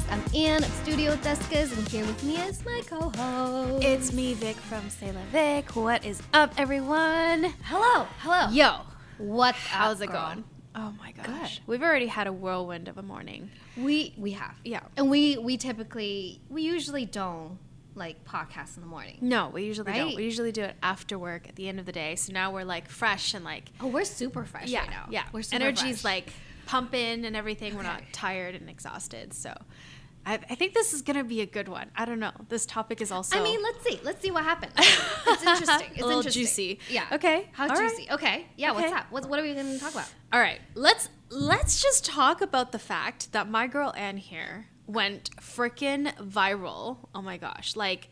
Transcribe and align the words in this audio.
podcast. 0.00 0.12
I'm 0.12 0.34
Anne 0.34 0.64
of 0.64 0.70
Studio 0.82 1.16
Descas, 1.16 1.76
and 1.76 1.88
here 1.88 2.04
with 2.04 2.22
me 2.24 2.36
is 2.36 2.64
my 2.64 2.82
co-host. 2.86 3.84
It's 3.84 4.12
me, 4.12 4.34
Vic 4.34 4.56
from 4.56 4.82
Sayla 4.84 5.22
Vic. 5.32 5.74
What 5.76 6.04
is 6.04 6.22
up, 6.32 6.52
everyone? 6.58 7.44
hello, 7.64 8.06
hello. 8.20 8.48
Yo, 8.50 8.80
What's 9.18 9.56
up? 9.58 9.64
how's 9.64 10.00
up, 10.00 10.08
it 10.08 10.12
girl? 10.12 10.26
going? 10.26 10.44
Oh 10.74 10.92
my 10.98 11.12
gosh, 11.12 11.58
Good. 11.58 11.66
we've 11.68 11.82
already 11.82 12.06
had 12.06 12.26
a 12.26 12.32
whirlwind 12.32 12.88
of 12.88 12.98
a 12.98 13.02
morning. 13.02 13.50
We 13.76 14.14
we 14.18 14.32
have 14.32 14.54
Yeah. 14.64 14.80
and 14.96 15.08
we 15.10 15.38
we 15.38 15.56
typically 15.56 16.40
we 16.50 16.62
usually 16.62 17.06
don't 17.06 17.58
like 17.94 18.24
podcast 18.26 18.76
in 18.76 18.82
the 18.82 18.88
morning. 18.88 19.16
No, 19.22 19.48
we 19.48 19.64
usually 19.64 19.90
Right? 19.90 19.98
don't. 19.98 20.16
We 20.16 20.24
usually 20.24 20.52
do 20.52 20.62
it 20.64 20.76
after 20.82 21.18
work 21.18 21.48
at 21.48 21.56
the 21.56 21.66
end 21.68 21.80
of 21.80 21.86
the 21.86 21.92
day. 21.92 22.14
So 22.16 22.34
now 22.34 22.52
we're 22.52 22.64
like 22.64 22.90
fresh 22.90 23.32
and 23.32 23.42
like 23.42 23.70
Oh, 23.80 23.86
we're 23.86 24.04
super 24.04 24.44
fresh 24.44 24.68
yeah, 24.68 24.80
right 24.80 24.90
now. 24.90 25.06
yeah. 25.10 25.22
we're 25.32 25.42
super 25.42 25.62
Energy's 25.62 26.02
fresh. 26.02 26.04
like 26.04 26.32
pumping 26.66 27.24
and 27.24 27.34
everything. 27.36 27.76
We're 27.76 27.82
not 27.82 28.02
tired 28.12 28.54
and 28.54 28.68
exhausted. 28.68 29.32
So 29.32 29.54
I, 30.26 30.34
I 30.50 30.54
think 30.56 30.74
this 30.74 30.92
is 30.92 31.02
gonna 31.02 31.24
be 31.24 31.40
a 31.40 31.46
good 31.46 31.68
one. 31.68 31.90
I 31.96 32.04
don't 32.04 32.18
know. 32.20 32.32
This 32.48 32.66
topic 32.66 33.00
is 33.00 33.10
also. 33.12 33.38
I 33.38 33.42
mean, 33.42 33.62
let's 33.62 33.82
see. 33.84 34.00
Let's 34.02 34.20
see 34.20 34.30
what 34.30 34.44
happens. 34.44 34.72
It's 35.28 35.42
interesting. 35.42 35.88
It's 35.92 36.02
A 36.02 36.06
little 36.06 36.20
interesting. 36.20 36.42
juicy. 36.42 36.78
Yeah. 36.88 37.06
Okay. 37.12 37.48
How 37.52 37.64
All 37.68 37.74
right. 37.76 37.90
juicy? 37.90 38.10
Okay. 38.10 38.46
Yeah. 38.56 38.72
What's 38.72 38.86
Okay. 38.86 38.94
up? 38.96 39.06
What, 39.10 39.28
what 39.28 39.38
are 39.38 39.42
we 39.42 39.54
going 39.54 39.72
to 39.72 39.78
talk 39.78 39.92
about? 39.92 40.08
All 40.32 40.40
right, 40.40 40.60
let's 40.74 41.08
let's 41.30 41.82
just 41.82 42.04
talk 42.04 42.40
about 42.40 42.70
the 42.72 42.78
fact 42.78 43.32
that 43.32 43.48
my 43.48 43.66
girl 43.66 43.92
Anne 43.96 44.16
here 44.18 44.66
went 44.86 45.30
freaking 45.36 46.14
viral. 46.18 46.98
Oh 47.14 47.22
my 47.22 47.36
gosh! 47.38 47.74
Like 47.76 48.08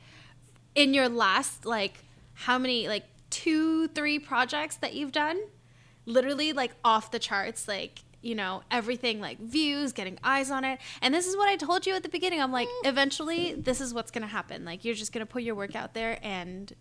in 0.75 0.93
your 0.95 1.09
last 1.09 1.65
like 1.67 2.05
how 2.35 2.59
many 2.59 2.89
like 2.89 3.05
two 3.31 3.89
three 3.89 4.19
projects 4.19 4.77
that 4.77 4.95
you've 4.95 5.13
done, 5.13 5.41
literally 6.07 6.53
like 6.53 6.73
off 6.85 7.11
the 7.11 7.19
charts. 7.21 7.67
Like 7.69 8.01
you 8.25 8.35
know 8.35 8.63
everything 8.71 9.21
like 9.21 9.39
views, 9.39 9.93
getting 9.93 10.19
eyes 10.25 10.51
on 10.51 10.65
it. 10.65 10.81
And 11.03 11.15
this 11.15 11.27
is 11.27 11.37
what 11.37 11.49
I 11.49 11.57
told 11.57 11.87
you 11.87 11.95
at 11.95 12.03
the 12.03 12.09
beginning. 12.09 12.41
I'm 12.41 12.53
like, 12.53 12.69
mm. 12.69 12.89
eventually 12.89 13.55
this 13.55 13.81
is 13.81 13.93
what's 13.93 14.11
gonna 14.11 14.27
happen. 14.27 14.65
Like 14.65 14.85
you're 14.85 14.95
just 14.95 15.13
gonna 15.13 15.27
put 15.27 15.43
your 15.43 15.55
work 15.55 15.77
out 15.77 15.95
there 15.95 16.19
and. 16.23 16.73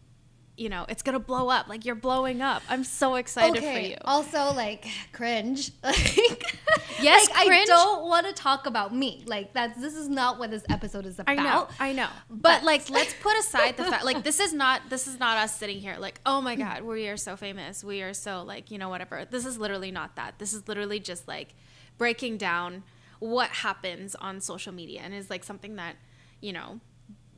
You 0.55 0.69
know, 0.69 0.85
it's 0.87 1.01
gonna 1.01 1.17
blow 1.17 1.49
up. 1.49 1.67
Like 1.67 1.83
you're 1.83 1.95
blowing 1.95 2.39
up. 2.39 2.61
I'm 2.69 2.83
so 2.83 3.15
excited 3.15 3.63
for 3.63 3.79
you. 3.79 3.97
Also, 4.05 4.53
like 4.53 4.85
cringe. 5.11 5.71
Like, 5.83 6.45
Yes, 7.01 7.29
like, 7.29 7.47
I 7.47 7.65
don't 7.65 8.07
want 8.07 8.27
to 8.27 8.33
talk 8.33 8.65
about 8.65 8.93
me. 8.95 9.23
Like 9.25 9.53
that's 9.53 9.79
this 9.79 9.95
is 9.95 10.09
not 10.09 10.39
what 10.39 10.51
this 10.51 10.63
episode 10.69 11.05
is 11.05 11.19
about. 11.19 11.37
I 11.37 11.43
know, 11.43 11.67
I 11.79 11.93
know. 11.93 12.07
But, 12.29 12.41
But- 12.41 12.63
like, 12.63 12.89
let's 12.89 13.13
put 13.21 13.37
aside 13.37 13.77
the 13.77 13.85
fact, 13.85 14.05
like, 14.05 14.23
this 14.23 14.39
is 14.39 14.53
not, 14.53 14.89
this 14.89 15.07
is 15.07 15.19
not 15.19 15.37
us 15.37 15.55
sitting 15.55 15.79
here, 15.79 15.95
like, 15.99 16.19
oh 16.25 16.41
my 16.41 16.55
god, 16.55 16.83
we 16.83 17.07
are 17.07 17.17
so 17.17 17.35
famous, 17.35 17.83
we 17.83 18.01
are 18.01 18.13
so 18.13 18.43
like, 18.43 18.71
you 18.71 18.77
know, 18.77 18.89
whatever. 18.89 19.25
This 19.29 19.45
is 19.45 19.57
literally 19.57 19.91
not 19.91 20.15
that. 20.15 20.39
This 20.39 20.53
is 20.53 20.67
literally 20.67 20.99
just 20.99 21.27
like 21.27 21.55
breaking 21.97 22.37
down 22.37 22.83
what 23.19 23.49
happens 23.49 24.15
on 24.15 24.41
social 24.41 24.73
media, 24.73 25.01
and 25.03 25.13
is 25.13 25.29
like 25.29 25.43
something 25.43 25.75
that, 25.77 25.95
you 26.41 26.51
know, 26.53 26.79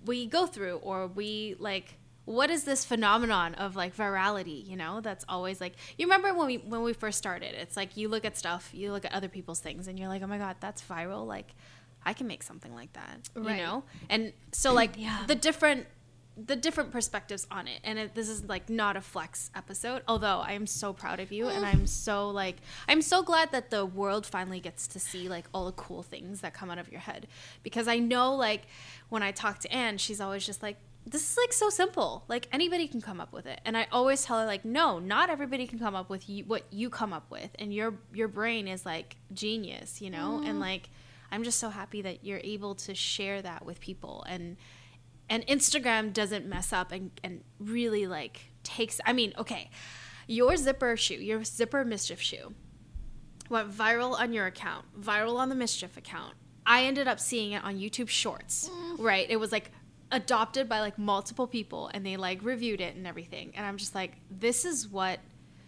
we 0.06 0.26
go 0.28 0.46
through, 0.48 0.78
or 0.78 1.08
we 1.08 1.56
like. 1.60 1.98
What 2.26 2.50
is 2.50 2.64
this 2.64 2.84
phenomenon 2.84 3.54
of 3.56 3.76
like 3.76 3.96
virality? 3.96 4.68
You 4.68 4.76
know, 4.76 5.00
that's 5.02 5.24
always 5.30 5.62
like 5.62 5.74
you 5.98 6.06
remember 6.08 6.34
when 6.34 6.48
we 6.48 6.58
when 6.58 6.82
we 6.84 6.94
first 6.94 7.18
started. 7.18 7.54
It's 7.56 7.78
like 7.78 7.96
you 7.98 8.10
look 8.10 8.26
at 8.26 8.36
stuff, 8.38 8.70
you 8.74 8.92
look 8.92 9.06
at 9.06 9.14
other 9.14 9.30
people's 9.30 9.60
things, 9.60 9.88
and 9.88 9.98
you're 10.00 10.10
like, 10.10 10.24
oh 10.24 10.28
my 10.28 10.38
god, 10.40 10.56
that's 10.60 10.82
viral. 10.82 11.26
Like, 11.28 11.54
I 12.04 12.14
can 12.14 12.28
make 12.28 12.44
something 12.44 12.74
like 12.74 12.94
that. 12.94 13.30
Right. 13.36 13.58
You 13.58 13.64
know, 13.64 13.84
and 14.10 14.34
so 14.52 14.74
like 14.74 14.92
Yeah. 14.98 15.24
the 15.28 15.36
different 15.36 15.86
the 16.38 16.56
different 16.58 16.92
perspectives 16.92 17.48
on 17.50 17.66
it 17.66 17.80
and 17.86 17.98
it, 17.98 18.14
this 18.14 18.28
is 18.28 18.44
like 18.44 18.70
not 18.70 18.98
a 18.98 19.02
flex 19.02 19.50
episode 19.56 20.02
although 20.06 20.40
i 20.46 20.52
am 20.52 20.68
so 20.68 20.92
proud 20.92 21.22
of 21.22 21.32
you 21.32 21.48
and 21.48 21.66
i'm 21.66 21.88
so 22.06 22.30
like 22.30 22.58
i'm 22.90 23.02
so 23.02 23.24
glad 23.24 23.50
that 23.54 23.70
the 23.70 23.86
world 23.86 24.26
finally 24.26 24.60
gets 24.60 24.86
to 24.86 25.00
see 25.00 25.30
like 25.30 25.46
all 25.54 25.66
the 25.66 25.72
cool 25.72 26.04
things 26.04 26.42
that 26.42 26.54
come 26.54 26.70
out 26.70 26.78
of 26.78 26.92
your 26.92 27.00
head 27.00 27.26
because 27.64 27.88
i 27.88 27.98
know 28.00 28.36
like 28.36 28.64
when 29.08 29.24
i 29.24 29.32
talk 29.32 29.60
to 29.60 29.72
anne 29.72 29.98
she's 29.98 30.20
always 30.20 30.46
just 30.46 30.62
like 30.62 30.76
this 31.08 31.32
is 31.32 31.38
like 31.38 31.54
so 31.54 31.70
simple. 31.70 32.24
Like 32.28 32.48
anybody 32.52 32.88
can 32.88 33.02
come 33.02 33.22
up 33.22 33.32
with 33.32 33.46
it. 33.46 33.62
And 33.66 33.78
i 33.78 33.88
always 33.92 34.24
tell 34.24 34.40
her 34.40 34.46
like 34.46 34.66
no 34.66 35.00
not 35.00 35.30
everybody 35.30 35.68
can 35.68 35.80
come 35.80 35.96
up 35.96 36.10
with 36.10 36.28
you, 36.30 36.44
what 36.46 36.64
you 36.72 36.90
come 36.90 37.14
up 37.14 37.30
with. 37.30 37.50
And 37.60 37.74
your 37.74 37.96
your 38.14 38.28
brain 38.28 38.68
is 38.68 38.86
like 38.86 39.18
genius 39.32 40.02
you 40.02 40.10
know? 40.10 40.42
And 40.44 40.58
mm. 40.58 40.62
like 40.62 40.90
i'm 41.32 41.44
just 41.44 41.60
so 41.60 41.70
happy 41.70 42.02
that 42.02 42.24
you're 42.24 42.42
able 42.44 42.76
to 42.76 42.96
share 42.96 43.42
that 43.42 43.66
with 43.66 43.80
people. 43.80 44.26
And 44.28 44.58
and 45.30 45.46
Instagram 45.48 46.14
doesn't 46.14 46.46
mess 46.46 46.72
up 46.72 46.92
and, 46.92 47.12
and 47.24 47.44
really 47.60 48.08
like 48.08 48.52
takes 48.64 49.00
I 49.06 49.14
mean, 49.14 49.34
okay, 49.38 49.70
your 50.28 50.58
zipper 50.58 50.98
shoe, 50.98 51.16
your 51.16 51.44
zipper 51.44 51.86
MSCHF 51.86 52.20
shoe 52.20 52.54
went 53.50 53.72
viral 53.72 54.20
on 54.20 54.34
your 54.34 54.48
account, 54.48 54.86
viral 55.00 55.36
on 55.38 55.50
the 55.50 55.56
MSCHF 55.56 55.98
account. 55.98 56.34
I 56.66 56.86
ended 56.86 57.08
up 57.08 57.20
seeing 57.20 57.52
it 57.52 57.64
on 57.64 57.78
YouTube 57.78 58.10
Shorts, 58.10 58.70
mm. 58.70 58.96
right? 58.98 59.28
It 59.30 59.38
was 59.38 59.52
like 59.52 59.72
adopted 60.12 60.70
by 60.70 60.80
like 60.80 60.98
multiple 60.98 61.48
people 61.48 61.90
and 61.94 62.06
they 62.06 62.18
like 62.18 62.44
reviewed 62.44 62.82
it 62.82 62.96
and 62.96 63.08
everything. 63.08 63.52
And 63.56 63.66
I'm 63.66 63.78
just 63.78 63.96
like, 63.96 64.14
this 64.30 64.66
is 64.66 64.88
what 64.88 65.20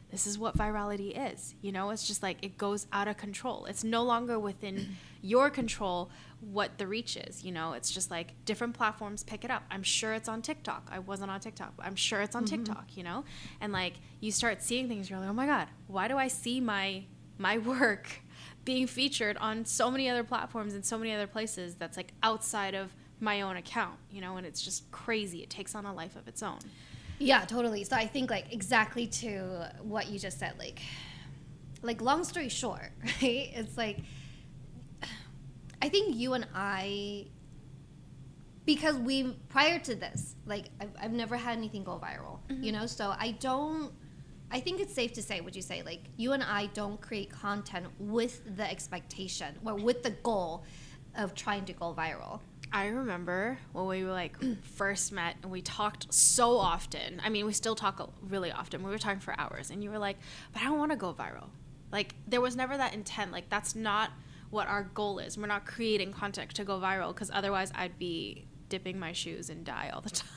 this 0.09 0.25
is 0.25 0.40
what 0.40 0.58
virality 0.58 1.34
is. 1.34 1.53
You 1.62 1.74
know, 1.74 1.90
it's 1.90 2.08
just 2.08 2.24
like 2.24 2.38
it 2.42 2.58
goes 2.58 2.88
out 2.94 3.08
of 3.08 3.18
control. 3.18 3.66
It's 3.66 3.84
no 3.84 4.03
longer 4.03 4.40
within 4.40 4.96
your 5.22 5.50
control 5.50 6.09
what 6.40 6.78
the 6.78 6.88
reach 6.88 7.18
is. 7.18 7.44
You 7.44 7.52
know, 7.52 7.74
it's 7.74 7.92
just 7.92 8.09
like 8.09 8.34
different 8.46 8.74
platforms 8.74 9.24
pick 9.24 9.44
it 9.44 9.52
up. 9.52 9.64
I'm 9.70 9.84
sure 9.84 10.14
it's 10.14 10.30
on 10.30 10.42
TikTok. 10.42 10.88
I 10.92 11.00
wasn't 11.00 11.31
on 11.31 11.40
TikTok, 11.40 11.74
I'm 11.80 11.96
sure 11.96 12.22
it's 12.22 12.36
on 12.36 12.46
mm-hmm. 12.46 12.64
TikTok, 12.64 12.96
you 12.96 13.03
know? 13.03 13.26
And 13.59 13.74
like 13.74 13.96
you 14.22 14.31
start 14.31 14.62
seeing 14.62 14.88
things, 14.88 15.09
you're 15.09 15.20
like, 15.20 15.30
oh 15.30 15.34
my 15.34 15.46
God, 15.46 15.68
why 15.88 16.08
do 16.08 16.18
I 16.18 16.30
see 16.30 16.62
my 16.62 17.03
my 17.38 17.58
work 17.58 18.22
being 18.64 18.88
featured 18.88 19.38
on 19.38 19.66
so 19.66 19.90
many 19.90 20.09
other 20.09 20.24
platforms 20.24 20.74
and 20.74 20.86
so 20.86 20.97
many 20.97 21.14
other 21.14 21.28
places 21.28 21.76
that's 21.76 21.96
like 21.96 22.14
outside 22.22 22.76
of 22.76 22.96
my 23.19 23.41
own 23.41 23.57
account, 23.57 23.95
you 24.11 24.22
know, 24.22 24.38
and 24.38 24.45
it's 24.45 24.61
just 24.61 24.89
crazy. 24.91 25.41
It 25.44 25.50
takes 25.50 25.75
on 25.75 25.85
a 25.85 25.94
life 25.94 26.16
of 26.16 26.28
its 26.28 26.44
own. 26.44 26.59
Yeah, 27.19 27.45
totally. 27.45 27.83
So 27.83 27.95
I 27.95 28.05
think 28.05 28.29
like 28.29 28.53
exactly 28.53 29.07
to 29.07 29.72
what 29.81 30.07
you 30.07 30.19
just 30.19 30.39
said, 30.39 30.53
like 30.59 30.81
like 31.81 32.01
long 32.01 32.23
story 32.23 32.50
short, 32.50 32.91
right? 33.03 33.51
It's 33.53 33.78
like 33.78 34.00
I 35.81 35.89
think 35.89 36.16
you 36.16 36.33
and 36.33 36.47
I 36.53 37.28
because 38.66 38.97
we 38.97 39.35
prior 39.49 39.79
to 39.79 39.95
this, 39.95 40.35
like 40.45 40.66
I've, 40.79 40.91
I've 41.01 41.13
never 41.13 41.38
had 41.38 41.57
anything 41.57 41.84
go 41.84 41.99
viral, 42.03 42.39
mm-hmm. 42.49 42.63
you 42.63 42.72
know. 42.72 42.85
So 42.85 43.16
I 43.17 43.31
don't. 43.39 43.91
I 44.49 44.61
think 44.61 44.79
it's 44.79 44.94
safe 44.94 45.11
to 45.13 45.22
say, 45.22 45.41
would 45.41 45.55
you 45.57 45.61
say, 45.61 45.81
like 45.84 46.03
you 46.16 46.31
and 46.34 46.41
I 46.44 46.67
don't 46.67 47.01
create 47.01 47.29
content 47.29 47.88
with 47.99 48.55
the 48.55 48.69
expectation 48.69 49.55
or 49.66 49.75
with 49.75 50.03
the 50.03 50.11
goal 50.11 50.63
of 51.17 51.34
trying 51.34 51.66
to 51.66 51.73
go 51.73 51.94
viral. 51.94 52.39
I 52.72 52.88
remember 52.88 53.57
when 53.73 53.85
we 53.85 54.03
were 54.03 54.11
like 54.11 54.35
first 54.75 55.11
met 55.11 55.35
and 55.41 55.51
we 55.51 55.61
talked 55.61 56.13
so 56.13 56.57
often. 56.57 57.22
I 57.23 57.29
mean, 57.29 57.45
we 57.45 57.53
still 57.53 57.75
talk 57.75 58.13
really 58.28 58.51
often. 58.51 58.83
We 58.83 58.89
were 58.91 58.97
talking 58.97 59.19
for 59.19 59.33
hours, 59.39 59.69
and 59.72 59.83
you 59.83 59.89
were 59.89 60.00
like, 60.00 60.17
"But 60.53 60.61
I 60.61 60.66
don't 60.66 60.78
want 60.78 60.91
to 60.91 60.97
go 60.97 61.13
viral." 61.13 61.47
Like 61.91 62.16
there 62.28 62.41
was 62.41 62.55
never 62.55 62.75
that 62.78 62.94
intent. 62.94 63.31
Like 63.31 63.50
that's 63.50 63.75
not 63.75 64.11
what 64.50 64.67
our 64.67 64.83
goal 64.94 65.19
is. 65.19 65.38
We're 65.38 65.47
not 65.47 65.66
creating 65.66 66.13
content 66.13 66.51
to 66.55 66.63
go 66.63 66.79
viral 66.79 67.09
because 67.13 67.29
otherwise 67.33 67.72
I'd 67.75 67.97
be 68.00 68.45
dipping 68.69 68.99
my 68.99 69.11
shoes 69.13 69.49
and 69.49 69.66
dye 69.66 69.89
all 69.94 70.01
the 70.01 70.09
time. 70.22 70.28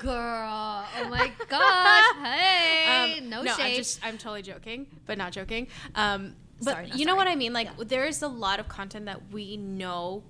Girl, 0.00 0.84
oh 0.98 1.08
my 1.08 1.32
gosh, 1.48 2.04
hey, 2.22 3.18
Um, 3.20 3.28
no, 3.28 3.42
no, 3.42 3.54
shade. 3.56 3.62
I'm 3.64 3.74
just 3.76 4.00
I'm 4.04 4.18
totally 4.18 4.42
joking, 4.42 4.86
but 5.06 5.18
not 5.18 5.32
joking. 5.32 5.66
Um, 5.94 6.36
but 6.62 6.72
Sorry, 6.72 6.86
not 6.88 6.98
you 6.98 7.06
know 7.06 7.16
what 7.16 7.26
I 7.26 7.34
mean? 7.34 7.52
Like 7.52 7.68
Yeah. 7.78 7.84
there's 7.86 8.22
a 8.22 8.28
lot 8.28 8.60
of 8.60 8.68
content 8.68 9.06
that 9.06 9.32
we 9.32 9.56
know 9.56 10.22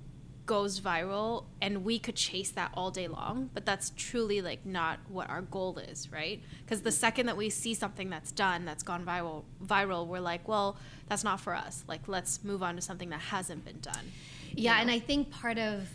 goes 0.50 0.80
viral 0.80 1.44
and 1.62 1.84
we 1.84 1.96
could 1.96 2.16
chase 2.16 2.50
that 2.50 2.72
all 2.74 2.90
day 2.90 3.06
long, 3.06 3.48
but 3.54 3.64
that's 3.64 3.92
truly 3.96 4.42
like 4.42 4.66
not 4.66 4.98
what 5.08 5.30
our 5.30 5.42
goal 5.42 5.78
is, 5.78 6.10
right? 6.10 6.42
Because 6.64 6.82
the 6.82 6.91
second 6.91 7.26
that 7.26 7.36
we 7.36 7.50
see 7.50 7.72
something 7.72 8.10
that's 8.10 8.32
done 8.32 8.64
that's 8.64 8.82
gone 8.82 9.06
viral 9.06 9.44
viral, 9.64 10.08
we're 10.08 10.18
like, 10.18 10.48
well, 10.48 10.76
that's 11.08 11.22
not 11.22 11.38
for 11.38 11.54
us. 11.54 11.84
Like 11.86 12.08
let's 12.08 12.42
move 12.42 12.64
on 12.64 12.74
to 12.74 12.82
something 12.82 13.10
that 13.10 13.20
hasn't 13.20 13.64
been 13.64 13.78
done. 13.78 14.10
Yeah, 14.52 14.74
know? 14.74 14.80
and 14.80 14.91
I 14.91 14.98
think 14.98 15.30
part 15.30 15.56
of 15.56 15.88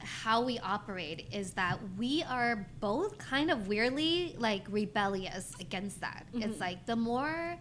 how 0.00 0.42
we 0.42 0.58
operate 0.58 1.28
is 1.32 1.52
that 1.52 1.78
we 1.96 2.22
are 2.24 2.68
both 2.80 3.16
kind 3.16 3.50
of 3.50 3.66
weirdly 3.66 4.36
like 4.36 4.66
rebellious 4.68 5.54
against 5.58 6.02
that. 6.02 6.26
Mm-hmm. 6.34 6.50
It's 6.50 6.60
like 6.60 6.84
the 6.84 6.96
more 6.96 7.56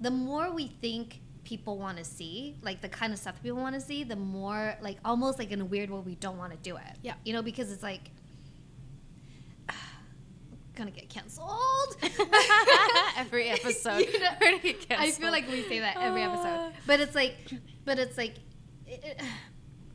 the 0.00 0.10
more 0.10 0.50
we 0.50 0.68
think 0.68 1.20
people 1.46 1.78
want 1.78 1.96
to 1.96 2.04
see, 2.04 2.56
like 2.62 2.80
the 2.82 2.88
kind 2.88 3.12
of 3.12 3.18
stuff 3.20 3.40
people 3.42 3.58
want 3.60 3.74
to 3.76 3.80
see, 3.80 4.02
the 4.02 4.16
more 4.16 4.76
like 4.82 4.98
almost 5.04 5.38
like 5.38 5.52
in 5.52 5.60
a 5.60 5.64
weird 5.64 5.88
way 5.90 6.00
we 6.04 6.14
don't 6.16 6.36
want 6.38 6.50
to 6.50 6.58
do 6.58 6.76
it. 6.76 6.82
Yeah. 7.02 7.14
You 7.24 7.32
know, 7.34 7.42
because 7.42 7.70
it's 7.72 7.84
like 7.84 8.10
gonna 10.74 10.90
get 10.90 11.08
canceled. 11.08 11.96
every 13.16 13.48
episode. 13.56 13.98
You 14.00 14.20
know, 14.20 14.30
gonna 14.40 14.58
get 14.58 14.86
I 14.90 15.10
feel 15.10 15.30
like 15.30 15.48
we 15.48 15.62
say 15.62 15.80
that 15.80 15.96
every 15.98 16.22
Ah. 16.22 16.32
episode. 16.32 16.72
But 16.86 17.00
it's 17.00 17.14
like, 17.14 17.36
but 17.84 17.98
it's 17.98 18.18
like, 18.18 18.34
it, 18.86 19.02
it- 19.04 19.22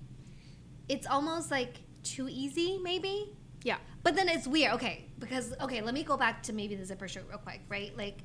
it's 0.90 1.08
almost 1.08 1.52
like 1.52 1.82
too 2.04 2.28
easy, 2.30 2.80
maybe. 2.82 3.32
yeah. 3.64 3.78
But 4.04 4.16
then 4.16 4.28
it's 4.30 4.48
weird. 4.48 4.74
Okay, 4.74 5.06
because 5.20 5.54
okay, 5.62 5.82
let 5.82 5.94
me 5.94 6.04
go 6.04 6.18
back 6.18 6.42
to 6.44 6.54
maybe 6.54 6.76
the 6.76 6.86
zipper 6.86 7.08
shirt 7.08 7.26
real 7.30 7.38
quick, 7.38 7.62
right? 7.70 7.96
Like, 7.96 8.18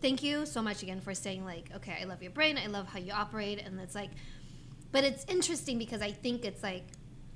thank 0.00 0.22
you 0.22 0.46
so 0.46 0.62
much 0.62 0.82
again 0.82 1.00
for 1.00 1.14
saying 1.14 1.44
like, 1.44 1.70
okay, 1.76 1.98
I 2.00 2.04
love 2.04 2.22
your 2.22 2.32
brain, 2.32 2.58
I 2.58 2.66
love 2.66 2.86
how 2.86 2.98
you 2.98 3.12
operate, 3.12 3.62
and 3.64 3.78
it's 3.80 3.94
like, 3.94 4.10
but 4.92 5.04
it's 5.04 5.24
interesting 5.26 5.78
because 5.78 6.02
I 6.02 6.12
think 6.12 6.44
it's 6.44 6.62
like 6.62 6.84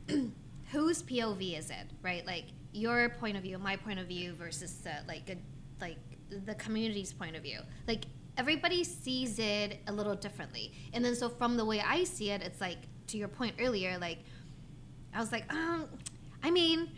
whose 0.71 1.03
POV 1.03 1.59
is 1.59 1.71
it, 1.71 1.91
right? 2.03 2.25
Like 2.27 2.47
your 2.73 3.11
point 3.11 3.37
of 3.37 3.43
view, 3.43 3.59
my 3.59 3.77
point 3.77 3.99
of 3.99 4.07
view 4.07 4.35
versus 4.35 4.73
the, 4.79 4.93
like 5.09 5.29
a, 5.29 5.37
like 5.81 5.99
the 6.47 6.55
community's 6.55 7.13
point 7.13 7.37
of 7.37 7.43
view. 7.43 7.61
Like 7.89 8.05
everybody 8.37 8.85
sees 8.85 9.39
it 9.39 9.81
a 9.87 9.93
little 9.93 10.15
differently, 10.15 10.73
and 10.93 11.05
then 11.05 11.15
so 11.15 11.29
from 11.29 11.57
the 11.57 11.65
way 11.65 11.81
I 11.81 12.05
see 12.05 12.31
it, 12.31 12.43
it's 12.43 12.61
like 12.61 12.79
to 13.09 13.19
your 13.19 13.29
point 13.29 13.57
earlier, 13.59 13.99
like 13.99 14.19
I 15.15 15.21
was 15.21 15.33
like, 15.33 15.53
um, 15.53 15.87
I 16.43 16.51
mean, 16.51 16.91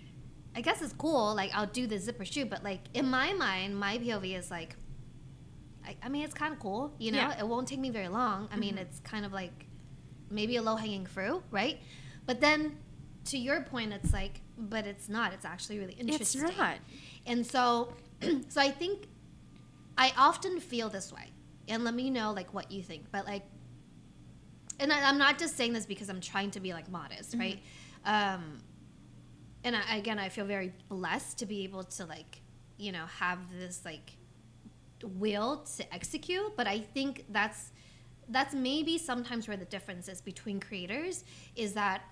I 0.55 0.61
guess 0.61 0.83
it's 0.83 0.93
cool. 0.93 1.35
Like 1.35 1.51
I'll 1.55 1.67
do 1.67 1.87
the 1.87 1.99
zipper 1.99 2.25
shoe, 2.25 2.45
but 2.45 2.63
like 2.63 2.81
in 2.95 3.09
my 3.09 3.33
mind, 3.33 3.79
my 3.79 3.99
POV 3.99 4.39
is 4.39 4.51
like, 4.51 4.77
I, 5.87 5.97
I 6.03 6.09
mean, 6.09 6.23
it's 6.25 6.35
kind 6.35 6.53
of 6.53 6.61
cool. 6.61 6.95
You 6.99 7.13
know, 7.13 7.19
Yeah. 7.19 7.39
it 7.41 7.47
won't 7.47 7.67
take 7.69 7.79
me 7.81 7.91
very 7.91 8.09
long. 8.09 8.49
I 8.53 8.57
mean, 8.57 8.77
Mhm. 8.77 8.81
it's 8.83 9.01
kind 9.01 9.25
of 9.25 9.33
like 9.33 9.67
maybe 10.31 10.57
a 10.57 10.63
low 10.63 10.77
hanging 10.77 11.07
fruit, 11.07 11.43
right? 11.51 11.81
But 12.27 12.41
then 12.41 12.79
to 13.25 13.39
your 13.39 13.63
point, 13.63 13.93
it's 13.93 14.13
like, 14.13 14.41
but 14.57 14.87
it's 14.87 15.09
not. 15.09 15.33
It's 15.33 15.45
actually 15.45 15.79
really 15.79 15.95
interesting. 15.95 16.45
It's 16.45 16.57
not. 16.59 16.79
And 17.27 17.47
so, 17.47 17.95
so 18.49 18.61
I 18.61 18.71
think 18.71 19.09
I 19.99 20.13
often 20.17 20.61
feel 20.61 20.89
this 20.89 21.13
way. 21.13 21.31
And 21.69 21.85
let 21.85 21.95
me 21.95 22.11
know 22.11 22.33
like 22.33 22.53
what 22.55 22.71
you 22.73 22.83
think. 22.83 23.11
But 23.13 23.27
like, 23.27 23.45
and 24.81 24.93
I, 24.93 25.09
I'm 25.09 25.19
not 25.19 25.39
just 25.39 25.57
saying 25.57 25.73
this 25.75 25.87
because 25.87 26.09
I'm 26.09 26.21
trying 26.21 26.51
to 26.53 26.61
be 26.61 26.73
like 26.73 26.91
modest, 26.91 27.35
right? 27.37 27.61
Um, 28.05 28.59
and 29.65 29.77
I, 29.77 29.97
again, 29.97 30.19
I 30.19 30.29
feel 30.29 30.45
very 30.45 30.73
blessed 30.89 31.39
to 31.39 31.47
be 31.47 31.63
able 31.65 31.85
to 31.85 32.05
like, 32.05 32.41
you 32.79 32.91
know, 32.91 33.05
have 33.21 33.39
this 33.57 33.85
like 33.85 34.17
will 35.05 35.65
to 35.77 35.95
execute. 35.95 36.57
But 36.57 36.67
I 36.67 36.81
think 36.81 37.25
that's 37.31 37.73
that's 38.29 38.55
maybe 38.55 38.99
sometimes 38.99 39.49
where 39.49 39.57
the 39.57 39.65
difference 39.65 40.09
is 40.09 40.21
between 40.21 40.61
creators 40.61 41.25
is 41.57 41.75
that 41.75 42.03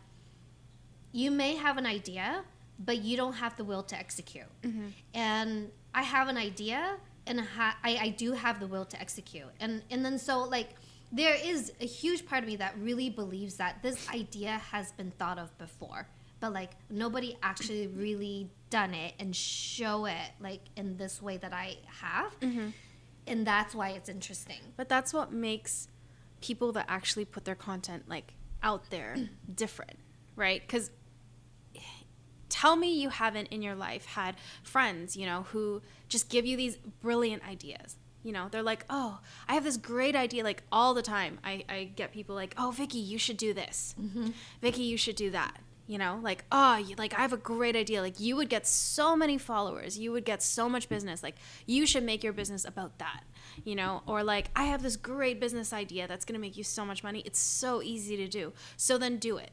you 1.13 1.31
may 1.31 1.57
have 1.57 1.77
an 1.79 1.87
idea, 1.87 2.43
but 2.79 2.99
you 3.03 3.17
don't 3.17 3.35
have 3.35 3.57
the 3.57 3.65
will 3.65 3.83
to 3.85 3.99
execute. 3.99 4.45
Mm-hmm. 4.63 4.87
And 5.15 5.71
I 5.95 6.03
have 6.03 6.29
an 6.29 6.37
idea, 6.37 6.97
and 7.27 7.41
ha- 7.41 7.77
I, 7.83 7.97
I 7.97 8.09
do 8.11 8.33
have 8.33 8.61
the 8.61 8.67
will 8.67 8.85
to 8.87 9.01
execute. 9.01 9.51
And 9.61 9.83
and 9.91 10.05
then 10.05 10.19
so 10.19 10.45
like 10.45 10.71
there 11.13 11.35
is 11.35 11.73
a 11.81 11.87
huge 11.87 12.27
part 12.27 12.45
of 12.45 12.49
me 12.49 12.57
that 12.57 12.75
really 12.79 13.11
believes 13.11 13.55
that 13.57 13.83
this 13.83 14.09
idea 14.11 14.51
has 14.51 14.93
been 14.93 15.11
thought 15.13 15.39
of 15.39 15.57
before, 15.59 16.07
but 16.41 16.53
like 16.53 16.71
nobody 16.89 17.37
actually 17.43 17.87
really 17.87 18.49
done 18.71 18.95
it 18.95 19.15
and 19.19 19.35
show 19.37 20.07
it 20.07 20.31
like 20.41 20.61
in 20.77 20.97
this 20.97 21.21
way 21.21 21.37
that 21.37 21.53
I 21.53 21.77
have. 22.01 22.39
Mm-hmm. 22.41 22.69
And 23.27 23.47
that's 23.47 23.75
why 23.75 23.91
it's 23.91 24.09
interesting. 24.09 24.61
But 24.77 24.89
that's 24.89 25.13
what 25.13 25.33
makes 25.33 25.89
people 26.41 26.73
that 26.73 26.87
actually 26.89 27.27
put 27.27 27.45
their 27.45 27.55
content 27.55 28.09
like 28.09 28.35
out 28.63 28.91
there 28.91 29.17
different, 29.55 29.99
right? 30.37 30.61
Because 30.61 30.91
tell 32.49 32.77
me 32.77 32.93
you 33.01 33.09
haven't 33.09 33.47
in 33.47 33.63
your 33.63 33.75
life 33.75 34.05
had 34.05 34.37
friends, 34.63 35.17
you 35.17 35.27
know, 35.27 35.45
who 35.51 35.81
just 36.09 36.29
give 36.29 36.45
you 36.45 36.57
these 36.57 36.77
brilliant 37.01 37.47
ideas. 37.49 37.97
You 38.23 38.33
know, 38.33 38.49
they're 38.51 38.63
like, 38.63 38.85
oh, 38.91 39.21
I 39.49 39.55
have 39.55 39.65
this 39.65 39.79
great 39.79 40.15
idea. 40.15 40.45
Like 40.45 40.63
all 40.71 40.93
the 40.93 41.01
time, 41.01 41.39
I, 41.43 41.65
I 41.71 41.85
get 41.97 42.13
people 42.13 42.35
like, 42.35 42.55
oh, 42.59 42.71
Vicky, 42.71 42.99
you 42.99 43.17
should 43.17 43.39
do 43.39 43.55
this. 43.55 43.95
Mm-hmm. 43.99 44.29
Vicky, 44.61 44.83
you 44.83 44.99
should 44.99 45.17
do 45.17 45.31
that. 45.31 45.57
You 45.91 45.99
know, 45.99 46.21
like, 46.23 46.45
ah, 46.53 46.77
oh, 46.77 46.79
you, 46.79 46.95
like 46.95 47.15
I 47.15 47.23
have 47.23 47.33
a 47.33 47.37
great 47.37 47.75
idea. 47.75 48.01
Like 48.01 48.21
you 48.21 48.37
would 48.37 48.49
get 48.49 48.65
so 48.65 49.17
many 49.17 49.39
followers. 49.39 49.99
You 49.99 50.13
would 50.13 50.25
get 50.25 50.41
so 50.41 50.69
much 50.69 50.89
business. 50.89 51.21
Like 51.21 51.35
you 51.67 51.85
should 51.85 52.05
make 52.05 52.23
your 52.23 52.33
business 52.33 52.65
about 52.65 53.01
that. 53.01 53.25
You 53.65 53.75
know, 53.75 54.03
or 54.07 54.23
like 54.23 54.53
I 54.55 54.67
have 54.67 54.85
this 54.85 54.95
great 54.95 55.41
business 55.41 55.73
idea 55.73 56.07
that's 56.07 56.25
going 56.25 56.35
to 56.35 56.41
make 56.41 56.57
you 56.57 56.63
so 56.63 56.85
much 56.85 57.03
money. 57.03 57.25
It's 57.27 57.41
so 57.41 57.83
easy 57.83 58.17
to 58.19 58.29
do. 58.29 58.53
So 58.77 58.99
then 58.99 59.17
do 59.17 59.37
it. 59.37 59.51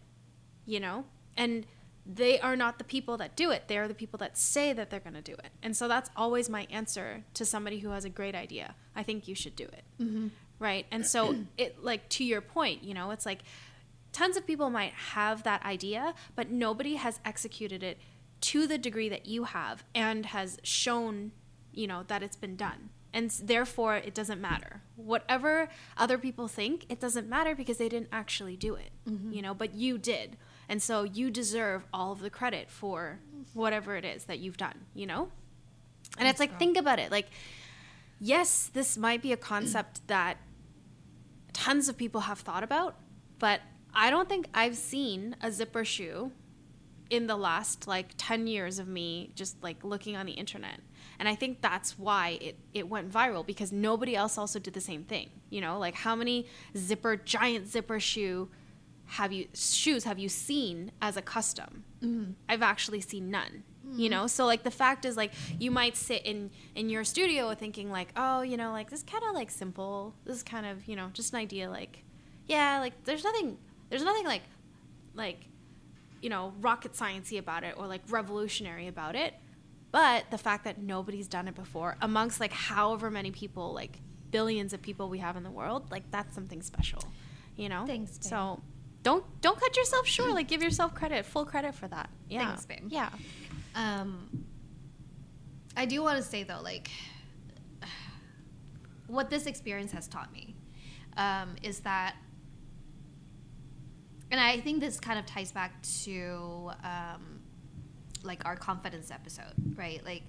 You 0.68 0.80
know? 0.80 1.06
And 1.36 1.66
they 2.06 2.40
are 2.40 2.56
not 2.56 2.78
the 2.78 2.84
people 2.84 3.18
that 3.18 3.36
do 3.36 3.50
it. 3.50 3.64
They 3.68 3.80
are 3.80 3.88
the 3.88 3.96
people 3.96 4.20
that 4.20 4.38
say 4.38 4.74
that 4.74 4.92
they're 4.92 5.00
going 5.00 5.16
to 5.16 5.24
do 5.24 5.34
it. 5.34 5.50
And 5.64 5.76
so 5.76 5.88
that's 5.88 6.12
always 6.16 6.52
my 6.52 6.68
answer 6.70 7.24
to 7.34 7.46
somebody 7.46 7.80
who 7.80 7.90
has 7.90 8.06
a 8.06 8.10
great 8.10 8.36
idea. 8.36 8.76
I 8.96 9.02
think 9.02 9.28
you 9.28 9.34
should 9.34 9.56
do 9.56 9.66
it. 9.66 9.84
Mm-hmm. 10.00 10.28
Right? 10.60 10.86
And 10.92 11.04
so 11.04 11.36
it 11.58 11.84
like 11.84 12.08
to 12.10 12.24
your 12.24 12.42
point, 12.42 12.84
you 12.84 12.94
know, 12.94 13.10
it's 13.10 13.26
like 13.26 13.40
tons 14.18 14.36
of 14.36 14.48
people 14.48 14.72
might 14.72 14.94
have 14.94 15.44
that 15.44 15.64
idea, 15.64 16.16
but 16.36 16.50
nobody 16.50 16.96
has 16.96 17.20
executed 17.24 17.84
it 17.84 18.00
to 18.42 18.66
the 18.66 18.78
degree 18.78 19.10
that 19.10 19.28
you 19.28 19.44
have 19.44 19.84
and 19.94 20.26
has 20.28 20.58
shown, 20.64 21.32
you 21.72 21.86
know, 21.86 22.04
that 22.08 22.24
it's 22.24 22.36
been 22.36 22.56
done. 22.56 22.90
And 23.14 23.30
therefore, 23.30 23.96
it 23.96 24.16
doesn't 24.16 24.42
matter. 24.42 24.82
Whatever 24.96 25.70
other 25.98 26.18
people 26.18 26.48
think, 26.48 26.88
it 26.90 27.00
doesn't 27.00 27.30
matter 27.30 27.54
because 27.54 27.78
they 27.78 27.90
didn't 27.90 28.10
actually 28.12 28.56
do 28.56 28.74
it, 28.74 28.90
mm-hmm. 29.08 29.32
you 29.32 29.44
know, 29.44 29.54
but 29.54 29.76
you 29.76 30.00
did. 30.00 30.36
And 30.68 30.82
so 30.82 31.04
you 31.04 31.30
deserve 31.30 31.86
all 31.94 32.12
of 32.12 32.20
the 32.20 32.32
credit 32.32 32.72
for 32.72 33.20
whatever 33.54 33.96
it 33.96 34.04
is 34.04 34.26
that 34.26 34.40
you've 34.40 34.58
done, 34.58 34.86
you 34.96 35.06
know? 35.06 35.30
And 36.18 36.28
it's 36.28 36.40
like, 36.40 36.58
think 36.58 36.76
about 36.76 36.98
it. 36.98 37.12
Like, 37.12 37.28
yes, 38.20 38.72
this 38.74 38.98
might 38.98 39.22
be 39.22 39.32
a 39.32 39.38
concept 39.38 40.08
that 40.08 40.38
tons 41.54 41.88
of 41.88 41.98
people 41.98 42.22
have 42.22 42.40
thought 42.40 42.64
about, 42.64 42.96
but 43.38 43.62
I 43.98 44.12
don't 44.12 44.30
think 44.30 44.48
I've 44.54 44.78
seen 44.78 45.36
a 45.42 45.52
zipper 45.52 45.84
shoe 45.84 46.32
in 47.10 47.26
the 47.26 47.36
last 47.36 47.88
like 47.88 48.10
10 48.18 48.46
years 48.46 48.78
of 48.78 48.88
me 48.88 49.32
just 49.34 49.62
like 49.64 49.84
looking 49.84 50.16
on 50.16 50.28
the 50.28 50.34
internet. 50.34 50.80
And 51.20 51.28
I 51.28 51.34
think 51.34 51.62
that's 51.62 51.98
why 51.98 52.38
it, 52.40 52.58
it 52.76 52.88
went 52.88 53.12
viral 53.12 53.44
because 53.44 53.72
nobody 53.72 54.16
else 54.16 54.38
also 54.38 54.60
did 54.60 54.76
the 54.76 54.82
same 54.82 55.04
thing. 55.04 55.32
You 55.50 55.62
know, 55.62 55.80
like 55.80 55.96
how 55.96 56.16
many 56.16 56.46
zipper, 56.78 57.18
giant 57.18 57.68
zipper 57.68 58.00
shoe 58.00 58.50
have 59.08 59.34
you, 59.34 59.48
shoes 59.56 60.04
have 60.04 60.20
you 60.20 60.30
seen 60.30 60.92
as 61.02 61.18
a 61.18 61.22
custom? 61.24 61.84
Mm-hmm. 62.04 62.34
I've 62.48 62.62
actually 62.62 63.02
seen 63.02 63.32
none. 63.32 63.64
You 63.84 64.10
mm-hmm. 64.10 64.12
know, 64.12 64.28
so 64.28 64.46
like 64.46 64.62
the 64.62 64.72
fact 64.72 65.06
is 65.06 65.16
like 65.16 65.32
you 65.60 65.72
might 65.72 65.96
sit 65.96 66.24
in 66.26 66.52
in 66.76 66.90
your 66.90 67.06
studio 67.06 67.54
thinking 67.56 67.90
like, 67.90 68.10
oh, 68.18 68.42
you 68.42 68.58
know, 68.58 68.72
like 68.72 68.90
this 68.90 69.02
kind 69.02 69.24
of 69.24 69.34
like 69.34 69.50
simple. 69.50 70.14
This 70.26 70.36
is 70.36 70.44
kind 70.44 70.66
of 70.66 70.86
you 70.88 70.98
know 70.98 71.10
just 71.14 71.32
an 71.32 71.40
idea. 71.40 71.70
Like, 71.70 72.04
yeah, 72.48 72.80
like 72.80 73.06
there's 73.06 73.24
nothing, 73.24 73.58
there's 73.90 74.04
nothing 74.04 74.26
like, 74.26 74.44
like, 75.14 75.48
you 76.22 76.30
know, 76.30 76.54
rocket 76.62 76.94
sciencey 76.94 77.38
about 77.40 77.64
it 77.64 77.76
or 77.78 77.88
like 77.88 78.02
revolutionary 78.10 78.88
about 78.88 79.16
it. 79.16 79.34
But 79.92 80.30
the 80.32 80.38
fact 80.38 80.64
that 80.66 80.78
nobody's 80.78 81.28
done 81.28 81.48
it 81.48 81.56
before 81.56 81.98
amongst 82.02 82.40
like 82.40 82.54
however 82.54 83.10
many 83.10 83.32
people, 83.32 83.74
like 83.74 84.00
billions 84.32 84.74
of 84.74 84.82
people 84.82 85.10
we 85.10 85.20
have 85.20 85.38
in 85.38 85.44
the 85.44 85.52
world, 85.52 85.90
like 85.92 86.10
that's 86.12 86.34
something 86.36 86.62
special. 86.62 87.04
You 87.56 87.70
know. 87.70 87.86
Thanks, 87.86 88.18
babe. 88.18 88.24
So. 88.24 88.62
Don't 89.04 89.24
don't 89.40 89.58
cut 89.58 89.78
yourself 89.78 90.06
short. 90.06 90.32
Like 90.32 90.50
give 90.50 90.62
yourself 90.62 90.94
credit, 90.94 91.26
full 91.26 91.46
credit 91.46 91.76
for 91.76 91.88
that. 91.88 92.10
Yeah. 92.28 92.48
Thanks, 92.48 92.66
babe. 92.66 92.88
Yeah. 92.90 93.10
Um, 93.74 94.46
I 95.78 95.86
do 95.86 96.02
want 96.02 96.18
to 96.18 96.24
say 96.24 96.44
though, 96.44 96.60
like, 96.62 96.90
what 99.06 99.30
this 99.30 99.46
experience 99.46 99.94
has 99.94 100.10
taught 100.10 100.34
me 100.34 100.56
um, 101.16 101.56
is 101.64 101.80
that, 101.82 102.16
and 104.32 104.40
I 104.40 104.60
think 104.60 104.80
this 104.82 105.00
kind 105.00 105.18
of 105.20 105.26
ties 105.26 105.52
back 105.52 105.82
to 106.04 106.72
um, 106.84 107.40
like 108.24 108.46
our 108.46 108.56
confidence 108.56 109.12
episode, 109.12 109.54
right? 109.76 110.04
Like, 110.06 110.24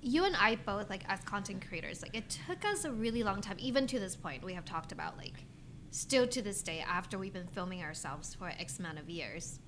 you 0.00 0.24
and 0.24 0.36
I 0.36 0.56
both, 0.56 0.88
like, 0.90 1.02
as 1.08 1.20
content 1.20 1.66
creators, 1.66 2.02
like, 2.02 2.16
it 2.16 2.30
took 2.46 2.64
us 2.64 2.84
a 2.84 2.92
really 2.92 3.22
long 3.22 3.40
time, 3.40 3.56
even 3.58 3.86
to 3.88 3.98
this 3.98 4.14
point, 4.14 4.44
we 4.44 4.54
have 4.54 4.64
talked 4.64 4.92
about, 4.92 5.16
like, 5.16 5.44
still 5.90 6.26
to 6.28 6.40
this 6.40 6.62
day, 6.62 6.84
after 6.86 7.18
we've 7.18 7.32
been 7.32 7.48
filming 7.48 7.82
ourselves 7.82 8.32
for 8.34 8.48
X 8.48 8.78
amount 8.78 8.98
of 8.98 9.10
years, 9.10 9.58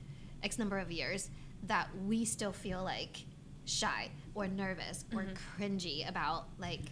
X 0.42 0.58
number 0.58 0.78
of 0.78 0.90
years, 0.92 1.30
that 1.64 1.88
we 2.06 2.24
still 2.24 2.52
feel 2.52 2.82
like 2.82 3.24
shy 3.64 4.10
or 4.34 4.46
nervous 4.46 5.04
or 5.12 5.26
cringy 5.58 6.08
about, 6.08 6.44
like, 6.58 6.82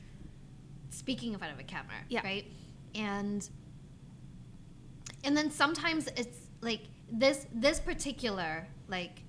speaking 0.91 1.33
in 1.33 1.39
front 1.39 1.53
of 1.55 1.61
a 1.61 1.65
camera, 1.65 1.95
Yeah. 2.09 2.23
right? 2.25 2.45
And 2.95 3.49
and 5.25 5.37
then 5.37 5.51
sometimes 5.51 6.09
it's 6.17 6.39
like 6.61 6.83
this 7.11 7.47
this 7.53 7.81
particular 7.81 8.67
like 8.89 9.23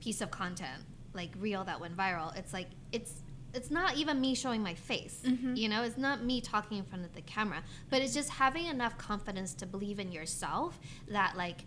piece 0.00 0.20
of 0.20 0.30
content 0.30 0.82
like 1.14 1.30
reel 1.38 1.64
that 1.64 1.80
went 1.80 1.96
viral 1.96 2.36
it's 2.36 2.52
like 2.52 2.68
it's 2.92 3.22
it's 3.52 3.70
not 3.70 3.96
even 3.96 4.20
me 4.20 4.34
showing 4.34 4.62
my 4.62 4.74
face 4.74 5.22
Mhm. 5.26 5.56
you 5.56 5.68
know? 5.68 5.82
It's 5.82 5.98
not 5.98 6.22
me 6.22 6.40
talking 6.40 6.78
in 6.78 6.84
front 6.84 7.04
of 7.04 7.12
the 7.14 7.22
camera 7.22 7.62
but 7.90 8.00
it's 8.02 8.14
just 8.14 8.30
having 8.30 8.66
enough 8.66 8.96
confidence 8.98 9.54
to 9.54 9.66
believe 9.66 9.98
in 9.98 10.12
yourself 10.12 10.78
that 11.08 11.36
like 11.36 11.62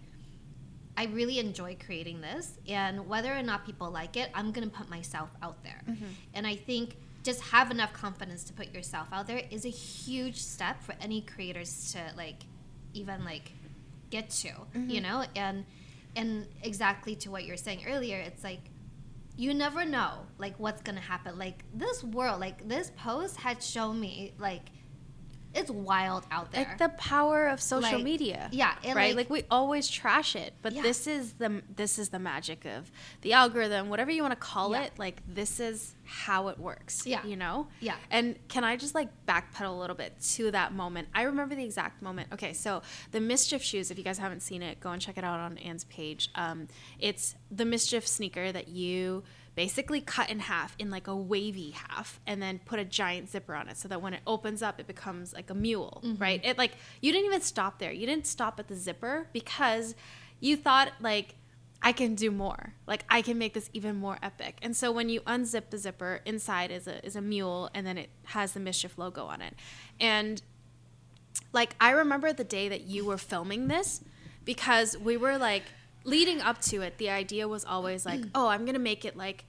i 0.96 1.06
really 1.06 1.40
enjoy 1.40 1.76
creating 1.86 2.22
this 2.22 2.58
and 2.68 3.08
whether 3.08 3.34
or 3.36 3.42
not 3.44 3.66
people 3.66 3.90
like 3.92 4.16
it 4.16 4.30
i'm 4.34 4.52
gonna 4.52 4.68
put 4.68 4.90
myself 4.90 5.30
out 5.42 5.62
there. 5.64 5.82
And 6.34 6.46
i 6.48 6.56
think 6.56 6.96
just 7.24 7.42
have 7.42 7.72
enough 7.72 7.94
confidence 7.94 8.44
to 8.46 8.54
put 8.54 8.74
yourself 8.74 9.08
out 9.12 9.28
there 9.28 9.42
is 9.50 9.66
a 9.66 9.70
huge 9.70 10.38
step 10.42 10.82
for 10.84 10.94
any 11.02 11.22
creators 11.22 11.92
to 11.94 12.00
like 12.18 12.42
even 12.94 13.24
like 13.26 13.52
get 14.10 14.30
to 14.30 14.48
you 14.48 14.56
mm-hmm. 14.76 15.04
know? 15.04 15.26
And 15.36 15.66
and 16.16 16.48
exactly 16.62 17.16
to 17.16 17.32
what 17.32 17.44
you're 17.46 17.58
saying 17.58 17.82
earlier 17.88 18.20
it's 18.20 18.44
like 18.44 18.60
you 19.36 19.52
never 19.52 19.84
know 19.84 20.20
like 20.38 20.54
what's 20.60 20.82
gonna 20.82 21.00
happen. 21.00 21.38
Like 21.38 21.64
this 21.74 22.04
world 22.04 22.40
like 22.40 22.68
this 22.68 22.92
post 22.98 23.38
had 23.38 23.64
shown 23.64 24.00
me 24.00 24.34
like 24.38 24.70
it's 25.54 25.70
wild 25.72 26.26
out 26.32 26.52
there. 26.52 26.64
like 26.66 26.78
the 26.78 26.90
power 26.98 27.48
of 27.48 27.62
social 27.62 27.94
Like, 28.00 28.04
media 28.04 28.50
yeah, 28.52 28.74
right 28.88 29.16
like- 29.16 29.16
like, 29.16 29.30
we 29.30 29.44
always 29.52 29.88
trash 29.88 30.36
it 30.36 30.54
but 30.62 30.74
Yeah. 30.74 30.82
this 30.82 31.06
is 31.08 31.34
the 31.34 31.62
this 31.76 32.00
is 32.00 32.10
the 32.10 32.20
magic 32.20 32.66
of 32.66 32.92
the 33.22 33.34
algorithm 33.34 33.90
whatever 33.90 34.12
you 34.12 34.22
want 34.22 34.32
to 34.34 34.40
call 34.40 34.72
Yeah. 34.72 34.84
it 34.84 34.94
like 34.98 35.22
this 35.28 35.60
is 35.60 35.96
how 36.06 36.48
it 36.50 36.58
works 36.60 37.06
Yeah. 37.06 37.26
you 37.26 37.36
know 37.36 37.68
Yeah. 37.80 37.96
and 38.12 38.36
can 38.48 38.64
i 38.64 38.76
just 38.76 38.94
like 38.96 39.10
backpedal 39.28 39.70
a 39.70 39.80
little 39.80 39.96
bit 39.96 40.20
to 40.36 40.52
that 40.52 40.74
moment 40.74 41.08
i 41.14 41.22
remember 41.24 41.56
the 41.56 41.64
exact 41.64 42.02
moment 42.02 42.30
okay 42.34 42.54
so 42.54 42.82
the 43.12 43.20
MSCHF 43.20 43.62
shoes 43.62 43.92
if 43.92 43.98
you 43.98 44.04
guys 44.04 44.18
haven't 44.18 44.42
seen 44.42 44.62
it 44.62 44.80
go 44.80 44.90
and 44.92 45.02
check 45.02 45.18
it 45.18 45.24
out 45.24 45.40
on 45.40 45.58
anne's 45.60 45.84
page 45.86 46.30
um, 46.36 46.68
it's 47.00 47.36
the 47.52 47.64
MSCHF 47.64 48.06
sneaker 48.08 48.52
that 48.52 48.68
you 48.70 49.24
basically 49.56 50.02
cut 50.02 50.30
in 50.30 50.40
half 50.40 50.76
in 50.80 50.90
like 50.90 51.08
a 51.08 51.16
wavy 51.16 51.72
half 51.72 52.20
and 52.26 52.42
then 52.42 52.60
put 52.66 52.80
a 52.80 52.86
giant 52.86 53.30
zipper 53.30 53.54
on 53.54 53.70
it 53.70 53.78
so 53.78 53.88
that 53.88 54.02
when 54.02 54.14
it 54.14 54.22
opens 54.26 54.62
up 54.62 54.80
it 54.80 54.88
becomes 54.88 55.34
like 55.34 55.50
a 55.50 55.54
mule 55.54 56.02
mm-hmm. 56.04 56.22
right 56.22 56.42
it 56.44 56.58
like 56.58 56.72
you 57.02 57.12
didn't 57.12 57.26
even 57.26 57.42
stop 57.42 57.80
there 57.80 57.92
you 57.92 58.06
didn't 58.06 58.26
stop 58.26 58.60
at 58.60 58.68
the 58.68 58.76
zipper 58.76 59.28
because 59.32 59.96
you 60.40 60.56
thought 60.58 60.92
like 61.00 61.36
I 61.86 61.92
can 61.92 62.16
do 62.16 62.32
more. 62.32 62.74
Like 62.88 63.04
I 63.10 63.22
can 63.22 63.38
make 63.38 63.54
this 63.54 63.70
even 63.74 63.98
more 63.98 64.18
epic. 64.24 64.58
And 64.62 64.74
so 64.74 64.90
when 64.90 65.10
you 65.10 65.20
unzip 65.22 65.70
the 65.70 65.78
zipper, 65.78 66.22
inside 66.26 66.72
is 66.72 66.88
a 66.88 67.06
is 67.06 67.18
a 67.18 67.22
mule 67.22 67.70
and 67.74 67.86
then 67.86 67.98
it 67.98 68.10
has 68.28 68.54
the 68.54 68.62
MSCHF 68.62 68.98
logo 68.98 69.26
on 69.26 69.42
it. 69.42 69.54
And 70.00 70.42
like 71.52 71.76
I 71.82 71.92
remember 71.92 72.32
the 72.32 72.46
day 72.46 72.70
that 72.70 72.82
you 72.82 73.06
were 73.06 73.18
filming 73.18 73.68
this 73.68 74.02
because 74.46 74.98
we 74.98 75.18
were 75.18 75.38
like 75.38 75.64
leading 76.04 76.42
up 76.42 76.62
to 76.62 76.82
it, 76.82 76.98
the 76.98 77.10
idea 77.10 77.48
was 77.48 77.64
always 77.66 78.06
like, 78.06 78.20
mm. 78.22 78.30
oh, 78.36 78.48
I'm 78.48 78.66
gonna 78.66 78.80
make 78.80 79.06
it 79.06 79.16
like 79.16 79.46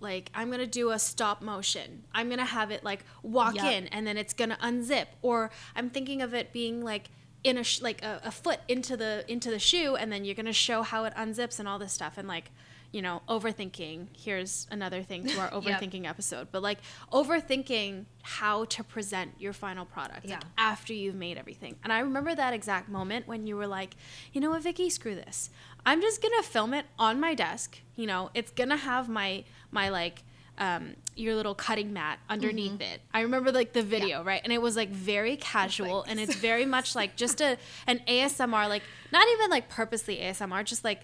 like 0.00 0.30
I'm 0.34 0.50
gonna 0.50 0.66
do 0.66 0.90
a 0.90 0.98
stop 0.98 1.40
motion. 1.40 2.04
I'm 2.12 2.28
gonna 2.28 2.44
have 2.44 2.70
it 2.70 2.84
like 2.84 3.04
walk 3.22 3.54
Yep. 3.56 3.64
in 3.64 3.86
and 3.88 4.06
then 4.06 4.16
it's 4.16 4.34
gonna 4.34 4.58
unzip. 4.62 5.06
Or 5.22 5.50
I'm 5.74 5.88
thinking 5.90 6.20
of 6.22 6.34
it 6.34 6.52
being 6.52 6.82
like 6.82 7.10
in 7.42 7.58
a 7.58 7.64
sh- 7.64 7.80
like 7.82 8.02
a, 8.02 8.20
a 8.24 8.30
foot 8.30 8.60
into 8.68 8.96
the 8.96 9.24
into 9.28 9.50
the 9.50 9.58
shoe 9.58 9.96
and 9.96 10.10
then 10.12 10.24
you're 10.24 10.34
gonna 10.34 10.52
show 10.52 10.82
how 10.82 11.04
it 11.04 11.14
unzips 11.14 11.58
and 11.58 11.68
all 11.68 11.78
this 11.78 11.92
stuff 11.92 12.16
and 12.18 12.26
like 12.26 12.50
you 12.90 13.02
know 13.02 13.20
overthinking 13.28 14.06
here's 14.16 14.66
another 14.70 15.02
thing 15.02 15.26
to 15.26 15.38
our 15.38 15.50
Yep. 15.52 15.62
overthinking 15.80 16.06
episode 16.08 16.48
but 16.52 16.62
like 16.62 16.78
overthinking 17.12 18.04
how 18.22 18.64
to 18.66 18.84
present 18.84 19.32
your 19.38 19.52
final 19.52 19.84
product 19.84 20.24
Yeah. 20.26 20.34
like, 20.36 20.44
after 20.58 20.92
you've 20.92 21.14
made 21.14 21.36
everything 21.36 21.76
and 21.82 21.92
i 21.92 21.98
remember 22.00 22.34
that 22.34 22.52
exact 22.54 22.88
moment 22.88 23.26
when 23.26 23.46
you 23.46 23.56
were 23.56 23.66
like 23.66 23.96
you 24.32 24.40
know 24.40 24.50
what 24.50 24.62
vicky 24.62 24.88
screw 24.90 25.14
this 25.14 25.50
i'm 25.86 26.00
just 26.00 26.22
gonna 26.22 26.42
film 26.42 26.74
it 26.74 26.86
on 26.98 27.20
my 27.20 27.34
desk 27.34 27.78
you 27.96 28.06
know 28.06 28.30
it's 28.34 28.50
gonna 28.50 28.76
have 28.76 29.08
my 29.08 29.44
my 29.70 29.88
like 29.88 30.22
um, 30.56 30.94
your 31.16 31.34
little 31.34 31.56
cutting 31.56 31.92
mat 31.92 32.20
underneath 32.30 32.80
it. 32.80 33.00
I 33.12 33.22
remember 33.22 33.50
like 33.50 33.72
the 33.72 33.82
video, 33.82 34.22
right? 34.22 34.40
And 34.44 34.52
it 34.52 34.62
was 34.62 34.76
like 34.76 34.88
very 34.88 35.36
casual 35.36 36.02
like- 36.02 36.10
and 36.12 36.20
it's 36.20 36.36
very 36.36 36.64
much 36.64 36.94
like 36.94 37.16
just 37.16 37.40
a 37.40 37.58
an 37.88 38.00
ASMR, 38.06 38.68
like 38.68 38.84
not 39.10 39.26
even 39.32 39.50
like 39.50 39.68
purposely 39.68 40.18
ASMR, 40.18 40.64
just 40.64 40.84
like 40.84 41.00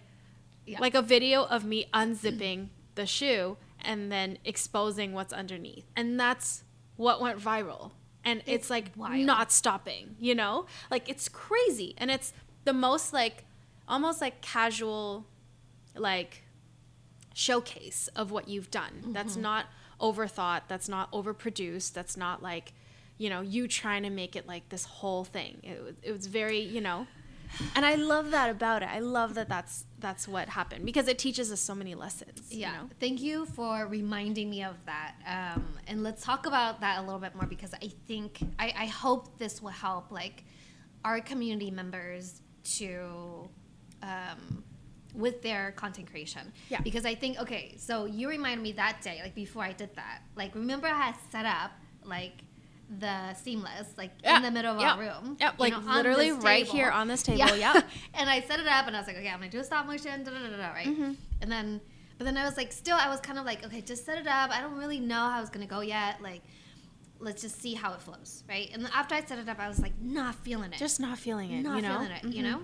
Yeah. 0.66 0.78
like 0.78 0.94
a 0.94 1.02
video 1.02 1.42
of 1.46 1.64
me 1.64 1.86
unzipping 1.92 2.68
the 2.94 3.06
shoe 3.06 3.56
and 3.80 4.12
then 4.12 4.38
exposing 4.44 5.14
what's 5.14 5.32
underneath. 5.32 5.84
And 5.96 6.20
that's 6.20 6.62
what 6.94 7.20
went 7.20 7.40
viral. 7.40 7.90
And 8.24 8.42
it's, 8.42 8.48
It's 8.66 8.70
like 8.70 8.92
wild. 8.94 9.26
not 9.26 9.50
stopping, 9.50 10.14
you 10.20 10.36
know? 10.36 10.66
Like 10.92 11.08
it's 11.08 11.28
crazy. 11.28 11.94
And 11.98 12.08
it's 12.08 12.32
the 12.64 12.72
most 12.72 13.12
like 13.12 13.46
almost 13.90 14.20
like 14.20 14.40
casual 14.40 15.26
like 15.96 16.44
showcase 17.34 18.08
of 18.16 18.30
what 18.30 18.48
you've 18.48 18.70
done. 18.70 19.08
That's 19.08 19.32
Mm-hmm. 19.32 19.42
not 19.42 19.66
overthought, 20.00 20.62
that's 20.68 20.88
not 20.88 21.10
overproduced, 21.12 21.92
that's 21.92 22.16
not 22.16 22.42
like 22.42 22.72
you 23.18 23.28
know, 23.28 23.42
you 23.42 23.68
trying 23.68 24.02
to 24.04 24.08
make 24.08 24.34
it 24.34 24.46
like 24.46 24.70
this 24.70 24.84
whole 24.86 25.24
thing. 25.24 25.58
It, 25.62 25.82
was- 25.84 25.94
it 26.02 26.10
was 26.12 26.26
very, 26.26 26.60
you 26.60 26.80
know, 26.80 27.06
and 27.74 27.84
I 27.84 27.96
love 27.96 28.30
that 28.30 28.48
about 28.48 28.82
it. 28.82 28.88
I 28.90 29.00
love 29.00 29.34
that 29.34 29.46
that's 29.46 29.84
that's 29.98 30.26
what 30.26 30.48
happened 30.48 30.86
because 30.86 31.06
it 31.06 31.18
teaches 31.18 31.52
us 31.52 31.60
so 31.60 31.74
many 31.74 31.94
lessons. 31.94 32.46
Yeah. 32.50 32.70
You 32.72 32.78
know? 32.78 32.90
Thank 32.98 33.20
you 33.20 33.44
for 33.44 33.86
reminding 33.86 34.48
me 34.48 34.62
of 34.64 34.76
that. 34.86 35.16
Um, 35.26 35.66
and 35.86 36.02
let's 36.02 36.24
talk 36.24 36.46
about 36.46 36.80
that 36.80 37.00
a 37.00 37.02
little 37.02 37.18
bit 37.20 37.34
more 37.34 37.44
because 37.46 37.74
I 37.74 37.90
think 38.06 38.38
I, 38.58 38.72
I 38.78 38.86
hope 38.86 39.36
this 39.38 39.60
will 39.60 39.68
help 39.70 40.10
like 40.10 40.44
our 41.04 41.20
community 41.20 41.70
members 41.70 42.40
to 42.76 43.50
um, 44.02 44.64
with 45.14 45.42
their 45.42 45.72
content 45.72 46.10
creation. 46.10 46.52
Yeah. 46.68 46.80
Because 46.80 47.04
I 47.04 47.14
think 47.14 47.38
okay, 47.40 47.74
so 47.78 48.04
you 48.04 48.28
reminded 48.28 48.62
me 48.62 48.72
that 48.72 49.00
day, 49.02 49.20
like 49.22 49.34
before 49.34 49.62
I 49.64 49.72
did 49.72 49.94
that. 49.96 50.22
Like 50.36 50.54
remember 50.54 50.86
I 50.86 50.94
had 50.94 51.14
set 51.30 51.46
up 51.46 51.72
like 52.04 52.32
the 52.98 53.34
seamless 53.34 53.86
like 53.96 54.10
Yeah, 54.24 54.36
in 54.38 54.42
the 54.42 54.50
middle 54.50 54.74
of 54.74 54.80
yeah, 54.80 54.94
our 54.94 55.00
room. 55.00 55.36
yeah, 55.40 55.52
like 55.58 55.72
know, 55.72 55.92
literally 55.94 56.32
right 56.32 56.64
table. 56.64 56.76
here 56.76 56.90
on 56.90 57.06
this 57.08 57.22
table, 57.30 57.56
yeah. 57.56 57.80
and 58.14 58.28
I 58.30 58.40
set 58.40 58.58
it 58.60 58.66
up 58.66 58.86
and 58.86 58.96
I 58.96 59.00
was 59.00 59.06
like, 59.06 59.16
okay, 59.16 59.28
I'm 59.28 59.38
gonna 59.38 59.50
do 59.50 59.60
a 59.60 59.64
stop 59.64 59.86
motion, 59.86 60.24
da 60.24 60.30
da 60.32 60.38
da 60.48 60.56
da, 60.56 60.70
right? 60.72 60.86
Mm-hmm. 60.88 61.12
And 61.42 61.52
then, 61.52 61.80
but 62.18 62.24
then 62.24 62.36
I 62.36 62.44
was 62.44 62.56
like, 62.56 62.72
still, 62.72 62.96
I 62.96 63.08
was 63.08 63.20
kind 63.20 63.38
of 63.38 63.44
like, 63.46 63.64
okay, 63.64 63.80
just 63.80 64.04
set 64.04 64.18
it 64.18 64.26
up. 64.26 64.50
I 64.50 64.60
don't 64.60 64.76
really 64.76 64.98
know 65.00 65.14
how 65.30 65.40
it's 65.40 65.50
gonna 65.50 65.66
go 65.66 65.80
yet. 65.82 66.20
Like, 66.20 66.42
let's 67.20 67.42
just 67.42 67.60
see 67.62 67.74
how 67.74 67.92
it 67.94 68.00
flows, 68.00 68.42
right? 68.48 68.70
And 68.72 68.88
after 68.94 69.14
I 69.14 69.22
set 69.24 69.38
it 69.38 69.48
up, 69.48 69.58
I 69.60 69.68
was 69.68 69.78
like, 69.80 69.92
not 70.00 70.34
feeling 70.36 70.72
it, 70.72 70.78
Just 70.78 70.98
not 71.00 71.18
feeling 71.18 71.50
it. 71.52 71.62
not 71.62 71.76
you 71.76 71.82
know? 71.82 71.94
feeling 71.98 72.10
it, 72.10 72.24
you 72.24 72.42
Mhm. 72.42 72.50
know. 72.50 72.60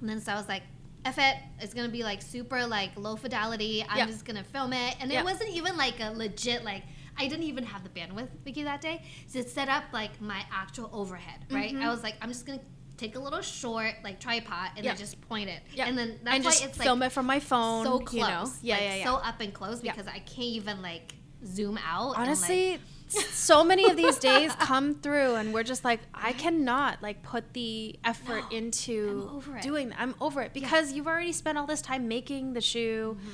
And 0.00 0.08
then 0.08 0.20
so 0.20 0.32
I 0.32 0.36
was 0.36 0.48
like, 0.48 0.62
F 1.04 1.16
it, 1.18 1.36
it's 1.60 1.74
gonna 1.74 1.88
be 1.88 2.02
like 2.02 2.20
super 2.22 2.66
like 2.66 2.90
low 2.96 3.16
fidelity. 3.16 3.84
I'm 3.88 3.98
Yeah. 3.98 4.06
just 4.06 4.24
gonna 4.24 4.44
film 4.44 4.72
it, 4.72 4.96
and 5.00 5.10
Yeah. 5.10 5.20
it 5.20 5.24
wasn't 5.24 5.50
even 5.50 5.76
like 5.76 6.00
a 6.00 6.10
legit 6.10 6.64
like. 6.64 6.82
I 7.20 7.26
didn't 7.26 7.46
even 7.46 7.64
have 7.64 7.82
the 7.82 7.88
bandwidth, 7.90 8.28
Vicky, 8.44 8.62
that 8.62 8.80
day 8.80 9.02
to 9.32 9.42
set 9.42 9.68
up 9.68 9.82
like 9.92 10.20
my 10.20 10.44
actual 10.52 10.88
overhead, 10.92 11.44
right? 11.50 11.74
Mhm. 11.74 11.82
I 11.82 11.88
was 11.90 12.04
like, 12.04 12.14
I'm 12.22 12.28
just 12.28 12.46
gonna 12.46 12.60
take 12.96 13.16
a 13.16 13.18
little 13.18 13.40
short 13.42 13.94
like 14.04 14.20
tripod 14.20 14.70
and 14.76 14.84
Yeah. 14.84 14.92
then 14.92 14.98
just 14.98 15.20
point 15.22 15.48
it, 15.48 15.60
Yeah. 15.74 15.86
and 15.88 15.98
then 15.98 16.20
that's 16.22 16.36
and 16.36 16.44
why 16.44 16.50
just 16.52 16.64
it's 16.64 16.78
like 16.78 16.86
film 16.86 17.02
it 17.02 17.10
from 17.10 17.26
my 17.26 17.40
phone. 17.40 17.84
so 17.84 17.98
close, 17.98 18.12
You 18.14 18.20
know? 18.20 18.52
Yeah, 18.62 18.74
like, 18.74 18.82
yeah, 18.84 18.94
yeah. 18.96 19.04
so 19.04 19.14
up 19.16 19.40
and 19.40 19.52
close 19.52 19.80
because 19.80 20.06
I 20.06 20.20
can't 20.20 20.38
even 20.38 20.80
like 20.80 21.14
zoom 21.44 21.76
out. 21.78 22.10
and, 22.10 22.18
like- 22.18 22.26
Honestly, 22.28 22.78
so 23.08 23.64
many 23.64 23.88
of 23.90 23.96
these 23.96 24.18
days 24.18 24.52
come 24.58 24.94
through, 24.94 25.34
and 25.36 25.52
we're 25.54 25.62
just 25.62 25.84
like, 25.84 26.00
I 26.14 26.32
cannot 26.32 27.02
like 27.02 27.22
put 27.22 27.52
the 27.54 27.98
effort 28.04 28.44
No, 28.50 28.56
into 28.56 29.42
I'm 29.54 29.60
doing. 29.60 29.88
that. 29.90 30.00
I'm 30.00 30.14
over 30.20 30.42
it 30.42 30.52
because 30.52 30.92
you've 30.92 31.06
already 31.06 31.32
spent 31.32 31.56
all 31.58 31.66
this 31.66 31.80
time 31.82 32.08
making 32.08 32.52
the 32.52 32.60
shoe. 32.60 33.16
Mm-hmm. 33.18 33.30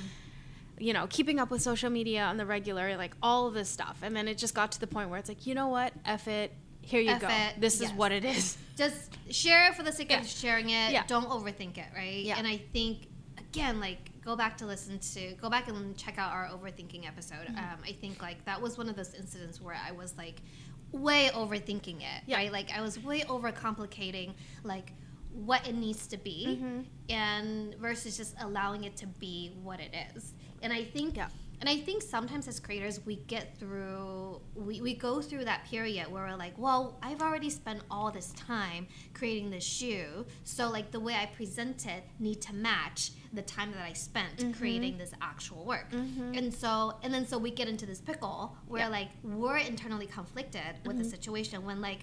You 0.76 0.92
know, 0.92 1.06
keeping 1.08 1.38
up 1.38 1.50
with 1.52 1.62
social 1.62 1.88
media 1.88 2.24
on 2.24 2.36
the 2.36 2.44
regular, 2.44 2.96
like 2.96 3.14
all 3.22 3.46
of 3.46 3.54
this 3.54 3.68
stuff, 3.68 3.98
and 4.02 4.14
then 4.14 4.26
it 4.26 4.36
just 4.38 4.54
got 4.54 4.72
to 4.72 4.80
the 4.80 4.88
point 4.88 5.08
where 5.08 5.18
it's 5.20 5.28
like, 5.28 5.46
you 5.46 5.54
know 5.54 5.68
what, 5.68 5.92
F 6.04 6.26
it. 6.26 6.52
Here 6.82 7.00
you 7.00 7.10
F 7.12 7.20
go. 7.20 7.28
it, 7.28 7.60
This 7.60 7.80
is 7.80 7.90
what 7.92 8.10
it 8.12 8.24
is. 8.24 8.58
just 8.76 9.16
share 9.30 9.68
it 9.68 9.74
for 9.76 9.82
the 9.84 9.92
sake 9.92 10.10
Yeah. 10.10 10.20
of 10.20 10.26
sharing 10.26 10.70
it. 10.70 10.92
Yeah. 10.92 11.04
Don't 11.06 11.28
overthink 11.30 11.78
it, 11.78 11.86
right? 11.96 12.24
Yeah. 12.24 12.36
And 12.38 12.46
I 12.46 12.56
think 12.72 13.06
again, 13.38 13.78
like 13.80 14.10
go 14.24 14.34
back 14.36 14.56
to 14.58 14.66
listen 14.66 14.98
to 14.98 15.34
go 15.40 15.50
back 15.50 15.68
and 15.68 15.96
check 15.96 16.18
out 16.18 16.32
our 16.32 16.48
overthinking 16.48 17.06
episode. 17.06 17.46
Mm-hmm. 17.46 17.58
Um, 17.58 17.78
I 17.86 17.92
think 17.92 18.22
like 18.22 18.44
that 18.46 18.60
was 18.60 18.78
one 18.78 18.88
of 18.88 18.96
those 18.96 19.14
incidents 19.14 19.60
where 19.60 19.76
I 19.86 19.92
was 19.92 20.16
like 20.16 20.40
way 20.92 21.30
overthinking 21.34 21.98
it, 22.00 22.22
Yeah. 22.26 22.36
right? 22.36 22.52
Like 22.52 22.70
I 22.72 22.80
was 22.80 22.98
way 22.98 23.20
overcomplicating 23.22 24.32
like 24.62 24.92
what 25.32 25.66
it 25.68 25.74
needs 25.74 26.06
to 26.06 26.16
be 26.16 26.58
Mhm. 26.62 26.84
and 27.10 27.74
versus 27.76 28.16
just 28.16 28.34
allowing 28.40 28.84
it 28.84 28.96
to 28.98 29.06
be 29.06 29.50
what 29.62 29.80
it 29.80 29.92
is. 30.14 30.32
And 30.62 30.72
I 30.72 30.84
think 30.84 31.16
Yeah. 31.16 31.28
And 31.64 31.70
I 31.70 31.80
think 31.82 32.02
sometimes 32.02 32.46
as 32.46 32.60
creators 32.60 33.00
we 33.06 33.16
get 33.16 33.56
through 33.58 34.42
we, 34.54 34.82
we 34.82 34.94
go 34.94 35.22
through 35.22 35.46
that 35.46 35.64
period 35.64 36.12
where 36.12 36.24
we're 36.26 36.36
like, 36.36 36.52
well, 36.58 36.98
I've 37.02 37.22
already 37.22 37.48
spent 37.48 37.80
all 37.90 38.10
this 38.10 38.32
time 38.32 38.86
creating 39.14 39.48
this 39.48 39.64
shoe. 39.64 40.26
So 40.44 40.68
like 40.68 40.90
the 40.90 41.00
way 41.00 41.14
I 41.14 41.24
present 41.24 41.86
it 41.86 42.04
need 42.18 42.42
to 42.42 42.54
match 42.54 43.12
the 43.32 43.40
time 43.40 43.72
that 43.72 43.80
I 43.82 43.94
spent 43.94 44.36
Mm-hmm. 44.40 44.52
creating 44.60 44.98
this 44.98 45.12
actual 45.22 45.64
work. 45.64 45.86
And 45.92 46.52
so 46.52 46.96
and 47.02 47.14
then 47.14 47.26
so 47.26 47.38
we 47.38 47.50
get 47.50 47.66
into 47.68 47.86
this 47.86 48.00
pickle 48.00 48.54
where 48.68 48.80
Yeah. 48.80 48.84
Mm-hmm. 48.90 48.92
like 48.92 49.08
we're 49.40 49.56
internally 49.56 50.06
conflicted 50.06 50.72
with 50.84 50.98
the 50.98 51.04
situation 51.04 51.64
when 51.64 51.80
like 51.80 52.00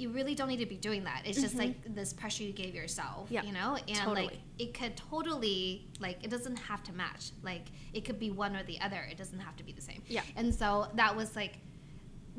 you 0.00 0.10
really 0.10 0.34
don't 0.34 0.48
need 0.48 0.58
to 0.58 0.66
be 0.66 0.76
doing 0.76 1.04
that. 1.04 1.22
It's 1.24 1.40
just 1.40 1.54
like 1.54 1.94
this 1.94 2.12
pressure 2.12 2.42
you 2.42 2.52
gave 2.52 2.74
yourself, 2.74 3.28
Mm-hmm. 3.30 3.46
You 3.46 3.52
know? 3.52 3.76
And 3.88 3.96
totally. 3.96 4.26
like 4.26 4.38
it 4.58 4.74
could 4.74 4.96
totally 4.96 5.88
like 6.00 6.18
it 6.24 6.30
doesn't 6.30 6.56
have 6.56 6.82
to 6.84 6.92
match. 6.92 7.30
Like 7.42 7.66
it 7.92 8.04
could 8.04 8.18
be 8.18 8.30
one 8.30 8.56
or 8.56 8.62
the 8.64 8.80
other. 8.80 9.06
It 9.10 9.16
doesn't 9.16 9.38
have 9.38 9.56
to 9.56 9.64
be 9.64 9.72
the 9.72 9.80
same. 9.82 10.02
Yeah. 10.08 10.22
And 10.36 10.54
so 10.54 10.88
that 10.94 11.14
was 11.14 11.36
like 11.36 11.58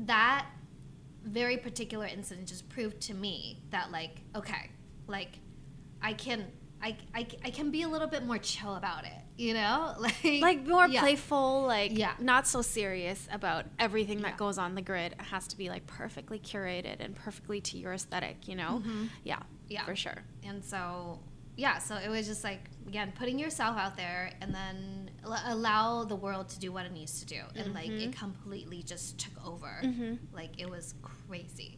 that 0.00 0.46
very 1.24 1.56
particular 1.56 2.06
incident 2.06 2.48
just 2.48 2.68
proved 2.68 3.00
to 3.02 3.14
me 3.14 3.62
that 3.70 3.90
like 3.90 4.20
okay, 4.34 4.70
like 5.06 5.38
I 6.02 6.12
can 6.12 6.46
I, 6.82 6.96
I, 7.14 7.26
I 7.44 7.50
can 7.50 7.70
be 7.70 7.82
a 7.82 7.88
little 7.88 8.08
bit 8.08 8.24
more 8.26 8.38
chill 8.38 8.74
about 8.74 9.04
it, 9.04 9.12
you 9.36 9.54
know? 9.54 9.94
Like 10.00 10.24
like 10.40 10.66
more 10.66 10.86
yeah. 10.88 11.00
playful, 11.00 11.62
like 11.66 11.96
Yeah. 11.96 12.14
not 12.18 12.46
so 12.48 12.60
serious 12.62 13.28
about 13.30 13.66
everything 13.78 14.20
that 14.22 14.32
Yeah. 14.32 14.36
goes 14.36 14.58
on 14.58 14.74
the 14.74 14.82
grid. 14.82 15.12
It 15.12 15.20
has 15.22 15.46
to 15.48 15.56
be 15.56 15.68
like 15.68 15.86
perfectly 15.86 16.38
curated 16.40 16.96
and 17.00 17.14
perfectly 17.14 17.60
to 17.60 17.78
your 17.78 17.92
aesthetic, 17.92 18.48
you 18.48 18.56
know? 18.56 18.82
Mhm. 18.84 19.08
Yeah, 19.24 19.42
Yeah. 19.68 19.84
for 19.84 19.94
sure. 19.96 20.22
and 20.44 20.64
so 20.64 21.20
yeah 21.54 21.76
so 21.78 21.96
it 21.96 22.08
was 22.08 22.26
just 22.26 22.42
like 22.44 22.62
again 22.88 23.12
putting 23.14 23.38
yourself 23.38 23.76
out 23.76 23.94
there 23.94 24.30
and 24.40 24.54
then 24.54 25.10
al- 25.22 25.52
allow 25.54 26.02
the 26.02 26.16
world 26.16 26.48
to 26.48 26.58
do 26.58 26.72
what 26.72 26.86
it 26.86 26.92
needs 26.92 27.20
to 27.20 27.26
do 27.26 27.40
and 27.54 27.74
like 27.74 27.90
Mm-hmm. 27.90 28.08
it 28.08 28.16
completely 28.16 28.82
just 28.82 29.18
took 29.18 29.36
over 29.46 29.82
like 30.32 30.52
it 30.58 30.68
was 30.70 30.94
crazy 31.02 31.21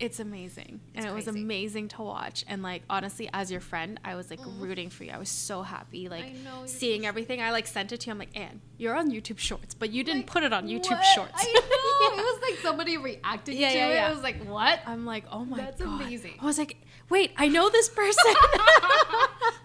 It's 0.01 0.21
amazing. 0.21 0.81
It's 0.95 1.05
and 1.05 1.07
it 1.07 1.15
was 1.15 1.29
amazing 1.29 1.89
to 1.89 2.03
watch. 2.03 2.45
And 2.49 2.63
like 2.63 2.83
honestly, 2.91 3.29
as 3.33 3.51
your 3.51 3.61
friend, 3.61 3.99
I 4.05 4.15
was 4.15 4.31
like 4.31 4.41
rooting 4.59 4.91
for 4.91 5.05
you. 5.05 5.13
I 5.13 5.19
was 5.19 5.29
so 5.29 5.63
happy, 5.63 6.09
like 6.09 6.25
I 6.25 6.33
know, 6.33 6.59
you're 6.61 6.67
seeing 6.69 7.07
everything. 7.07 7.41
I 7.41 7.51
like 7.51 7.67
sent 7.67 7.93
it 7.93 8.01
to 8.01 8.07
you. 8.07 8.13
I'm 8.13 8.19
like, 8.19 8.37
Anne, 8.37 8.61
you're 8.79 8.95
on 8.97 9.11
YouTube 9.11 9.39
Shorts, 9.39 9.75
but 9.75 9.91
you 9.91 10.03
didn't 10.05 10.23
Like, 10.23 10.27
put 10.31 10.43
it 10.43 10.53
on 10.53 10.67
YouTube 10.69 10.91
what? 10.93 11.05
Shorts. 11.05 11.33
I 11.35 11.45
know. 12.15 12.23
it 12.23 12.25
was 12.25 12.41
like 12.43 12.59
somebody 12.61 12.97
reacting 12.99 13.57
Yeah, 13.59 13.69
to 13.71 13.77
yeah, 13.79 13.87
it. 13.89 13.95
yeah. 13.95 14.09
I 14.09 14.13
was 14.13 14.23
like, 14.23 14.45
what? 14.45 14.81
I'm 14.87 15.07
like, 15.07 15.25
oh 15.31 15.45
my 15.45 15.59
That's 15.59 15.81
god, 15.81 15.91
That's 15.93 16.05
amazing. 16.07 16.35
I 16.41 16.45
was 16.45 16.59
like, 16.59 16.77
wait, 17.09 17.33
I 17.37 17.49
know 17.49 17.71
this 17.71 17.89
person. 17.89 18.35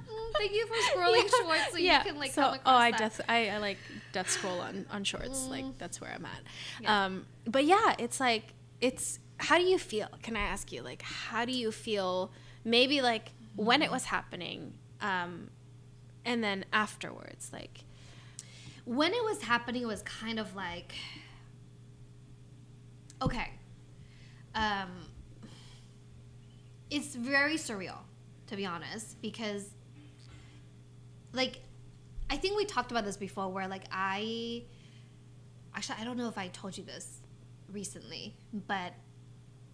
Mm, 0.09 0.33
Thank 0.37 0.53
you 0.53 0.67
for 0.67 0.73
scrolling 0.97 1.23
Yeah. 1.23 1.43
shorts 1.43 1.71
so 1.71 1.77
Yeah. 1.77 1.97
you 1.99 2.11
can 2.11 2.17
like 2.19 2.31
So- 2.31 2.41
come 2.43 2.53
across 2.55 2.73
oh 2.73 2.77
i 2.77 2.91
that. 2.91 2.97
death 2.99 3.21
I, 3.29 3.49
I 3.49 3.57
like 3.57 3.77
death 4.11 4.29
scroll 4.29 4.59
on 4.59 4.85
on 4.91 5.03
shorts 5.03 5.47
like 5.47 5.77
that's 5.77 5.99
where 6.01 6.11
i'm 6.11 6.25
at 6.25 6.41
Yeah. 6.81 7.05
um 7.05 7.25
but 7.45 7.65
yeah 7.65 7.95
it's 7.99 8.19
like 8.19 8.53
it's 8.81 9.19
how 9.39 9.57
do 9.57 9.63
you 9.63 9.77
feel? 9.77 10.07
Can 10.21 10.35
i 10.35 10.41
ask 10.41 10.71
you 10.71 10.81
like 10.81 11.01
how 11.01 11.45
do 11.45 11.51
you 11.51 11.71
feel? 11.71 12.31
Maybe 12.63 13.01
like 13.01 13.31
when 13.55 13.81
it 13.81 13.91
was 13.91 14.05
happening 14.05 14.73
um 15.01 15.49
and 16.25 16.43
then 16.43 16.65
afterwards 16.71 17.49
like 17.51 17.83
when 18.89 19.13
it 19.13 19.23
was 19.23 19.43
happening, 19.43 19.83
it 19.83 19.87
was 19.87 20.01
kind 20.01 20.39
of 20.39 20.55
like, 20.55 20.95
okay, 23.21 23.51
um, 24.55 24.89
it's 26.89 27.13
very 27.13 27.53
surreal, 27.53 27.97
to 28.47 28.55
be 28.55 28.65
honest, 28.65 29.21
because, 29.21 29.69
like, 31.33 31.61
I 32.31 32.37
think 32.37 32.57
we 32.57 32.65
talked 32.65 32.89
about 32.89 33.05
this 33.05 33.15
before, 33.15 33.49
where 33.49 33.67
like 33.67 33.83
I, 33.91 34.63
actually, 35.75 35.97
I 36.01 36.03
don't 36.03 36.17
know 36.17 36.27
if 36.27 36.39
I 36.39 36.47
told 36.47 36.75
you 36.75 36.83
this 36.83 37.21
recently, 37.71 38.35
but 38.67 38.93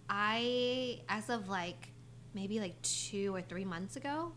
I, 0.08 1.00
as 1.08 1.28
of 1.30 1.48
like 1.48 1.92
maybe 2.34 2.60
like 2.60 2.80
two 2.82 3.34
or 3.34 3.42
three 3.42 3.64
months 3.64 3.96
ago, 3.96 4.32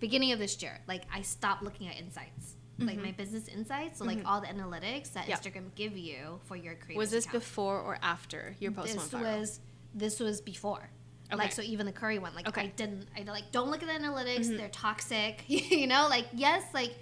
beginning 0.00 0.32
of 0.32 0.38
this 0.38 0.60
year, 0.62 0.78
like 0.86 1.02
I 1.12 1.22
stopped 1.22 1.62
looking 1.62 1.88
at 1.88 1.98
insights, 1.98 2.56
like 2.78 2.98
my 3.02 3.10
business 3.12 3.48
insights, 3.48 3.98
so 3.98 4.04
like 4.04 4.20
all 4.24 4.40
the 4.40 4.46
analytics 4.46 5.12
that 5.14 5.26
Mm-hmm. 5.26 5.30
Yeah. 5.30 5.36
Instagram 5.36 5.74
give 5.74 5.96
you 5.96 6.40
for 6.44 6.56
your 6.56 6.74
creators. 6.74 6.96
was 6.98 7.10
this 7.10 7.24
account. 7.24 7.42
before 7.42 7.80
or 7.80 7.98
after 8.02 8.54
your 8.60 8.70
post 8.72 8.88
This 8.94 9.12
went 9.12 9.24
viral 9.24 9.40
was 9.40 9.60
this 9.94 10.20
was 10.20 10.40
before. 10.40 10.90
Okay. 11.30 11.36
Like 11.42 11.52
so, 11.52 11.60
even 11.62 11.84
the 11.86 11.92
curry 11.92 12.18
one, 12.18 12.34
like 12.34 12.48
Okay. 12.48 12.62
I 12.62 12.66
didn't, 12.68 13.06
I 13.16 13.22
like 13.22 13.50
don't 13.52 13.70
look 13.70 13.82
at 13.82 13.88
the 13.88 14.06
analytics. 14.06 14.56
They're 14.56 14.68
toxic, 14.70 15.44
you 15.48 15.86
know. 15.86 16.06
Like 16.08 16.26
yes, 16.32 16.62
like 16.72 16.94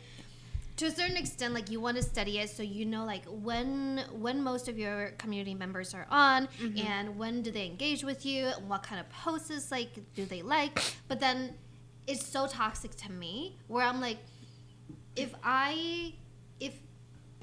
to 0.77 0.87
a 0.87 0.91
certain 0.91 1.17
extent, 1.17 1.55
like 1.55 1.71
you 1.71 1.81
want 1.81 1.97
to 1.97 2.03
study 2.03 2.39
it 2.39 2.51
so 2.51 2.63
you 2.63 2.85
know 2.85 3.05
like 3.05 3.25
when 3.27 4.05
when 4.13 4.43
most 4.43 4.69
of 4.69 4.79
your 4.79 5.13
community 5.19 5.55
members 5.55 5.95
are 5.95 6.07
on 6.11 6.49
mm-hmm. 6.61 6.87
and 6.87 7.17
when 7.17 7.43
do 7.43 7.51
they 7.51 7.67
engage 7.67 8.05
with 8.05 8.27
you 8.27 8.47
and 8.47 8.69
what 8.69 8.83
kind 8.83 9.01
of 9.01 9.09
posts 9.11 9.51
is 9.51 9.71
like 9.71 9.91
do 10.15 10.25
they 10.27 10.43
like. 10.43 10.79
But 11.09 11.21
then 11.21 11.55
it's 12.07 12.25
so 12.27 12.47
toxic 12.47 12.95
to 12.97 13.13
me 13.13 13.57
where 13.69 13.85
I'm 13.85 14.01
like, 14.01 14.19
if 15.17 15.35
I 15.43 16.13
if 16.61 16.75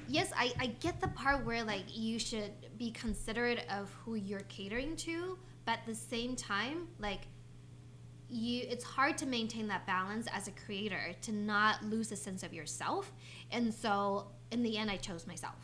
yes 0.08 0.32
I, 0.36 0.52
I 0.58 0.66
get 0.66 1.00
the 1.00 1.08
part 1.08 1.44
where 1.44 1.64
like 1.64 1.84
you 1.88 2.18
should 2.18 2.52
be 2.78 2.90
considerate 2.90 3.64
of 3.70 3.90
who 4.04 4.14
you're 4.14 4.40
catering 4.40 4.96
to 4.96 5.38
but 5.64 5.72
at 5.72 5.86
the 5.86 5.94
same 5.94 6.36
time 6.36 6.88
like 6.98 7.20
you 8.34 8.66
it's 8.68 8.84
hard 8.84 9.16
to 9.18 9.26
maintain 9.26 9.68
that 9.68 9.86
balance 9.86 10.26
as 10.32 10.48
a 10.48 10.50
creator 10.52 11.14
to 11.22 11.32
not 11.32 11.82
lose 11.84 12.10
a 12.12 12.16
sense 12.16 12.42
of 12.42 12.52
yourself 12.52 13.12
and 13.52 13.72
so 13.72 14.26
in 14.50 14.62
the 14.62 14.76
end 14.76 14.90
i 14.90 14.96
chose 14.96 15.26
myself 15.26 15.54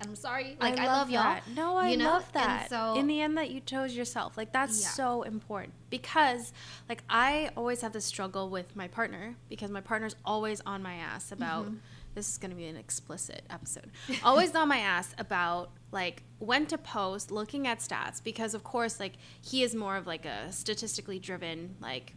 i'm 0.00 0.14
sorry 0.14 0.56
like 0.60 0.78
i, 0.78 0.86
love, 0.86 1.10
y'all. 1.10 1.38
No, 1.56 1.76
I 1.76 1.90
you 1.90 1.96
know? 1.96 2.10
love 2.10 2.24
And 2.34 2.44
that. 2.44 2.68
so 2.70 2.94
in 2.96 3.06
the 3.06 3.20
end, 3.20 3.36
that 3.38 3.50
you 3.50 3.60
chose 3.60 3.94
yourself. 3.94 4.36
Like 4.36 4.52
that's 4.52 4.80
Yeah. 4.82 4.88
so 4.88 5.22
important 5.22 5.74
because, 5.90 6.52
like, 6.88 7.02
I 7.08 7.50
always 7.56 7.82
have 7.82 7.92
this 7.92 8.04
struggle 8.04 8.48
with 8.50 8.74
my 8.74 8.88
partner 8.88 9.36
because 9.48 9.70
my 9.70 9.80
partner's 9.80 10.16
always 10.24 10.60
on 10.66 10.82
my 10.82 10.94
ass 10.94 11.30
about. 11.32 11.66
Mm-hmm. 11.66 11.76
This 12.14 12.28
is 12.28 12.38
going 12.38 12.50
to 12.50 12.56
be 12.56 12.66
an 12.66 12.76
explicit 12.76 13.42
episode. 13.48 13.90
always 14.22 14.54
on 14.54 14.68
my 14.68 14.78
ass 14.78 15.14
about 15.18 15.70
like 15.92 16.22
when 16.38 16.66
to 16.66 16.78
post, 16.78 17.30
looking 17.30 17.66
at 17.66 17.78
stats 17.78 18.22
because, 18.22 18.54
of 18.54 18.64
course, 18.64 19.00
like 19.00 19.14
he 19.40 19.62
is 19.62 19.74
more 19.74 19.96
of 19.96 20.06
like 20.06 20.26
a 20.26 20.52
statistically 20.52 21.18
driven 21.18 21.76
like 21.80 22.14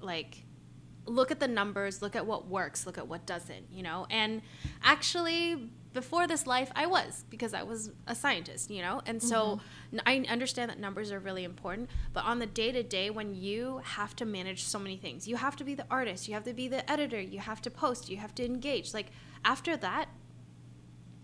like 0.00 0.44
look 1.06 1.30
at 1.30 1.40
the 1.40 1.48
numbers, 1.48 2.02
look 2.02 2.14
at 2.14 2.26
what 2.26 2.46
works, 2.46 2.86
look 2.86 2.98
at 2.98 3.08
what 3.08 3.26
doesn't, 3.26 3.70
you 3.72 3.82
know? 3.82 4.06
And 4.10 4.42
actually, 4.82 5.70
before 5.92 6.26
this 6.26 6.46
life, 6.46 6.70
I 6.74 6.86
was 6.86 7.24
because 7.28 7.54
I 7.54 7.64
was 7.64 7.90
a 8.06 8.14
scientist, 8.14 8.70
you 8.70 8.82
know? 8.82 9.02
And 9.06 9.22
so 9.22 9.60
mm-hmm. 9.92 9.98
I 10.06 10.24
understand 10.28 10.70
that 10.70 10.78
numbers 10.78 11.10
are 11.10 11.18
really 11.18 11.44
important, 11.44 11.90
but 12.12 12.24
on 12.24 12.38
the 12.38 12.46
day 12.46 12.72
to 12.72 12.82
day, 12.82 13.10
when 13.10 13.34
you 13.34 13.80
have 13.84 14.14
to 14.16 14.24
manage 14.24 14.64
so 14.64 14.78
many 14.78 14.96
things, 14.96 15.26
you 15.26 15.36
have 15.36 15.56
to 15.56 15.64
be 15.64 15.74
the 15.74 15.86
artist, 15.90 16.28
you 16.28 16.34
have 16.34 16.44
to 16.44 16.54
be 16.54 16.68
the 16.68 16.88
editor, 16.90 17.20
you 17.20 17.40
have 17.40 17.60
to 17.62 17.70
post, 17.70 18.08
you 18.08 18.16
have 18.18 18.34
to 18.36 18.44
engage. 18.44 18.94
Like, 18.94 19.08
after 19.44 19.76
that, 19.76 20.08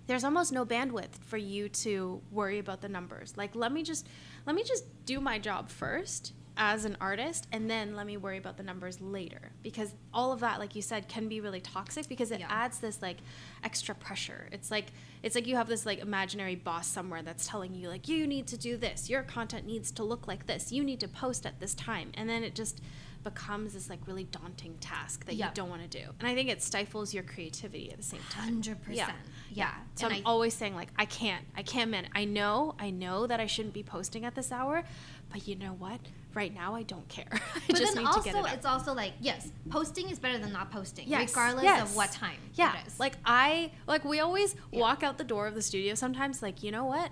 there's 0.06 0.24
almost 0.24 0.52
no 0.52 0.64
bandwidth 0.64 1.16
for 1.26 1.36
you 1.36 1.68
to 1.68 2.22
worry 2.30 2.58
about 2.58 2.80
the 2.80 2.88
numbers. 2.88 3.34
Like 3.36 3.54
let 3.54 3.72
me 3.72 3.82
just 3.82 4.06
let 4.46 4.56
me 4.56 4.62
just 4.64 4.84
do 5.04 5.20
my 5.20 5.38
job 5.38 5.68
first 5.68 6.32
as 6.60 6.84
an 6.84 6.96
artist 7.00 7.46
and 7.52 7.70
then 7.70 7.94
let 7.94 8.04
me 8.04 8.16
worry 8.16 8.36
about 8.36 8.56
the 8.56 8.64
numbers 8.64 9.00
later 9.00 9.52
because 9.62 9.94
all 10.12 10.32
of 10.32 10.40
that 10.40 10.58
like 10.58 10.74
you 10.74 10.82
said 10.82 11.06
can 11.06 11.28
be 11.28 11.40
really 11.40 11.60
toxic 11.60 12.08
because 12.08 12.32
it 12.32 12.40
Yeah. 12.40 12.48
adds 12.50 12.80
this 12.80 13.00
like 13.02 13.18
extra 13.62 13.94
pressure. 13.94 14.48
It's 14.50 14.70
like 14.70 14.86
it's 15.22 15.34
like 15.34 15.46
you 15.46 15.56
have 15.56 15.68
this 15.68 15.84
like 15.86 15.98
imaginary 16.00 16.56
boss 16.56 16.86
somewhere 16.88 17.22
that's 17.22 17.46
telling 17.46 17.74
you 17.74 17.88
like 17.88 18.08
you 18.08 18.26
need 18.26 18.46
to 18.48 18.56
do 18.56 18.76
this. 18.78 19.10
Your 19.10 19.22
content 19.22 19.66
needs 19.66 19.90
to 19.92 20.02
look 20.02 20.26
like 20.26 20.46
this. 20.46 20.72
You 20.72 20.82
need 20.82 21.00
to 21.00 21.08
post 21.08 21.44
at 21.44 21.60
this 21.60 21.74
time. 21.74 22.12
And 22.14 22.28
then 22.28 22.42
it 22.42 22.54
just 22.54 22.80
becomes 23.24 23.74
this 23.74 23.90
like 23.90 23.98
really 24.06 24.24
daunting 24.24 24.74
task 24.80 25.24
that 25.26 25.34
Yeah. 25.34 25.48
you 25.48 25.54
don't 25.54 25.68
want 25.68 25.82
to 25.82 25.88
do. 26.02 26.04
And 26.20 26.28
I 26.28 26.34
think 26.34 26.48
it 26.48 26.62
stifles 26.62 27.12
your 27.12 27.22
creativity 27.24 27.90
at 27.90 27.96
the 27.98 28.02
same 28.02 28.20
time. 28.30 28.62
100% 28.62 28.76
Yeah. 28.96 29.10
yeah, 29.50 29.74
So 29.96 30.06
And 30.06 30.16
I'm 30.16 30.26
I- 30.26 30.30
always 30.30 30.54
saying 30.54 30.74
like 30.74 30.88
I 30.96 31.04
can't, 31.04 31.44
I 31.56 31.62
can't 31.62 31.90
man. 31.90 32.08
I 32.14 32.24
know, 32.24 32.74
I 32.78 32.90
know 32.90 33.26
that 33.26 33.40
I 33.40 33.46
shouldn't 33.46 33.74
be 33.74 33.82
posting 33.82 34.24
at 34.24 34.34
this 34.34 34.50
hour, 34.52 34.84
but 35.30 35.46
you 35.48 35.56
know 35.56 35.72
what? 35.72 36.00
Right 36.34 36.54
now 36.54 36.74
I 36.74 36.84
don't 36.84 37.08
care. 37.08 37.26
I 37.32 37.38
but 37.66 37.76
just 37.76 37.94
then 37.94 38.04
need 38.04 38.08
also 38.08 38.20
to 38.20 38.32
get 38.32 38.36
it 38.36 38.52
it's 38.54 38.66
also 38.66 38.94
like 38.94 39.14
yes 39.20 39.50
posting 39.70 40.08
is 40.10 40.18
better 40.18 40.38
than 40.38 40.52
not 40.52 40.70
posting 40.70 41.08
Yes, 41.08 41.30
regardless 41.30 41.64
yes. 41.64 41.82
of 41.90 41.96
what 41.96 42.12
time 42.12 42.36
Yeah, 42.54 42.78
it 42.80 42.86
is 42.86 43.00
like 43.00 43.14
I 43.24 43.72
like 43.86 44.04
we 44.04 44.20
always 44.20 44.54
Yeah. 44.70 44.80
walk 44.80 45.02
out 45.02 45.18
the 45.18 45.24
door 45.24 45.46
of 45.48 45.54
the 45.54 45.62
studio 45.62 45.94
sometimes 45.94 46.40
like 46.42 46.62
you 46.62 46.70
know 46.70 46.84
what? 46.84 47.10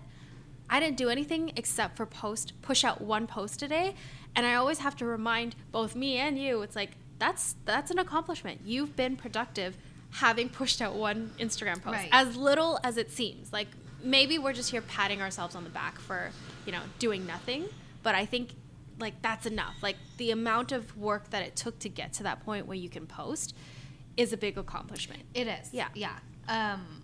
I 0.69 0.81
didn't 0.81 0.97
do 0.97 1.09
anything 1.09 1.53
except 1.57 1.97
for 1.97 2.07
post 2.07 2.53
push 2.63 2.85
out 2.85 3.01
one 3.01 3.27
post 3.29 3.63
a 3.63 3.69
day, 3.69 3.95
and 4.37 4.47
I 4.47 4.55
always 4.55 4.79
have 4.79 4.95
to 4.97 5.05
remind 5.05 5.57
both 5.73 5.97
me 5.97 6.19
and 6.19 6.39
you. 6.39 6.63
It's 6.63 6.77
like 6.77 6.91
that's 7.19 7.57
that's 7.65 7.91
an 7.91 7.99
accomplishment. 7.99 8.61
You've 8.65 8.95
been 8.95 9.17
productive 9.17 9.77
having 10.11 10.49
pushed 10.49 10.81
out 10.81 10.95
one 10.95 11.33
Instagram 11.41 11.83
post, 11.83 11.97
Right. 11.97 12.09
as 12.13 12.37
little 12.37 12.79
as 12.85 12.97
it 12.97 13.11
seems. 13.11 13.53
Like 13.53 13.69
maybe 14.03 14.39
we're 14.39 14.53
just 14.53 14.71
here 14.71 14.83
patting 14.83 15.21
ourselves 15.21 15.55
on 15.57 15.65
the 15.65 15.71
back 15.71 15.99
for 15.99 16.31
you 16.67 16.73
know 16.73 16.83
doing 16.99 17.27
nothing, 17.27 17.65
but 18.03 18.15
I 18.15 18.27
think 18.27 18.51
like 19.01 19.21
that's 19.23 19.47
enough. 19.47 19.75
Like 19.83 19.97
the 20.19 20.31
amount 20.31 20.73
of 20.73 20.97
work 20.97 21.31
that 21.31 21.43
it 21.43 21.57
took 21.57 21.79
to 21.81 21.89
get 21.89 22.13
to 22.15 22.23
that 22.23 22.45
point 22.45 22.67
where 22.67 22.77
you 22.77 22.89
can 22.89 23.07
post 23.07 23.55
is 24.17 24.33
a 24.33 24.37
big 24.37 24.57
accomplishment. 24.57 25.23
It 25.35 25.47
is. 25.47 25.69
Yeah. 25.73 25.89
Yeah. 25.95 26.17
Um, 26.49 27.03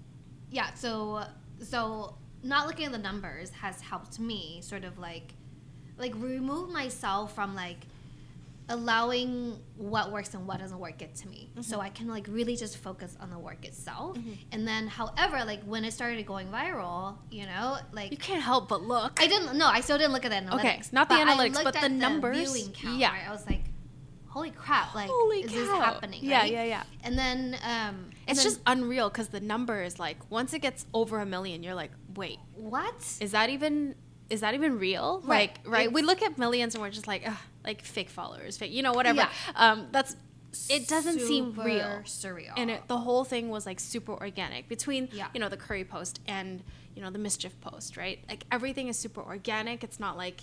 yeah. 0.51 0.73
So 0.75 1.25
so 1.62 2.16
not 2.42 2.66
looking 2.66 2.87
at 2.87 2.92
the 2.92 2.99
numbers 2.99 3.51
has 3.51 3.81
helped 3.81 4.18
me 4.18 4.61
sort 4.62 4.85
of 4.85 4.99
like 4.99 5.35
like 5.98 6.12
remove 6.16 6.70
myself 6.70 7.35
from 7.35 7.55
like 7.55 7.78
allowing 8.68 9.59
what 9.76 10.12
works 10.12 10.33
and 10.35 10.46
what 10.46 10.61
doesn't 10.61 10.78
work 10.78 10.96
get 10.96 11.14
to 11.16 11.28
me 11.28 11.48
so 11.61 11.76
Mm-hmm. 11.76 11.81
i 11.87 11.88
can 11.90 12.07
like 12.09 12.26
really 12.28 12.57
just 12.57 12.78
focus 12.78 13.16
on 13.20 13.28
the 13.28 13.38
work 13.38 13.64
itself 13.64 14.16
and 14.52 14.66
then 14.66 14.87
however 14.87 15.44
like 15.44 15.62
when 15.64 15.85
it 15.85 15.92
started 15.92 16.24
going 16.26 16.46
viral 16.48 17.16
you 17.31 17.44
know 17.44 17.76
like 17.92 18.12
You 18.12 18.16
can't 18.16 18.40
help 18.42 18.68
but 18.68 18.83
look. 18.83 19.20
I 19.20 19.26
didn't. 19.26 19.59
No, 19.59 19.66
I 19.66 19.81
still 19.81 19.98
didn't 19.98 20.12
look 20.12 20.24
at 20.24 20.31
the 20.31 20.37
analytics. 20.37 20.61
Okay, 20.61 20.83
not 20.92 21.09
the 21.09 21.16
but 21.16 21.26
analytics, 21.26 21.64
but 21.64 21.76
at 21.76 21.83
the 21.83 21.88
numbers. 21.88 22.37
viewing 22.52 22.72
count. 22.72 22.98
Yeah. 22.98 23.11
right? 23.12 23.28
I 23.28 23.33
was 23.33 23.44
like, 23.46 23.62
"Holy 24.28 24.50
crap! 24.50 24.94
Like, 24.94 25.09
Holy 25.11 25.40
is 25.42 25.50
cow. 25.50 25.57
this 25.59 25.68
happening?" 25.68 26.20
Yeah, 26.22 26.40
right? 26.40 26.52
yeah, 26.52 26.64
yeah. 26.64 26.83
And 27.05 27.18
then, 27.18 27.57
um, 27.64 28.11
It's 28.28 28.38
then- 28.38 28.44
just 28.50 28.61
unreal 28.66 29.09
because 29.11 29.28
the 29.28 29.40
number 29.40 29.83
is 29.83 29.98
like 29.98 30.18
once 30.31 30.52
it 30.55 30.61
gets 30.61 30.87
over 30.94 31.20
a 31.20 31.26
million, 31.26 31.62
you're 31.62 31.74
like, 31.74 31.92
wait, 32.14 32.38
what? 32.55 32.94
is 33.20 33.33
that 33.33 33.50
even 33.50 33.94
is 34.33 34.40
that 34.40 34.55
even 34.55 34.79
real? 34.79 35.21
Right. 35.25 35.51
Like, 35.64 35.73
right? 35.77 35.92
We 35.92 36.03
look 36.03 36.23
at 36.23 36.38
millions 36.38 36.75
and 36.75 36.83
we're 36.83 36.90
just 36.90 37.07
like, 37.07 37.23
Ugh, 37.27 37.37
like 37.64 37.83
fake 37.85 38.11
followers, 38.11 38.57
fake, 38.57 38.73
you 38.73 38.83
know, 38.83 38.92
whatever. 38.92 39.18
Yeah. 39.18 39.31
Um, 39.55 39.88
that's 39.92 40.16
it 40.68 40.87
doesn't 40.88 41.21
seem 41.21 41.55
real. 41.59 42.03
Surreal. 42.05 42.53
And 42.57 42.71
it, 42.71 42.81
the 42.87 42.99
whole 42.99 43.25
thing 43.25 43.49
was 43.49 43.64
like 43.66 43.81
super 43.81 44.12
organic 44.12 44.68
between 44.68 45.09
Yeah. 45.12 45.29
you 45.35 45.40
know 45.40 45.49
the 45.49 45.57
curry 45.57 45.85
post 45.85 46.21
and 46.27 46.62
you 46.95 47.01
know 47.03 47.11
the 47.11 47.18
MSCHF 47.18 47.53
post, 47.61 47.97
right? 47.97 48.18
Like 48.29 48.45
everything 48.51 48.88
is 48.88 48.99
super 48.99 49.23
organic. 49.23 49.83
It's 49.85 49.99
not 50.01 50.16
like 50.18 50.40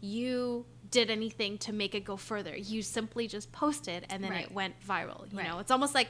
you 0.00 0.66
did 0.90 1.10
anything 1.10 1.58
to 1.58 1.72
make 1.72 1.94
it 1.94 2.04
go 2.04 2.16
further. 2.16 2.56
You 2.56 2.82
simply 2.82 3.26
just 3.28 3.52
posted 3.52 4.06
and 4.10 4.22
then 4.22 4.30
Right. 4.30 4.44
it 4.46 4.52
went 4.52 4.74
viral. 4.86 5.30
You 5.32 5.38
Right. 5.38 5.48
know, 5.48 5.58
it's 5.60 5.70
almost 5.70 5.94
like 5.94 6.08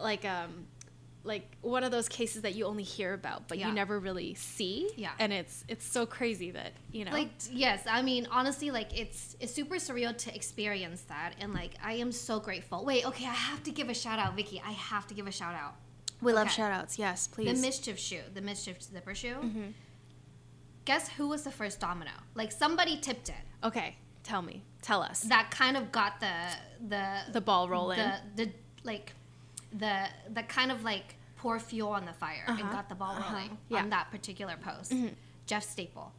like 0.00 0.24
um 0.24 0.66
like 1.28 1.46
one 1.62 1.84
of 1.84 1.90
those 1.92 2.08
cases 2.08 2.42
that 2.42 2.54
you 2.56 2.64
only 2.64 2.82
hear 2.82 3.14
about 3.14 3.46
but 3.48 3.58
Yeah. 3.58 3.68
you 3.68 3.74
never 3.74 4.00
really 4.00 4.34
see. 4.34 4.90
Yeah. 4.96 5.10
And 5.20 5.32
it's 5.32 5.64
it's 5.68 5.86
so 5.86 6.06
crazy 6.06 6.50
that, 6.52 6.72
you 6.90 7.04
know. 7.04 7.12
like 7.12 7.30
yes 7.52 7.80
i 7.86 8.00
mean 8.02 8.26
honestly 8.38 8.70
like 8.72 8.90
it's 8.98 9.36
it's 9.38 9.52
super 9.54 9.76
surreal 9.76 10.16
to 10.24 10.34
experience 10.34 11.02
that 11.02 11.34
and 11.40 11.52
like 11.54 11.72
i 11.84 11.92
am 12.04 12.10
so 12.10 12.40
grateful 12.40 12.84
wait 12.84 13.06
okay 13.06 13.26
i 13.26 13.38
have 13.50 13.62
to 13.62 13.70
give 13.70 13.88
a 13.88 13.94
shout 13.94 14.18
out 14.18 14.34
vicky 14.34 14.60
i 14.66 14.72
have 14.72 15.06
to 15.06 15.14
give 15.14 15.26
a 15.28 15.32
shout 15.40 15.54
out 15.54 15.74
we 16.20 16.32
love 16.32 16.46
okay. 16.48 16.56
shout 16.56 16.72
outs. 16.72 16.98
Yes, 16.98 17.28
please. 17.28 17.46
the 17.62 17.68
MSCHF 17.68 17.96
shoe 17.98 18.22
the 18.34 18.40
MSCHF 18.40 18.82
zipper 18.92 19.14
shoe 19.14 19.36
Mm-hmm. 19.44 19.68
guess 20.84 21.08
who 21.10 21.28
was 21.28 21.42
the 21.42 21.50
first 21.50 21.78
domino 21.80 22.10
like 22.34 22.50
somebody 22.50 22.98
tipped 23.00 23.28
it 23.28 23.44
okay, 23.62 23.96
tell 24.24 24.42
me. 24.42 24.62
Tell 24.82 25.02
us. 25.02 25.20
that 25.22 25.50
kind 25.50 25.76
of 25.76 25.90
got 25.92 26.20
the 26.20 26.32
the 26.88 27.04
the 27.32 27.40
ball 27.40 27.68
rolling. 27.68 27.98
the 27.98 28.12
the 28.44 28.52
like 28.84 29.12
the 29.72 30.06
the 30.32 30.42
kind 30.44 30.70
of 30.72 30.82
like 30.84 31.16
pour 31.38 31.58
fuel 31.58 31.88
on 31.90 32.04
the 32.04 32.12
fire 32.12 32.44
and 32.46 32.60
Uh-huh. 32.60 32.72
got 32.72 32.88
the 32.88 32.94
ball 32.94 33.12
Uh-huh. 33.16 33.32
rolling 33.34 33.58
Yeah. 33.68 33.78
on 33.82 33.90
that 33.90 34.10
particular 34.10 34.56
post 34.56 34.90
Mhm. 34.92 35.14
jeff 35.46 35.64
staple 35.64 36.12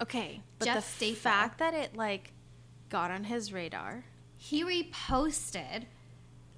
okay, 0.00 0.42
but 0.58 0.66
Jeff 0.66 0.76
the 0.76 0.82
Staple. 0.82 1.20
fact 1.20 1.58
that 1.58 1.74
it 1.74 1.96
like 1.96 2.32
got 2.88 3.10
on 3.10 3.24
his 3.24 3.52
radar, 3.52 4.04
he 4.36 4.62
reposted 4.62 5.86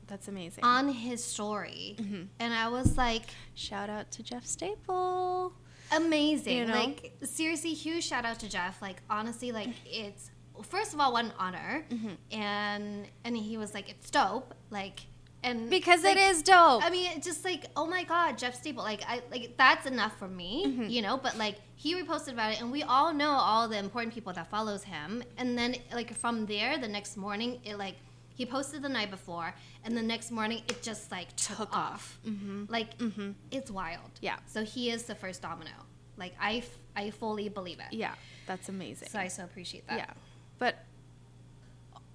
that's 0.07 0.27
amazing. 0.29 0.65
on 0.65 0.89
his 0.89 1.23
story 1.25 1.97
Mhm. 1.99 2.29
and 2.39 2.55
i 2.55 2.69
was 2.69 2.97
like 2.97 3.25
Shout 3.55 3.91
out 3.91 4.11
to 4.13 4.23
Jeff 4.23 4.45
Staple. 4.47 5.53
amazing 5.93 6.57
You 6.59 6.65
know? 6.67 6.75
like 6.75 7.13
seriously 7.25 7.75
huge 7.75 8.05
shout 8.05 8.25
out 8.25 8.39
to 8.41 8.49
jeff 8.49 8.81
like 8.83 9.03
honestly 9.09 9.53
like 9.53 9.71
it's 9.87 10.31
first 10.63 10.93
of 10.93 11.01
all 11.01 11.13
what 11.13 11.25
an 11.25 11.33
honor 11.39 11.85
Mhm. 11.89 12.17
and 12.33 13.09
and 13.25 13.37
he 13.37 13.57
was 13.57 13.73
like 13.75 13.89
it's 13.89 14.11
dope 14.11 14.55
like 14.71 15.07
and 15.43 15.71
Because 15.71 16.03
like, 16.03 16.17
it 16.17 16.21
is 16.31 16.43
dope. 16.43 16.85
I 16.85 16.91
mean, 16.91 17.13
it's 17.17 17.27
just 17.27 17.45
like, 17.45 17.67
oh 17.77 17.87
my 17.87 18.03
god, 18.05 18.37
Jeff 18.39 18.55
Staple, 18.57 18.83
like 18.83 19.03
I 19.07 19.23
like 19.31 19.57
that's 19.57 19.87
enough 19.87 20.19
for 20.19 20.27
me, 20.29 20.65
Mhm. 20.67 20.91
you 20.91 21.01
know. 21.03 21.17
But 21.17 21.39
like 21.39 21.57
he 21.77 21.95
reposted 21.95 22.33
about 22.33 22.53
it, 22.53 22.61
and 22.61 22.73
we 22.73 22.83
all 22.83 23.13
know 23.15 23.31
all 23.31 23.69
the 23.69 23.79
important 23.79 24.13
people 24.15 24.33
that 24.33 24.51
follows 24.51 24.83
him. 24.83 25.23
And 25.37 25.57
then 25.57 25.77
like 25.93 26.13
from 26.15 26.47
there, 26.47 26.77
the 26.79 26.89
next 26.89 27.17
morning, 27.17 27.61
it 27.65 27.77
like 27.79 27.97
he 28.35 28.47
posted 28.47 28.83
the 28.83 28.89
night 28.89 29.11
before, 29.11 29.55
and 29.85 29.97
the 29.97 30.03
next 30.03 30.31
morning 30.31 30.63
it 30.69 30.83
just 30.83 31.11
like 31.13 31.35
took, 31.37 31.57
Took 31.59 31.77
off. 31.77 31.93
off. 31.95 32.19
Mm-hmm. 32.27 32.65
Like 32.69 32.99
Mm-hmm. 32.99 33.31
it's 33.53 33.71
wild. 33.71 34.11
Yeah. 34.21 34.37
So 34.47 34.65
he 34.65 34.91
is 34.91 35.05
the 35.05 35.15
first 35.15 35.43
domino. 35.43 35.71
Like 36.17 36.35
I, 36.41 36.57
f- 36.57 36.79
I 36.97 37.11
fully 37.11 37.49
believe 37.49 37.79
it. 37.79 37.93
Yeah, 37.93 38.15
that's 38.47 38.69
amazing. 38.69 39.09
So 39.09 39.21
I 39.21 39.29
so 39.29 39.45
appreciate 39.45 39.87
that. 39.87 39.99
Yeah. 39.99 40.11
But 40.59 40.85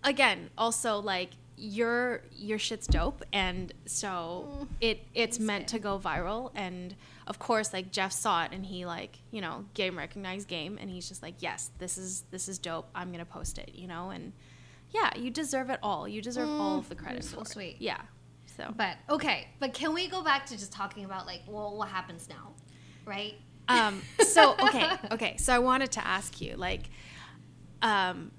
again, 0.04 0.50
also 0.58 1.00
like 1.00 1.30
your 1.56 2.24
your 2.32 2.58
shit's 2.60 2.88
dope 2.88 3.22
and 3.32 3.72
so 3.86 4.48
Mm. 4.50 4.68
it 4.82 5.08
it's 5.14 5.40
meant 5.40 5.68
to 5.70 5.80
go 5.80 6.00
viral 6.00 6.52
and 6.56 6.96
of 7.28 7.38
course 7.40 7.72
like 7.74 7.92
Jeff 7.92 8.12
saw 8.12 8.44
it 8.44 8.52
and 8.52 8.66
he 8.66 8.86
like, 8.86 9.20
you 9.32 9.40
know, 9.40 9.66
game 9.74 9.98
recognized 9.98 10.48
game 10.48 10.78
and 10.82 10.90
he's 10.90 11.08
just 11.08 11.22
like, 11.22 11.36
"Yes, 11.40 11.70
this 11.78 11.98
is 11.98 12.24
this 12.32 12.50
is 12.50 12.58
dope. 12.58 12.90
I'm 12.96 13.10
to 13.20 13.26
post 13.26 13.58
it," 13.60 13.72
you 13.76 13.88
know? 13.88 14.10
And 14.10 14.34
yeah, 14.92 15.12
you 15.18 15.30
deserve 15.32 15.70
it 15.70 15.80
all. 15.82 16.08
You 16.08 16.22
deserve 16.22 16.50
all 16.60 16.80
of 16.80 16.90
the 16.90 16.96
Mm, 16.96 17.04
credit 17.04 17.24
so 17.24 17.44
sweet. 17.44 17.78
Yeah. 17.80 18.02
So 18.58 18.74
But 18.76 18.98
okay, 19.10 19.48
but 19.60 19.74
can 19.74 19.94
we 19.94 20.08
go 20.08 20.24
back 20.24 20.46
to 20.48 20.58
just 20.58 20.72
talking 20.72 21.06
about 21.06 21.26
like, 21.26 21.42
well, 21.48 21.76
what 21.78 21.88
happens 21.90 22.28
now, 22.30 22.54
right? 23.06 23.36
um, 23.70 24.02
so 24.22 24.56
okay, 24.62 24.86
okay. 25.12 25.38
So 25.38 25.54
I 25.54 25.60
wanted 25.60 25.92
to 25.94 26.06
ask 26.06 26.42
you, 26.42 26.56
like, 26.58 26.90
um, 27.82 28.32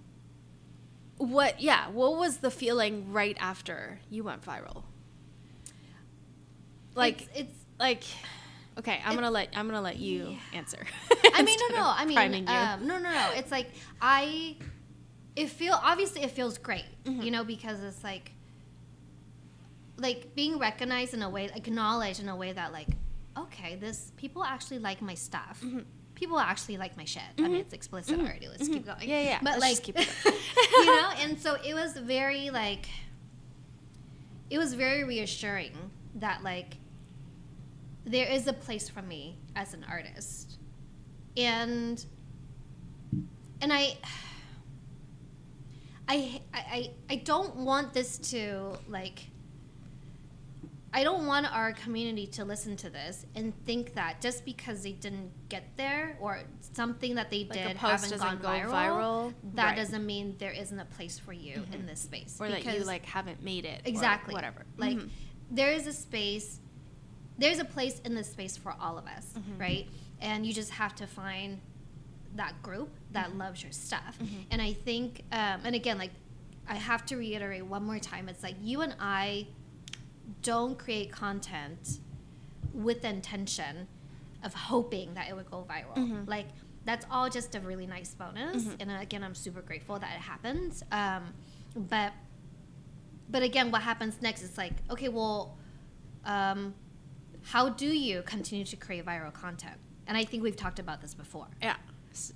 what? 1.18 1.60
Yeah, 1.60 1.88
what 1.90 2.16
was 2.16 2.38
the 2.38 2.50
feeling 2.50 3.12
right 3.12 3.36
after 3.40 4.00
you 4.10 4.24
went 4.24 4.42
viral? 4.44 4.82
Like, 6.94 7.22
it's, 7.22 7.30
it's 7.34 7.58
like, 7.78 8.04
okay, 8.78 9.00
I'm 9.04 9.14
gonna 9.14 9.30
let 9.30 9.48
I'm 9.56 9.66
gonna 9.66 9.80
let 9.80 9.96
you 9.98 10.30
Yeah. 10.30 10.58
answer. 10.58 10.84
I 11.32 11.42
mean, 11.42 11.58
no, 11.70 11.76
no. 11.80 11.84
I 11.88 12.04
mean, 12.04 12.48
um, 12.48 12.86
no, 12.86 12.98
no, 12.98 13.10
no. 13.10 13.30
It's 13.34 13.50
like 13.50 13.68
I. 14.00 14.56
It 15.36 15.48
feel 15.48 15.76
obviously 15.82 16.22
it 16.22 16.30
feels 16.30 16.58
great, 16.58 16.84
Mhm. 17.04 17.24
you 17.24 17.32
know, 17.32 17.42
because 17.42 17.82
it's 17.82 18.04
like, 18.04 18.30
like 19.96 20.34
being 20.36 20.60
recognized 20.60 21.12
in 21.12 21.22
a 21.22 21.28
way, 21.30 21.50
acknowledged 21.54 22.20
in 22.20 22.28
a 22.28 22.36
way 22.36 22.52
that 22.52 22.72
like, 22.72 22.86
okay, 23.36 23.74
this 23.74 24.12
people 24.16 24.44
actually 24.44 24.78
like 24.78 25.02
my 25.02 25.14
stuff. 25.14 25.60
Mhm. 25.64 25.84
People 26.14 26.38
actually 26.38 26.76
like 26.76 26.96
my 26.96 27.04
shit. 27.04 27.22
I 27.38 27.42
mean, 27.42 27.52
Mhm. 27.52 27.60
it's 27.60 27.72
explicit 27.74 28.18
Mhm. 28.18 28.22
already. 28.24 28.48
Let's 28.48 28.68
Mhm. 28.68 28.72
keep 28.74 28.86
going. 28.86 29.08
Yeah, 29.08 29.20
yeah. 29.20 29.38
But 29.42 29.58
Let's 29.58 29.60
like, 29.60 29.70
just 29.72 29.82
keep 29.82 29.98
it 29.98 30.08
you 30.72 30.86
know, 30.86 31.10
and 31.18 31.40
so 31.40 31.54
it 31.64 31.74
was 31.74 31.92
very 31.96 32.50
like, 32.50 32.86
it 34.50 34.58
was 34.58 34.74
very 34.74 35.02
reassuring 35.04 35.72
that 36.16 36.42
like, 36.42 36.76
there 38.04 38.28
is 38.28 38.46
a 38.46 38.52
place 38.52 38.88
for 38.88 39.02
me 39.02 39.38
as 39.56 39.74
an 39.74 39.84
artist, 39.88 40.58
and 41.36 42.04
and 43.60 43.72
I. 43.72 43.96
I, 46.06 46.42
I 46.52 46.90
I 47.08 47.16
don't 47.16 47.56
want 47.56 47.94
this 47.94 48.18
to 48.30 48.76
like 48.88 49.30
I 50.96 51.02
don't 51.02 51.26
want 51.26 51.52
our 51.52 51.72
community 51.72 52.26
to 52.28 52.44
listen 52.44 52.76
to 52.76 52.88
this 52.88 53.26
and 53.34 53.52
think 53.66 53.94
that 53.94 54.20
just 54.20 54.44
because 54.44 54.84
they 54.84 54.92
didn't 54.92 55.32
get 55.48 55.64
there 55.76 56.16
or 56.20 56.42
something 56.72 57.16
that 57.16 57.30
they 57.30 57.40
Like 57.40 57.52
did 57.52 57.76
haven't 57.76 58.16
gone 58.18 58.38
go 58.38 58.46
viral, 58.48 58.70
viral, 58.70 59.34
that 59.54 59.64
right. 59.70 59.76
doesn't 59.76 60.06
mean 60.06 60.36
there 60.38 60.52
isn't 60.52 60.78
a 60.78 60.84
place 60.84 61.18
for 61.18 61.32
you 61.32 61.54
in 61.72 61.82
Mhm. 61.82 61.86
this 61.88 62.00
space 62.00 62.36
or 62.40 62.48
that 62.48 62.64
you 62.64 62.84
like 62.84 63.04
haven't 63.04 63.42
made 63.42 63.64
it. 63.64 63.80
or 63.84 63.88
exactly 63.88 64.34
whatever. 64.34 64.64
like 64.76 64.96
Mhm. 64.96 65.10
there 65.50 65.72
is 65.72 65.86
a 65.88 65.92
space 65.92 66.60
there's 67.38 67.58
a 67.58 67.64
place 67.64 67.98
in 68.04 68.14
this 68.14 68.30
space 68.30 68.56
for 68.56 68.72
all 68.80 68.96
of 68.96 69.06
us 69.08 69.34
Mhm. 69.36 69.58
right 69.60 69.88
and 70.20 70.46
you 70.46 70.52
just 70.52 70.70
have 70.70 70.94
to 70.94 71.06
find 71.08 71.60
that 72.36 72.62
group 72.62 72.90
that 73.10 73.30
Mhm. 73.30 73.38
loves 73.38 73.62
your 73.64 73.72
stuff 73.72 74.16
Mhm. 74.20 74.44
and 74.52 74.62
i 74.62 74.72
think 74.72 75.24
um, 75.32 75.60
and 75.64 75.74
again 75.74 75.98
like 75.98 76.12
i 76.68 76.76
have 76.76 77.04
to 77.06 77.16
reiterate 77.16 77.66
one 77.66 77.82
more 77.84 77.98
time 77.98 78.28
it's 78.28 78.44
like 78.44 78.54
you 78.62 78.80
and 78.82 78.94
i 79.00 79.48
don't 80.42 80.78
create 80.78 81.10
content 81.12 82.00
with 82.72 83.02
the 83.02 83.08
intention 83.08 83.86
of 84.42 84.52
hoping 84.54 85.14
that 85.14 85.28
it 85.28 85.34
would 85.36 85.50
go 85.50 85.66
viral 85.68 85.94
Mhm. 85.96 86.26
like 86.28 86.48
that's 86.84 87.06
all 87.10 87.30
just 87.30 87.54
a 87.54 87.60
really 87.60 87.86
nice 87.86 88.14
bonus 88.14 88.64
Mhm. 88.64 88.76
and 88.80 88.90
again 88.92 89.22
i'm 89.24 89.34
super 89.34 89.62
grateful 89.62 89.98
that 89.98 90.12
it 90.14 90.20
happened 90.20 90.82
um, 90.92 91.32
but 91.76 92.12
but 93.30 93.42
again 93.42 93.70
what 93.70 93.82
happens 93.82 94.20
next 94.20 94.42
is 94.42 94.58
like 94.58 94.74
okay 94.90 95.08
well 95.08 95.56
um, 96.24 96.74
how 97.42 97.68
do 97.68 97.86
you 97.86 98.22
continue 98.22 98.64
to 98.64 98.76
create 98.76 99.04
viral 99.04 99.32
content 99.32 99.76
and 100.06 100.16
i 100.16 100.24
think 100.24 100.42
we've 100.42 100.56
talked 100.56 100.78
about 100.78 101.00
this 101.00 101.14
before 101.14 101.46
yeah. 101.62 101.76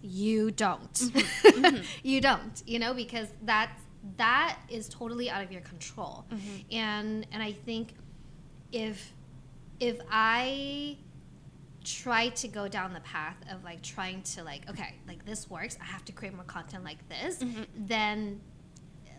you 0.02 0.50
don't 0.50 0.92
Mhm. 0.94 1.84
you 2.02 2.20
don't 2.20 2.62
you 2.66 2.78
know 2.78 2.94
because 2.94 3.28
that's 3.42 3.80
that 4.16 4.58
is 4.68 4.88
totally 4.88 5.28
out 5.30 5.42
of 5.42 5.50
your 5.52 5.60
control 5.62 6.24
Mhm. 6.30 6.64
and 6.72 7.26
and 7.32 7.42
i 7.42 7.52
think 7.52 7.94
if 8.72 9.12
if 9.80 9.98
i 10.10 10.96
try 11.84 12.28
to 12.28 12.48
go 12.48 12.68
down 12.68 12.92
the 12.92 13.00
path 13.00 13.36
of 13.50 13.64
like 13.64 13.82
trying 13.82 14.22
to 14.22 14.44
like 14.44 14.68
okay 14.68 14.94
like 15.06 15.24
this 15.24 15.48
works 15.48 15.78
i 15.80 15.84
have 15.84 16.04
to 16.04 16.12
create 16.12 16.34
more 16.34 16.44
content 16.44 16.84
like 16.84 17.08
this 17.08 17.38
Mhm. 17.38 17.66
then 17.76 18.40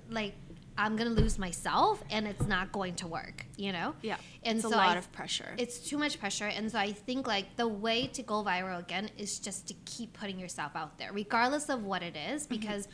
like 0.10 0.36
i'm 0.78 0.96
gonna 0.96 1.10
lose 1.10 1.38
myself 1.39 2.04
and 2.10 2.28
it's 2.28 2.46
not 2.46 2.72
going 2.72 2.96
to 2.96 3.08
work 3.08 3.46
you 3.58 3.72
know 3.72 3.96
Yeah. 4.02 4.18
and 4.44 4.60
it's 4.60 4.68
so 4.68 4.74
a 4.76 4.78
lot 4.78 4.96
I, 4.96 5.00
of 5.00 5.12
pressure. 5.12 5.56
it's 5.58 5.80
too 5.89 5.98
much 5.98 6.20
pressure 6.20 6.46
and 6.48 6.72
so 6.72 6.78
i 6.80 6.92
think 6.92 7.28
like 7.28 7.56
the 7.58 7.68
way 7.68 8.08
to 8.08 8.22
go 8.24 8.44
viral 8.44 8.80
again 8.80 9.10
is 9.18 9.39
just 9.39 9.68
to 9.70 9.74
keep 9.86 10.13
putting 10.13 10.39
yourself 10.39 10.74
out 10.76 10.98
there 10.98 11.12
regardless 11.12 11.70
of 11.70 11.84
what 11.84 12.02
it 12.04 12.15
is 12.15 12.44
Mm-hmm. 12.48 12.56
because 12.60 12.88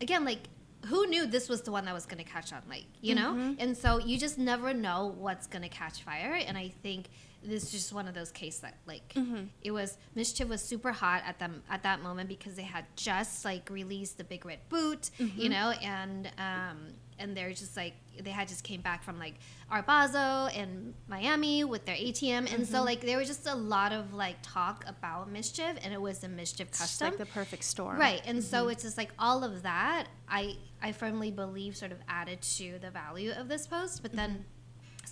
again 0.00 0.24
like 0.24 0.48
who 0.86 1.06
knew 1.06 1.26
this 1.26 1.48
was 1.48 1.62
the 1.62 1.70
one 1.72 1.84
that 1.86 1.94
was 1.94 2.06
going 2.06 2.22
to 2.22 2.30
catch 2.30 2.52
on 2.52 2.62
like 2.68 2.84
you 3.00 3.14
know 3.14 3.32
Mhm. 3.34 3.56
and 3.58 3.76
so 3.76 3.98
you 3.98 4.18
just 4.18 4.38
never 4.38 4.74
know 4.74 5.14
what's 5.18 5.46
going 5.46 5.62
to 5.62 5.68
catch 5.68 6.02
fire 6.02 6.34
and 6.46 6.56
i 6.58 6.68
think 6.82 7.08
this 7.44 7.64
is 7.64 7.70
just 7.72 7.92
one 7.92 8.08
of 8.08 8.14
those 8.14 8.30
cases 8.30 8.60
that 8.60 8.76
like 8.86 9.12
Mhm. 9.14 9.48
it 9.62 9.70
was 9.70 9.98
MSCHF 10.16 10.48
was 10.48 10.62
super 10.62 10.92
hot 10.92 11.22
at 11.26 11.38
them 11.38 11.62
at 11.68 11.82
that 11.82 12.02
moment 12.02 12.28
because 12.28 12.54
they 12.56 12.62
had 12.62 12.84
just 12.96 13.44
like 13.44 13.68
released 13.70 14.16
the 14.18 14.24
big 14.24 14.44
red 14.46 14.60
boot 14.68 15.10
you 15.18 15.26
Mhm. 15.26 15.50
know 15.50 15.70
and 15.82 16.30
um 16.38 16.94
and 17.16 17.36
they're 17.36 17.52
just 17.52 17.76
like 17.76 17.94
they 18.20 18.30
had 18.30 18.48
just 18.48 18.64
came 18.64 18.80
back 18.80 19.04
from 19.04 19.18
like 19.20 19.34
Art 19.70 19.86
Basel 19.86 20.46
and 20.46 20.94
Miami 21.06 21.62
with 21.62 21.84
their 21.84 21.94
ATM 21.96 22.46
and 22.52 22.66
so 22.66 22.80
Mhm. 22.80 22.84
like 22.86 23.00
there 23.02 23.18
was 23.18 23.28
just 23.28 23.46
a 23.46 23.54
lot 23.54 23.92
of 23.92 24.12
like 24.14 24.36
talk 24.42 24.84
about 24.88 25.28
MSCHF 25.32 25.78
and 25.82 25.92
it 25.92 26.00
was 26.00 26.24
a 26.24 26.28
MSCHF 26.28 26.68
It's 26.68 26.78
custom 26.78 27.08
like 27.10 27.18
the 27.18 27.26
perfect 27.26 27.62
storm. 27.64 27.98
right 27.98 28.20
and 28.24 28.42
so 28.42 28.66
Mhm. 28.66 28.72
it's 28.72 28.82
just 28.82 28.96
like 28.96 29.12
all 29.18 29.44
of 29.44 29.62
that 29.62 30.08
i 30.28 30.56
i 30.82 30.90
firmly 30.92 31.30
believe 31.30 31.76
sort 31.76 31.92
of 31.92 31.98
added 32.08 32.40
to 32.42 32.78
the 32.80 32.90
value 32.90 33.30
of 33.32 33.48
this 33.48 33.66
post 33.66 34.02
but 34.02 34.12
then 34.12 34.44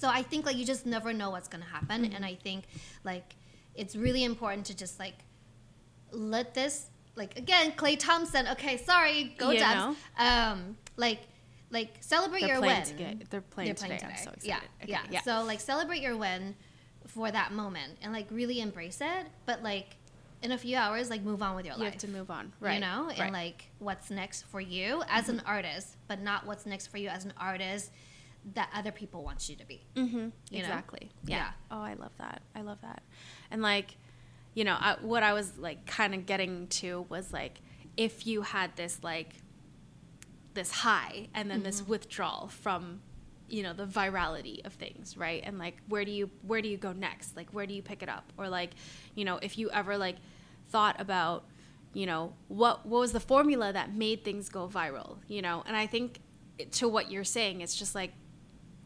so 0.02 0.08
i 0.20 0.22
think 0.30 0.42
like 0.48 0.56
you 0.60 0.66
just 0.74 0.84
never 0.96 1.10
know 1.20 1.30
what's 1.34 1.48
going 1.52 1.64
to 1.68 1.72
happen 1.78 1.98
Mhm. 2.04 2.14
and 2.16 2.22
i 2.32 2.34
think 2.46 2.60
like 3.10 3.28
it's 3.80 3.94
really 4.06 4.22
important 4.32 4.62
to 4.70 4.74
just 4.84 4.94
like 5.04 5.18
let 6.12 6.54
this 6.54 6.74
like 7.14 7.36
again 7.38 7.66
Klay 7.80 7.96
Thompson 7.98 8.42
okay 8.54 8.76
sorry 8.76 9.34
go 9.38 9.50
You 9.50 9.60
Dubs. 9.60 9.96
um 10.18 10.76
like 10.96 11.20
like 11.70 11.90
celebrate 12.00 12.40
They're 12.40 12.50
your 12.50 12.58
playing 12.58 12.82
win. 12.82 12.84
today- 13.18 13.18
they're 13.30 13.40
playing 13.40 13.74
today. 13.74 13.94
I'm 13.94 14.16
so 14.16 14.30
excited. 14.30 14.44
Yeah, 14.44 14.56
Okay, 14.82 14.92
yeah, 14.94 15.02
yeah. 15.10 15.22
So 15.22 15.42
like 15.50 15.60
celebrate 15.72 16.02
your 16.02 16.16
win 16.18 16.54
for 17.06 17.30
that 17.30 17.52
moment 17.52 17.92
and 18.02 18.12
like 18.12 18.26
really 18.30 18.60
embrace 18.60 18.98
it. 19.00 19.26
But 19.46 19.62
like 19.62 19.88
in 20.42 20.52
a 20.52 20.58
few 20.58 20.76
hours, 20.76 21.08
like 21.08 21.22
move 21.22 21.40
on 21.42 21.56
with 21.56 21.64
your 21.64 21.74
You 21.76 21.84
life. 21.84 21.86
You 21.86 21.92
have 21.92 22.00
to 22.02 22.08
move 22.18 22.30
on, 22.30 22.52
right? 22.60 22.74
You 22.74 22.80
know, 22.80 23.08
and 23.08 23.18
right. 23.18 23.18
Mm-hmm. 23.20 23.32
like 23.32 23.60
what's 23.78 24.10
next 24.10 24.42
for 24.52 24.60
you 24.60 25.02
as 25.08 25.30
an 25.30 25.40
artist, 25.46 25.96
but 26.08 26.20
not 26.20 26.46
what's 26.46 26.66
next 26.66 26.88
for 26.88 26.98
you 26.98 27.08
as 27.08 27.24
an 27.24 27.32
artist 27.38 27.90
that 28.55 28.70
other 28.74 28.90
people 28.92 29.22
want 29.22 29.48
you 29.48 29.57
to 29.57 29.64
be. 29.66 29.87
Mm-hmm. 29.94 30.18
you? 30.18 30.33
Exactly. 30.59 31.11
Yeah. 31.24 31.37
Yeah. 31.37 31.50
Oh, 31.70 31.81
I 31.81 31.94
love 31.94 32.12
that. 32.18 32.42
I 32.55 32.62
love 32.62 32.78
that. 32.83 33.02
And 33.50 33.62
like, 33.62 33.96
you 34.55 34.64
know, 34.64 34.76
I, 34.78 34.96
what 35.00 35.22
I 35.22 35.33
was 35.33 35.59
like 35.59 35.87
kind 35.87 36.14
of 36.14 36.26
getting 36.26 36.66
to 36.68 37.07
was 37.09 37.33
like, 37.33 37.61
if 37.96 38.26
you 38.26 38.42
had 38.42 38.74
this 38.76 38.98
like, 39.02 39.35
this 40.55 40.70
high 40.70 41.28
and 41.35 41.50
then 41.50 41.59
Mm-hmm. 41.59 41.64
this 41.66 41.87
withdrawal 41.87 42.48
from, 42.48 43.00
you 43.48 43.62
know, 43.62 43.72
the 43.72 43.87
virality 43.87 44.64
of 44.66 44.74
things, 44.74 45.16
right? 45.16 45.42
And 45.46 45.59
like, 45.59 45.76
where 45.88 46.05
do 46.05 46.11
you 46.11 46.31
where 46.42 46.61
do 46.61 46.68
you 46.68 46.76
go 46.76 46.92
next? 46.92 47.37
Like, 47.37 47.50
where 47.50 47.66
do 47.66 47.72
you 47.74 47.83
pick 47.83 48.02
it 48.02 48.09
up? 48.09 48.33
Or 48.37 48.48
like, 48.48 48.70
you 49.14 49.24
know, 49.24 49.38
if 49.40 49.57
you 49.57 49.70
ever 49.70 49.96
like 49.96 50.16
thought 50.68 51.00
about, 51.00 51.44
you 51.94 52.07
know, 52.07 52.35
what 52.48 52.85
what 52.87 53.00
was 53.00 53.12
the 53.12 53.20
formula 53.20 53.72
that 53.72 53.94
made 53.94 54.24
things 54.24 54.48
go 54.48 54.68
viral? 54.68 55.18
You 55.28 55.42
know, 55.42 55.62
and 55.66 55.76
I 55.76 55.87
think 55.87 56.20
to 56.72 56.88
what 56.88 57.11
you're 57.11 57.24
saying, 57.24 57.61
it's 57.62 57.74
just 57.74 57.94
like 57.94 58.12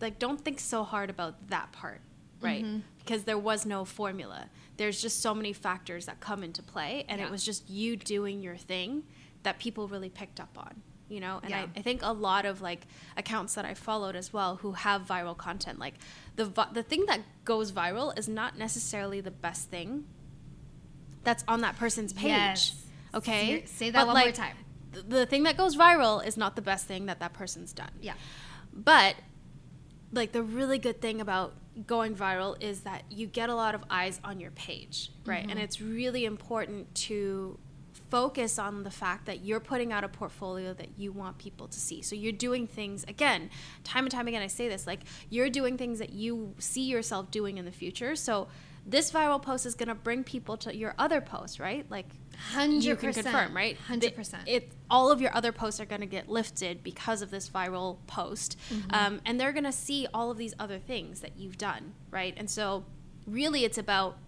like 0.01 0.19
don't 0.19 0.45
think 0.45 0.61
so 0.61 0.85
hard 0.85 1.11
about 1.11 1.49
that 1.49 1.73
part 1.73 2.01
right 2.41 2.65
Mm-hmm. 2.65 2.81
because 2.99 3.25
there 3.25 3.39
was 3.39 3.65
no 3.65 3.85
formula 3.85 4.49
there's 4.77 5.01
just 5.01 5.23
so 5.23 5.35
many 5.35 5.53
factors 5.55 6.05
that 6.07 6.21
come 6.21 6.43
into 6.45 6.63
play 6.63 7.05
and 7.09 7.19
Yeah. 7.21 7.27
it 7.27 7.31
was 7.31 7.43
just 7.45 7.69
you 7.71 7.97
doing 7.97 8.43
your 8.43 8.57
thing 8.57 9.05
that 9.43 9.59
people 9.59 9.89
really 9.89 10.11
picked 10.11 10.39
up 10.39 10.57
on 10.59 10.83
you 11.09 11.21
know 11.21 11.41
and 11.43 11.51
Yeah. 11.51 11.61
I, 11.75 11.79
I 11.79 11.83
think 11.83 12.01
a 12.03 12.13
lot 12.13 12.45
of 12.45 12.61
like 12.61 12.83
accounts 13.17 13.55
that 13.55 13.65
i 13.65 13.73
followed 13.75 14.17
as 14.17 14.33
well 14.35 14.57
who 14.57 14.73
have 14.73 15.03
viral 15.07 15.37
content 15.37 15.79
like 15.79 15.95
the 16.35 16.45
vi- 16.47 16.69
the 16.73 16.83
thing 16.83 17.07
that 17.07 17.21
goes 17.45 17.73
viral 17.73 18.17
is 18.19 18.29
not 18.29 18.59
necessarily 18.59 19.21
the 19.23 19.31
best 19.31 19.71
thing 19.71 20.05
that's 21.25 21.43
on 21.49 21.61
that 21.63 21.77
person's 21.77 22.13
page 22.13 22.25
Yes. 22.27 22.85
okay 23.15 23.61
Say- 23.61 23.67
say 23.67 23.91
that 23.91 24.07
one 24.07 24.19
more 24.19 24.33
time. 24.33 24.57
th- 24.93 25.07
the 25.09 25.27
thing 25.27 25.45
that 25.45 25.57
goes 25.57 25.75
viral 25.77 26.25
is 26.27 26.37
not 26.37 26.55
the 26.57 26.63
best 26.63 26.87
thing 26.87 27.07
that 27.07 27.21
that 27.21 27.33
person's 27.33 27.73
done 27.73 27.93
Yeah. 28.01 28.15
but 28.75 29.15
like 30.13 30.33
the 30.33 30.43
really 30.43 30.79
good 30.79 31.01
thing 31.01 31.21
about 31.21 31.55
going 31.87 32.15
viral 32.15 32.61
is 32.63 32.81
that 32.81 33.03
you 33.11 33.27
get 33.27 33.51
a 33.51 33.55
lot 33.55 33.75
of 33.75 33.85
eyes 33.91 34.21
on 34.25 34.41
your 34.41 34.51
page, 34.53 35.11
right? 35.25 35.43
Mm-hmm. 35.43 35.51
And 35.51 35.61
it's 35.61 35.81
really 35.81 36.25
important 36.25 36.95
to 36.95 37.59
focus 38.11 38.59
on 38.59 38.85
the 38.85 38.91
fact 38.91 39.27
that 39.27 39.45
you're 39.45 39.61
putting 39.61 39.93
out 39.93 40.05
a 40.05 40.09
portfolio 40.09 40.73
that 40.75 40.89
you 40.97 41.13
want 41.13 41.39
people 41.39 41.67
to 41.67 41.79
see. 41.79 42.03
So 42.03 42.15
you're 42.15 42.33
doing 42.33 42.67
things 42.67 43.05
again, 43.09 43.51
time 43.85 44.05
and 44.05 44.13
time 44.13 44.29
again 44.29 44.43
I 44.43 44.47
say 44.47 44.69
this, 44.69 44.87
like 44.87 45.01
you're 45.29 45.51
doing 45.51 45.77
things 45.77 45.99
that 45.99 46.11
you 46.11 46.55
see 46.59 46.85
yourself 46.85 47.31
doing 47.31 47.59
in 47.59 47.65
the 47.65 47.73
future. 47.73 48.15
So 48.15 48.49
this 48.87 49.11
viral 49.11 49.43
post 49.43 49.67
is 49.67 49.75
going 49.75 49.89
to 49.89 49.95
bring 49.95 50.23
people 50.23 50.57
to 50.59 50.75
your 50.75 50.95
other 50.99 51.21
post, 51.21 51.59
right? 51.59 51.85
Like 51.91 52.07
Hundred 52.53 52.85
you 52.85 52.97
can 52.97 53.13
confirm, 53.13 53.55
right? 53.57 53.77
100%. 53.89 54.35
It 54.47 54.73
all 54.91 55.11
of 55.11 55.21
your 55.21 55.35
other 55.35 55.53
posts 55.53 55.81
are 55.81 55.85
going 55.87 56.01
to 56.03 56.07
get 56.07 56.29
lifted 56.29 56.83
because 56.83 57.23
of 57.23 57.31
this 57.31 57.49
viral 57.49 57.99
post, 58.07 58.57
Mm-hmm. 58.71 58.95
um, 58.95 59.21
and 59.25 59.41
they're 59.41 59.53
going 59.53 59.65
to 59.65 59.73
see 59.73 60.07
all 60.15 60.31
of 60.31 60.37
these 60.39 60.55
other 60.59 60.79
things 60.79 61.21
that 61.21 61.37
you've 61.37 61.59
done, 61.59 61.95
right? 62.11 62.35
And 62.37 62.49
so, 62.49 62.85
really, 63.27 63.65
it's 63.65 63.79
about 63.79 64.19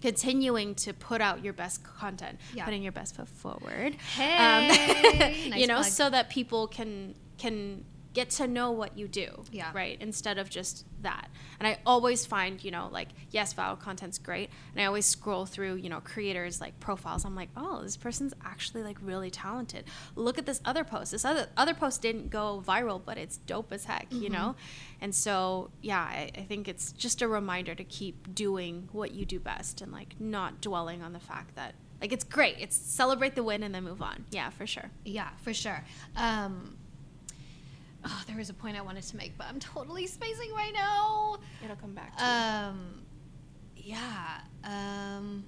continuing 0.00 0.74
to 0.74 0.92
put 0.92 1.20
out 1.20 1.44
your 1.44 1.52
best 1.52 1.84
content, 1.84 2.38
Yeah. 2.54 2.64
putting 2.64 2.82
your 2.82 2.92
best 2.92 3.14
foot 3.16 3.28
forward. 3.28 3.94
Hey, 4.16 5.48
nice 5.50 5.60
you 5.60 5.66
know, 5.66 5.76
plug. 5.76 5.86
so 5.86 6.10
that 6.10 6.28
people 6.30 6.66
can 6.66 7.14
can 7.38 7.84
get 8.12 8.30
to 8.30 8.46
know 8.46 8.70
what 8.70 8.96
you 8.98 9.08
do, 9.08 9.44
Yeah. 9.50 9.70
right? 9.74 9.96
Instead 10.00 10.38
of 10.38 10.50
just 10.50 10.84
that. 11.02 11.28
And 11.58 11.66
I 11.66 11.78
always 11.86 12.26
find, 12.26 12.62
you 12.62 12.70
know, 12.70 12.88
like 12.92 13.08
yes, 13.30 13.54
viral 13.54 13.78
content's 13.78 14.18
great, 14.18 14.50
and 14.72 14.82
I 14.82 14.84
always 14.86 15.06
scroll 15.06 15.46
through, 15.46 15.76
you 15.76 15.88
know, 15.88 16.00
creators 16.00 16.60
like 16.60 16.78
profiles. 16.80 17.24
I'm 17.24 17.34
like, 17.34 17.48
oh, 17.56 17.82
this 17.82 17.96
person's 17.96 18.34
actually 18.44 18.82
like 18.82 18.98
really 19.02 19.30
talented. 19.30 19.84
Look 20.14 20.38
at 20.38 20.46
this 20.46 20.60
other 20.64 20.84
post. 20.84 21.12
This 21.12 21.24
other 21.24 21.48
other 21.56 21.74
post 21.74 22.02
didn't 22.02 22.30
go 22.30 22.62
viral, 22.66 23.00
but 23.04 23.18
it's 23.18 23.38
dope 23.38 23.72
as 23.72 23.84
heck, 23.86 24.06
you 24.12 24.28
know. 24.28 24.54
And 25.00 25.14
so, 25.14 25.70
yeah, 25.80 26.00
I, 26.00 26.30
I 26.36 26.42
think 26.42 26.68
it's 26.68 26.92
just 26.92 27.22
a 27.22 27.28
reminder 27.28 27.74
to 27.74 27.84
keep 27.84 28.34
doing 28.34 28.88
what 28.92 29.12
you 29.12 29.24
do 29.24 29.40
best 29.40 29.80
and 29.80 29.90
like 29.90 30.14
not 30.20 30.60
dwelling 30.60 31.02
on 31.02 31.12
the 31.12 31.18
fact 31.20 31.56
that 31.56 31.74
like 32.00 32.12
it's 32.12 32.24
great. 32.24 32.56
It's 32.58 32.76
celebrate 32.76 33.34
the 33.36 33.42
win 33.44 33.62
and 33.62 33.74
then 33.74 33.84
move 33.84 34.02
on. 34.02 34.24
Yeah, 34.30 34.50
for 34.50 34.66
sure. 34.66 34.90
Yeah, 35.04 35.30
for 35.42 35.54
sure. 35.54 35.84
Um, 36.16 36.76
oh, 38.04 38.22
there 38.26 38.36
was 38.36 38.50
a 38.50 38.54
point 38.54 38.76
I 38.76 38.80
wanted 38.80 39.04
to 39.04 39.16
make, 39.16 39.36
but 39.36 39.46
I'm 39.48 39.60
totally 39.60 40.06
spacing 40.06 40.52
right 40.52 40.72
now. 40.72 41.38
It'll 41.64 41.76
come 41.76 41.94
back. 41.94 42.16
To 42.16 42.24
you. 42.24 42.30
Um, 42.30 43.02
yeah. 43.76 44.40
Um, 44.64 45.44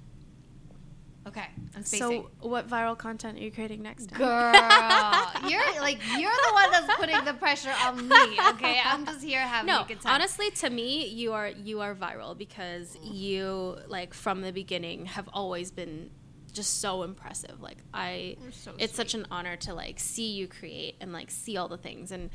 okay, 1.27 1.47
I'm 1.75 1.85
spacing. 1.85 2.23
So, 2.23 2.31
what 2.41 2.69
viral 2.69 2.97
content 2.97 3.39
are 3.39 3.43
you 3.43 3.51
creating 3.51 3.83
next 3.83 4.09
time? 4.11 4.19
Girl, 4.19 5.51
you're 5.51 5.81
like 5.81 5.99
you're 6.19 6.31
the 6.31 6.53
one 6.53 6.71
that's 6.71 6.95
putting 6.97 7.25
the 7.25 7.35
pressure 7.35 7.73
on 7.85 8.09
me. 8.09 8.17
Okay, 8.51 8.81
I'm 8.85 9.07
just 9.07 9.23
here 9.23 9.41
having 9.41 9.69
no, 9.69 9.83
a 9.83 9.87
good 9.87 10.01
time. 10.01 10.15
honestly, 10.15 10.51
to 10.53 10.71
me, 10.71 11.07
you 11.07 11.33
are 11.33 11.49
you 11.49 11.81
are 11.81 11.95
viral 11.95 12.37
because 12.37 12.97
you 13.03 13.79
like 13.87 14.15
from 14.15 14.43
the 14.43 14.53
beginning 14.53 15.07
have 15.07 15.29
always 15.33 15.71
been 15.71 16.11
just 16.55 16.81
so 16.81 17.03
impressive. 17.03 17.61
Like 17.61 17.79
I, 17.93 18.37
so 18.51 18.73
it's 18.79 18.95
such 18.95 19.15
an 19.15 19.27
honor 19.31 19.57
to 19.57 19.75
like 19.75 20.01
see 20.01 20.33
you 20.33 20.49
create 20.49 20.97
and 21.01 21.13
like 21.13 21.31
see 21.31 21.57
all 21.57 21.69
the 21.69 21.77
things. 21.77 22.11
And 22.11 22.31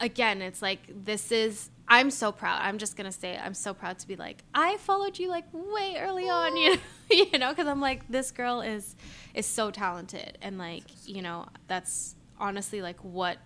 again, 0.00 0.42
it's 0.42 0.62
like 0.62 0.80
this 1.04 1.30
is. 1.30 1.70
I'm 1.86 2.10
so 2.10 2.32
proud. 2.32 2.60
I'm 2.62 2.78
just 2.78 2.96
gonna 2.96 3.12
say 3.12 3.36
I'm 3.36 3.52
so 3.52 3.74
proud 3.74 3.98
to 3.98 4.08
be 4.08 4.16
like 4.16 4.42
I 4.54 4.78
followed 4.78 5.18
you 5.18 5.28
like 5.28 5.44
way 5.52 5.96
early 6.00 6.28
on. 6.28 6.56
You 6.56 6.70
know, 6.70 6.80
you 7.10 7.38
know, 7.38 7.50
because 7.50 7.66
I'm 7.66 7.82
like 7.82 8.08
this 8.08 8.30
girl 8.30 8.62
is 8.62 8.96
is 9.34 9.44
so 9.44 9.70
talented 9.70 10.38
and 10.40 10.56
like 10.56 10.84
you 11.04 11.20
know 11.20 11.46
that's 11.68 12.16
honestly 12.40 12.80
like 12.80 12.98
what 13.00 13.36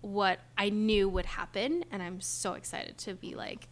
what 0.00 0.40
I 0.56 0.70
knew 0.70 1.08
would 1.08 1.26
happen, 1.26 1.84
and 1.90 2.02
I'm 2.02 2.20
so 2.20 2.54
excited 2.54 2.98
to 2.98 3.14
be 3.14 3.34
like 3.34 3.68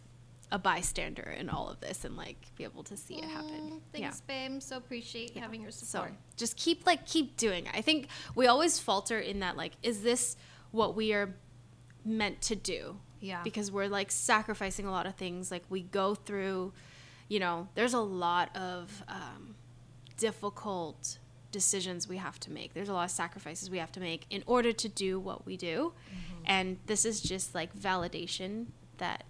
a 0.51 0.57
bystander 0.59 1.35
in 1.37 1.47
all 1.49 1.69
of 1.69 1.79
this 1.79 2.05
and 2.05 2.17
like 2.17 2.37
be 2.55 2.63
able 2.63 2.83
to 2.83 2.97
see 2.97 3.15
it 3.15 3.25
happen. 3.25 3.71
Mm, 3.73 3.81
Thanks, 3.93 4.21
babe. 4.21 4.61
So 4.61 4.77
appreciate 4.77 5.35
Yeah. 5.35 5.41
having 5.43 5.61
your 5.61 5.71
support. 5.71 6.09
So 6.11 6.15
just 6.37 6.57
keep 6.57 6.85
like 6.87 7.05
keep 7.05 7.37
doing 7.37 7.65
it. 7.67 7.71
I 7.75 7.81
think 7.81 8.07
we 8.35 8.47
always 8.47 8.79
falter 8.79 9.19
in 9.19 9.41
that 9.41 9.55
like, 9.57 9.73
is 9.83 10.01
this 10.01 10.35
what 10.71 10.95
we 10.95 11.13
are 11.13 11.35
meant 12.03 12.41
to 12.43 12.55
do? 12.55 12.97
Yeah. 13.19 13.43
Because 13.43 13.71
we're 13.71 13.87
like 13.89 14.11
sacrificing 14.11 14.85
a 14.87 14.91
lot 14.91 15.05
of 15.05 15.15
things. 15.15 15.51
Like 15.51 15.63
we 15.69 15.81
go 15.83 16.15
through, 16.15 16.73
you 17.27 17.39
know, 17.39 17.67
there's 17.75 17.93
a 17.93 17.99
lot 17.99 18.55
of 18.57 19.03
um, 19.07 19.55
difficult 20.17 21.17
decisions 21.51 22.07
we 22.07 22.17
have 22.17 22.39
to 22.41 22.51
make. 22.51 22.73
There's 22.73 22.89
a 22.89 22.93
lot 22.93 23.05
of 23.05 23.11
sacrifices 23.11 23.69
we 23.69 23.79
have 23.79 23.91
to 23.93 23.99
make 23.99 24.25
in 24.29 24.43
order 24.45 24.71
to 24.71 24.87
do 24.89 25.19
what 25.19 25.45
we 25.45 25.57
do. 25.57 25.93
And 26.45 26.77
this 26.85 27.05
is 27.05 27.21
just 27.21 27.53
like 27.55 27.75
validation 27.77 28.67
that 28.97 29.23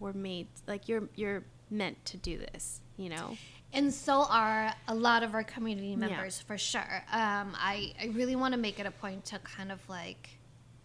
we're 0.00 0.12
made 0.12 0.48
like 0.66 0.88
you're 0.88 1.08
you're 1.14 1.44
meant 1.70 2.02
to 2.06 2.16
do 2.16 2.38
this, 2.38 2.80
you 2.96 3.08
know. 3.08 3.36
And 3.72 3.92
so 3.92 4.26
are 4.30 4.72
a 4.86 4.94
lot 4.94 5.22
of 5.22 5.34
our 5.34 5.44
community 5.44 5.88
Yeah. 5.88 5.96
members 5.96 6.40
for 6.40 6.56
sure. 6.56 7.04
Um, 7.12 7.54
I, 7.58 7.92
I 8.00 8.06
really 8.14 8.34
want 8.34 8.54
to 8.54 8.58
make 8.58 8.78
it 8.78 8.86
a 8.86 8.90
point 8.90 9.26
to 9.26 9.38
kind 9.40 9.70
of 9.70 9.86
like 9.88 10.38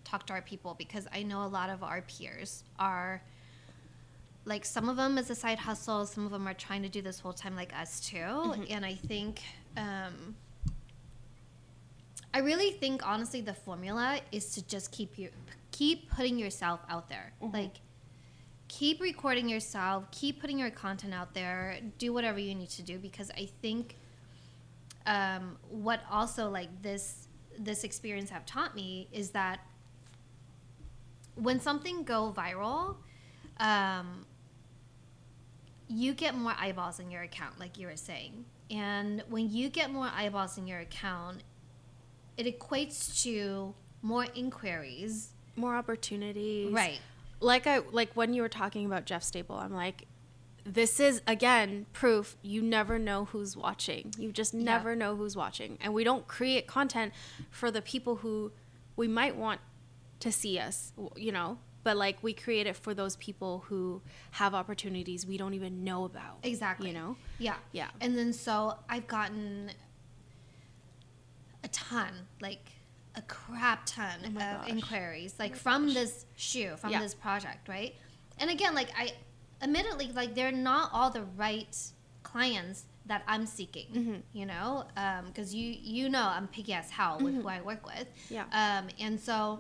talk 0.04 0.26
to 0.28 0.34
our 0.34 0.42
people 0.42 0.76
because 0.78 1.08
I 1.14 1.24
know 1.24 1.46
a 1.46 1.48
lot 1.48 1.70
of 1.70 1.82
our 1.82 2.02
peers 2.02 2.64
are 2.78 3.22
like 4.46 4.66
some 4.66 4.90
of 4.90 4.98
them 4.98 5.18
is 5.18 5.30
a 5.30 5.36
side 5.36 5.60
hustle, 5.60 6.06
some 6.06 6.26
of 6.26 6.32
them 6.32 6.46
are 6.48 6.54
trying 6.54 6.84
to 6.84 6.90
do 6.90 7.02
this 7.02 7.22
full 7.22 7.32
time 7.32 7.56
like 7.56 7.74
us 7.74 8.02
too. 8.02 8.18
Mm-hmm. 8.18 8.64
And 8.70 8.86
I 8.86 8.96
think 8.96 9.42
um, 9.78 10.36
I 12.34 12.40
really 12.40 12.72
think 12.72 13.08
honestly 13.08 13.40
the 13.40 13.54
formula 13.54 14.20
is 14.34 14.54
to 14.56 14.68
just 14.68 14.92
keep 14.92 15.18
you 15.18 15.30
keep 15.72 16.10
putting 16.12 16.38
yourself 16.38 16.82
out 16.90 17.08
there. 17.08 17.32
Mm-hmm. 17.42 17.56
Like 17.56 17.76
keep 18.74 19.00
recording 19.00 19.48
yourself, 19.48 20.10
keep 20.10 20.42
putting 20.42 20.58
your 20.58 20.72
content 20.72 21.14
out 21.14 21.34
there, 21.36 21.78
do 22.00 22.12
whatever 22.12 22.40
you 22.40 22.56
need 22.56 22.70
to 22.72 22.82
do 22.82 22.98
because 22.98 23.30
I 23.38 23.48
think 23.62 23.98
um, 25.06 25.58
what 25.70 26.02
also 26.10 26.50
like 26.50 26.82
this 26.82 27.28
this 27.60 27.84
experience 27.84 28.32
have 28.32 28.48
taught 28.48 28.76
me 28.76 29.08
is 29.12 29.30
that 29.32 29.60
when 31.36 31.60
something 31.60 32.04
go 32.04 32.34
viral, 32.36 32.96
um, 33.60 34.26
you 35.88 36.14
get 36.16 36.36
more 36.36 36.56
eyeballs 36.60 37.00
in 37.00 37.12
your 37.12 37.22
account, 37.22 37.60
like 37.60 37.78
you 37.78 37.86
were 37.86 37.96
saying. 37.96 38.46
And 38.72 39.24
when 39.30 39.52
you 39.52 39.70
get 39.70 39.92
more 39.92 40.10
eyeballs 40.16 40.58
in 40.58 40.66
your 40.66 40.80
account, 40.80 41.44
it 42.38 42.48
equates 42.48 43.22
to 43.22 43.76
more 44.02 44.26
inquiries. 44.34 45.30
More 45.56 45.76
opportunities. 45.76 46.74
Right. 46.74 47.00
Like 47.44 47.68
I 47.68 47.80
like 47.92 48.14
when 48.16 48.34
you 48.34 48.42
were 48.42 48.50
talking 48.50 48.86
about 48.86 49.06
Jeff 49.06 49.24
Staple, 49.24 49.56
I'm 49.58 49.74
like, 49.74 50.08
this 50.66 51.00
is 51.00 51.22
again 51.28 51.86
proof 51.94 52.38
you 52.42 52.62
never 52.62 52.98
know 52.98 53.26
who's 53.26 53.56
watching. 53.58 54.14
You 54.18 54.32
just 54.32 54.54
Yeah. 54.54 54.64
never 54.64 54.96
know 54.96 55.16
who's 55.16 55.36
watching, 55.36 55.78
and 55.82 55.94
we 55.94 56.04
don't 56.04 56.26
create 56.28 56.68
content 56.68 57.14
for 57.52 57.70
the 57.70 57.82
people 57.82 58.18
who 58.18 58.52
we 58.96 59.08
might 59.08 59.36
want 59.36 59.60
to 60.22 60.32
see 60.32 60.58
us, 60.60 60.94
you 61.16 61.32
know. 61.32 61.58
But 61.84 61.98
like 61.98 62.18
we 62.24 62.32
create 62.32 62.66
it 62.66 62.78
for 62.78 62.94
those 62.94 63.18
people 63.18 63.66
who 63.68 64.02
have 64.32 64.54
opportunities 64.56 65.26
we 65.28 65.38
don't 65.38 65.54
even 65.54 65.84
know 65.84 66.06
about. 66.06 66.38
Exactly. 66.44 66.88
You 66.90 66.94
know. 66.94 67.18
Yeah. 67.40 67.56
Yeah. 67.74 67.90
And 68.00 68.18
then 68.18 68.32
so 68.32 68.78
I've 68.88 69.06
gotten 69.08 69.70
a 71.64 71.68
ton, 71.70 72.12
like 72.42 72.70
a 73.16 73.22
crap 73.24 73.86
ton 73.86 74.20
Oh 74.24 74.28
of 74.28 74.36
gosh. 74.36 74.70
inquiries, 74.70 75.36
like 75.40 75.56
from 75.56 75.94
this 75.94 76.26
shoe, 76.36 76.76
from 76.78 76.92
Yeah. 76.92 77.00
this 77.00 77.14
project, 77.14 77.68
right? 77.68 77.94
And 78.40 78.50
again, 78.50 78.74
like 78.76 78.90
I, 78.98 79.14
admittedly, 79.62 80.12
like 80.14 80.34
they're 80.36 80.52
not 80.52 80.90
all 80.94 81.10
the 81.12 81.24
right 81.38 81.76
clients 82.24 82.86
that 83.06 83.22
I'm 83.28 83.46
seeking, 83.46 83.88
Mm-hmm. 83.94 84.16
you 84.34 84.46
know, 84.46 84.86
because 85.28 85.54
you 85.54 85.76
you 85.82 86.10
know 86.10 86.24
I'm 86.28 86.48
picky 86.48 86.74
as 86.74 86.90
hell 86.90 87.20
with 87.22 87.36
who 87.36 87.48
I 87.48 87.62
work 87.62 87.86
with, 87.86 88.08
Mm-hmm. 88.30 88.34
Yeah. 88.34 88.46
um, 88.80 88.88
and 89.00 89.20
so. 89.20 89.60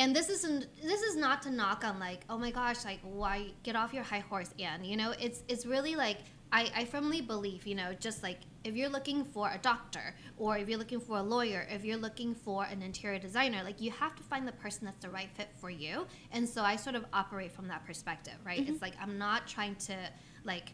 And 0.00 0.14
this 0.14 0.28
isn't. 0.28 0.66
This 0.80 1.02
is 1.02 1.16
not 1.16 1.42
to 1.42 1.50
knock 1.50 1.82
on 1.84 1.98
like, 1.98 2.20
oh 2.30 2.38
my 2.38 2.52
gosh, 2.52 2.84
like 2.84 3.00
why 3.02 3.48
get 3.64 3.74
off 3.74 3.92
your 3.92 4.04
high 4.04 4.20
horse, 4.20 4.54
Anne? 4.60 4.84
You 4.84 4.96
know, 4.96 5.12
it's 5.18 5.42
it's 5.48 5.66
really 5.66 5.96
like 5.96 6.18
I, 6.52 6.70
I 6.74 6.84
firmly 6.84 7.20
believe, 7.20 7.66
you 7.66 7.74
know, 7.74 7.92
just 7.94 8.22
like 8.22 8.38
if 8.68 8.76
you're 8.76 8.88
looking 8.88 9.24
for 9.24 9.50
a 9.50 9.58
doctor 9.58 10.14
or 10.36 10.56
if 10.58 10.68
you're 10.68 10.78
looking 10.78 11.00
for 11.00 11.18
a 11.18 11.22
lawyer, 11.22 11.66
if 11.70 11.84
you're 11.84 11.96
looking 11.96 12.34
for 12.34 12.64
an 12.64 12.82
interior 12.82 13.18
designer, 13.18 13.62
like 13.64 13.80
you 13.80 13.90
have 13.90 14.14
to 14.16 14.22
find 14.22 14.46
the 14.46 14.52
person 14.52 14.84
that's 14.84 15.02
the 15.04 15.10
right 15.10 15.30
fit 15.36 15.48
for 15.60 15.70
you. 15.70 16.06
And 16.32 16.48
so 16.48 16.62
I 16.62 16.76
sort 16.76 16.94
of 16.96 17.04
operate 17.12 17.52
from 17.52 17.68
that 17.68 17.84
perspective, 17.86 18.34
right? 18.44 18.66
It's 18.68 18.82
like 18.82 18.94
I'm 19.00 19.18
not 19.18 19.46
trying 19.46 19.74
to 19.86 19.96
like 20.44 20.72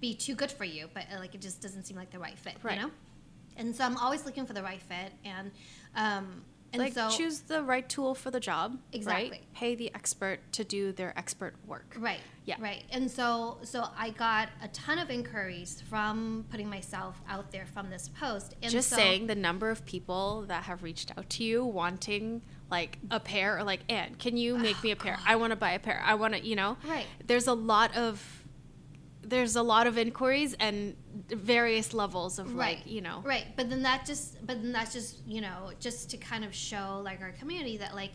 be 0.00 0.14
too 0.14 0.34
good 0.34 0.50
for 0.52 0.64
you, 0.64 0.88
but 0.92 1.04
uh, 1.14 1.18
like 1.20 1.34
it 1.34 1.40
just 1.40 1.62
doesn't 1.62 1.84
seem 1.84 1.96
like 1.96 2.10
the 2.10 2.18
right 2.18 2.38
fit, 2.38 2.56
Right. 2.62 2.76
you 2.78 2.82
know? 2.86 2.90
And 3.56 3.74
so 3.74 3.84
I'm 3.84 3.96
always 3.96 4.26
looking 4.26 4.44
for 4.46 4.52
the 4.52 4.62
right 4.62 4.82
fit 4.82 5.12
and 5.24 5.50
um 5.94 6.42
and 6.74 6.82
like 6.82 6.92
so 6.92 7.08
choose 7.08 7.40
the 7.40 7.62
right 7.62 7.88
tool 7.88 8.14
for 8.14 8.30
the 8.30 8.40
job. 8.40 8.78
Exactly. 8.92 9.30
Right? 9.30 9.54
Pay 9.54 9.74
the 9.74 9.94
expert 9.94 10.40
to 10.52 10.64
do 10.64 10.92
their 10.92 11.16
expert 11.18 11.54
work. 11.66 11.94
Right. 11.98 12.20
Yeah. 12.44 12.56
Right. 12.58 12.84
And 12.90 13.10
so 13.10 13.58
so 13.62 13.88
I 13.96 14.10
got 14.10 14.50
a 14.62 14.68
ton 14.68 14.98
of 14.98 15.10
inquiries 15.10 15.82
from 15.88 16.44
putting 16.50 16.68
myself 16.68 17.20
out 17.28 17.50
there 17.50 17.66
from 17.66 17.90
this 17.90 18.08
post. 18.20 18.54
And 18.62 18.70
Just 18.70 18.90
so, 18.90 18.96
saying 18.96 19.26
the 19.26 19.34
number 19.34 19.70
of 19.70 19.86
people 19.86 20.44
that 20.48 20.64
have 20.64 20.82
reached 20.82 21.12
out 21.16 21.28
to 21.30 21.44
you 21.44 21.64
wanting 21.64 22.42
like 22.70 22.98
a 23.10 23.20
pair 23.20 23.58
or 23.58 23.64
like, 23.64 23.80
Anne, 23.88 24.16
can 24.16 24.36
you 24.36 24.58
make 24.58 24.82
me 24.82 24.90
a 24.90 24.96
pair? 24.96 25.18
I 25.26 25.36
want 25.36 25.50
to 25.50 25.56
buy 25.56 25.72
a 25.72 25.78
pair. 25.78 26.02
I 26.04 26.14
want 26.14 26.34
to, 26.34 26.44
you 26.44 26.56
know. 26.56 26.76
Right. 26.88 27.06
There's 27.26 27.46
a 27.46 27.54
lot 27.54 27.96
of 27.96 28.43
there's 29.26 29.56
a 29.56 29.62
lot 29.62 29.86
of 29.86 29.96
inquiries 29.98 30.54
and 30.60 30.96
various 31.28 31.92
levels 31.94 32.38
of 32.38 32.54
Right. 32.54 32.78
like, 32.78 32.86
you 32.86 33.00
know. 33.00 33.22
Right. 33.24 33.46
But 33.56 33.70
then 33.70 33.82
that 33.82 34.04
just 34.06 34.44
but 34.46 34.62
then 34.62 34.72
that's 34.72 34.92
just, 34.92 35.26
you 35.26 35.40
know, 35.40 35.72
just 35.80 36.10
to 36.10 36.16
kind 36.16 36.44
of 36.44 36.54
show 36.54 37.00
like 37.04 37.20
our 37.22 37.32
community 37.32 37.76
that 37.78 37.94
like 37.94 38.12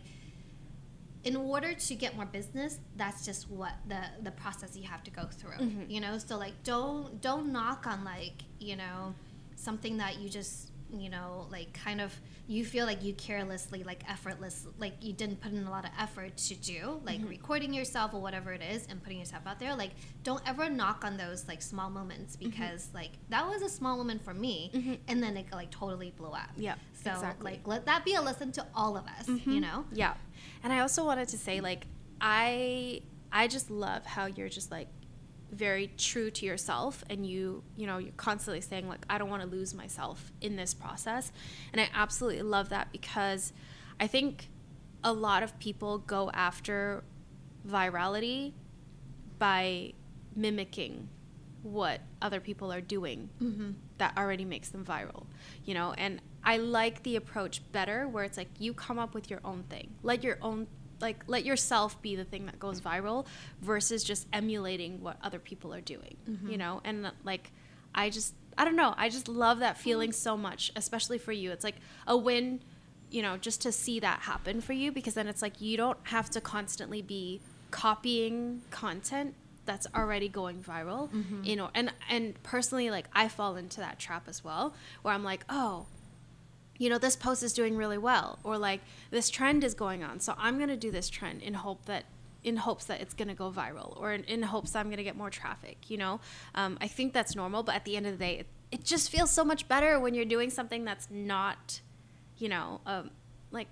in 1.24 1.36
order 1.36 1.74
to 1.74 1.96
get 1.96 2.16
more 2.16 2.26
business, 2.26 2.80
that's 2.96 3.26
just 3.26 3.50
what 3.50 3.74
the 3.88 4.02
the 4.24 4.32
process 4.32 4.76
you 4.78 4.84
have 4.88 5.04
to 5.04 5.12
go 5.12 5.26
through. 5.26 5.58
Mhm. 5.58 5.90
You 5.90 6.00
know, 6.00 6.18
so 6.18 6.38
like 6.38 6.54
don't 6.64 7.22
don't 7.22 7.52
knock 7.52 7.86
on 7.88 8.04
like, 8.04 8.44
you 8.60 8.76
know, 8.76 9.14
something 9.56 9.98
that 9.98 10.20
you 10.20 10.30
just 10.30 10.69
you 10.92 11.10
know 11.10 11.48
like 11.52 11.72
kind 11.74 12.02
of 12.02 12.20
you 12.48 12.66
feel 12.66 12.86
like 12.86 13.04
you 13.04 13.14
carelessly 13.14 13.84
like 13.84 14.04
effortless 14.10 14.68
like 14.80 14.94
you 15.02 15.14
didn't 15.14 15.40
put 15.40 15.52
in 15.52 15.66
a 15.66 15.70
lot 15.70 15.86
of 15.86 15.92
effort 16.00 16.36
to 16.36 16.56
do 16.56 17.00
like 17.06 17.20
mm-hmm. 17.20 17.30
recording 17.30 17.74
yourself 17.74 18.14
or 18.14 18.22
whatever 18.22 18.52
it 18.54 18.62
is 18.62 18.88
and 18.90 19.02
putting 19.04 19.20
yourself 19.20 19.44
out 19.46 19.60
there 19.60 19.76
like 19.76 19.92
don't 20.24 20.42
ever 20.48 20.70
knock 20.70 21.04
on 21.06 21.18
those 21.18 21.48
like 21.48 21.62
small 21.62 21.90
moments 21.90 22.36
mm-hmm. 22.36 22.50
because 22.50 22.90
like 22.94 23.12
that 23.30 23.48
was 23.48 23.62
a 23.62 23.70
small 23.70 23.98
moment 23.98 24.24
for 24.24 24.34
me 24.34 24.72
Mhm. 24.74 24.98
and 25.08 25.22
then 25.22 25.38
it 25.38 25.46
like 25.52 25.72
totally 25.72 26.12
blew 26.12 26.32
up 26.32 26.50
Yeah. 26.58 26.76
so 27.04 27.12
exactly. 27.12 27.52
like 27.52 27.68
let 27.68 27.86
that 27.86 28.04
be 28.06 28.16
a 28.16 28.22
lesson 28.22 28.52
to 28.54 28.66
all 28.74 28.98
of 28.98 29.06
us 29.06 29.28
mm-hmm. 29.28 29.50
you 29.52 29.62
know 29.62 29.86
Yeah. 29.92 30.14
And 30.64 30.74
I 30.74 30.80
also 30.80 31.06
wanted 31.06 31.28
to 31.30 31.38
say 31.38 31.62
like 31.62 31.86
I 32.22 33.02
I 33.32 33.48
just 33.48 33.70
love 33.70 34.06
how 34.06 34.26
you're 34.26 34.50
just 34.50 34.72
like 34.72 34.88
very 35.52 35.92
true 35.98 36.30
to 36.30 36.46
yourself 36.46 37.04
and 37.10 37.26
you 37.26 37.64
you 37.76 37.88
know 37.88 37.98
you're 37.98 38.12
constantly 38.18 38.62
saying 38.62 38.88
like 38.88 39.04
I 39.10 39.18
don't 39.18 39.30
want 39.30 39.42
to 39.42 39.48
lose 39.48 39.74
myself 39.74 40.32
in 40.42 40.56
this 40.56 40.74
process. 40.74 41.32
And 41.72 41.82
I 41.82 41.90
absolutely 41.94 42.44
love 42.44 42.70
that 42.70 42.92
because 42.92 43.54
I 44.00 44.08
think 44.08 44.50
a 45.04 45.14
lot 45.14 45.44
of 45.44 45.58
people 45.60 45.98
go 46.00 46.30
after 46.34 47.04
virality 47.68 48.54
by 49.38 49.94
mimicking 50.36 51.10
what 51.64 52.02
other 52.22 52.40
people 52.40 52.72
are 52.72 52.82
doing 52.82 53.30
mm-hmm. 53.42 53.72
that 53.98 54.18
already 54.18 54.46
makes 54.46 54.70
them 54.70 54.86
viral, 54.86 55.26
you 55.66 55.74
know? 55.74 55.94
And 55.98 56.22
I 56.44 56.58
like 56.58 57.04
the 57.04 57.16
approach 57.16 57.62
better 57.72 58.08
where 58.08 58.24
it's 58.24 58.38
like 58.38 58.48
you 58.60 58.74
come 58.74 58.98
up 58.98 59.14
with 59.14 59.30
your 59.30 59.42
own 59.44 59.64
thing. 59.64 59.90
Let 60.04 60.24
your 60.24 60.38
own 60.42 60.68
like 61.02 61.24
let 61.28 61.46
yourself 61.46 62.02
be 62.02 62.16
the 62.16 62.24
thing 62.24 62.46
that 62.46 62.60
goes 62.60 62.82
viral 62.82 63.26
versus 63.62 64.04
just 64.04 64.28
emulating 64.34 65.02
what 65.02 65.18
other 65.24 65.40
people 65.40 65.74
are 65.74 65.82
doing, 65.82 66.18
mm-hmm. 66.30 66.50
you 66.50 66.58
know? 66.58 66.82
And 66.84 67.12
like 67.24 67.52
I 67.94 68.10
just 68.10 68.34
I 68.58 68.66
don't 68.66 68.76
know, 68.76 68.94
I 68.98 69.10
just 69.10 69.28
love 69.28 69.60
that 69.60 69.76
mm-hmm. 69.76 69.84
feeling 69.84 70.12
so 70.12 70.36
much, 70.36 70.72
especially 70.76 71.18
for 71.18 71.32
you. 71.32 71.52
It's 71.52 71.64
like 71.64 71.78
a 72.08 72.18
win, 72.18 72.62
you 73.10 73.22
know, 73.22 73.38
just 73.38 73.62
to 73.62 73.72
see 73.72 74.00
that 74.00 74.22
happen 74.22 74.62
for 74.62 74.74
you 74.74 74.92
because 74.92 75.14
then 75.14 75.28
it's 75.28 75.42
like 75.42 75.62
you 75.62 75.78
don't 75.78 75.98
have 76.04 76.30
to 76.32 76.42
constantly 76.42 77.02
be 77.02 77.42
copying 77.72 78.62
content 78.72 79.36
that's 79.66 79.86
already 79.96 80.28
going 80.28 80.58
viral 80.64 81.12
mm-hmm. 81.12 81.44
you 81.44 81.56
know? 81.56 81.70
And 81.76 81.94
and 82.10 82.42
personally 82.42 82.90
like 82.90 83.08
i 83.14 83.28
fall 83.28 83.56
into 83.56 83.80
that 83.80 84.00
trap 84.00 84.28
as 84.28 84.44
well 84.44 84.74
where 85.04 85.14
i'm 85.14 85.24
like 85.24 85.46
oh 85.48 85.86
you 86.80 86.90
know 86.90 86.98
this 86.98 87.16
post 87.16 87.44
is 87.44 87.54
doing 87.54 87.76
really 87.78 87.98
well 88.00 88.40
or 88.44 88.58
like 88.58 88.82
this 89.12 89.30
trend 89.30 89.64
is 89.64 89.74
going 89.76 90.04
on 90.04 90.20
so 90.20 90.34
i'm 90.38 90.58
going 90.58 90.70
to 90.70 90.78
do 90.78 90.90
this 90.90 91.10
trend 91.10 91.42
in 91.44 91.54
hope 91.54 91.86
that 91.86 92.06
in 92.44 92.56
hopes 92.56 92.86
that 92.86 93.02
it's 93.02 93.14
going 93.14 93.28
to 93.28 93.34
go 93.36 93.52
viral 93.52 93.96
or 94.02 94.14
in, 94.14 94.24
in 94.24 94.42
hopes 94.42 94.72
that 94.72 94.80
i'm 94.80 94.88
going 94.88 94.98
to 94.98 95.04
get 95.04 95.16
more 95.16 95.30
traffic 95.30 95.78
you 95.90 95.98
know 95.98 96.20
um, 96.56 96.78
i 96.82 96.88
think 96.88 97.14
that's 97.14 97.36
normal 97.36 97.62
but 97.64 97.76
at 97.76 97.86
the 97.86 97.96
end 97.98 98.08
of 98.08 98.14
the 98.18 98.18
day 98.26 98.40
it, 98.40 98.48
it 98.72 98.84
just 98.84 99.10
feels 99.12 99.30
so 99.30 99.44
much 99.44 99.68
better 99.68 100.00
when 100.00 100.14
you're 100.16 100.26
doing 100.26 100.50
something 100.50 100.84
that's 100.86 101.08
not 101.12 101.82
you 102.38 102.48
know 102.50 102.80
um, 102.86 103.12
like 103.52 103.68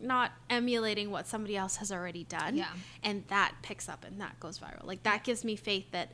not 0.00 0.32
emulating 0.50 1.10
what 1.10 1.26
somebody 1.26 1.56
else 1.56 1.76
has 1.76 1.90
already 1.92 2.24
done 2.24 2.56
Yeah. 2.56 2.66
and 3.04 3.24
that 3.28 3.52
picks 3.62 3.88
up 3.88 4.04
and 4.04 4.20
that 4.20 4.38
goes 4.40 4.58
viral 4.58 4.84
like 4.84 5.02
that 5.04 5.22
gives 5.24 5.44
me 5.44 5.54
faith 5.56 5.90
that 5.92 6.10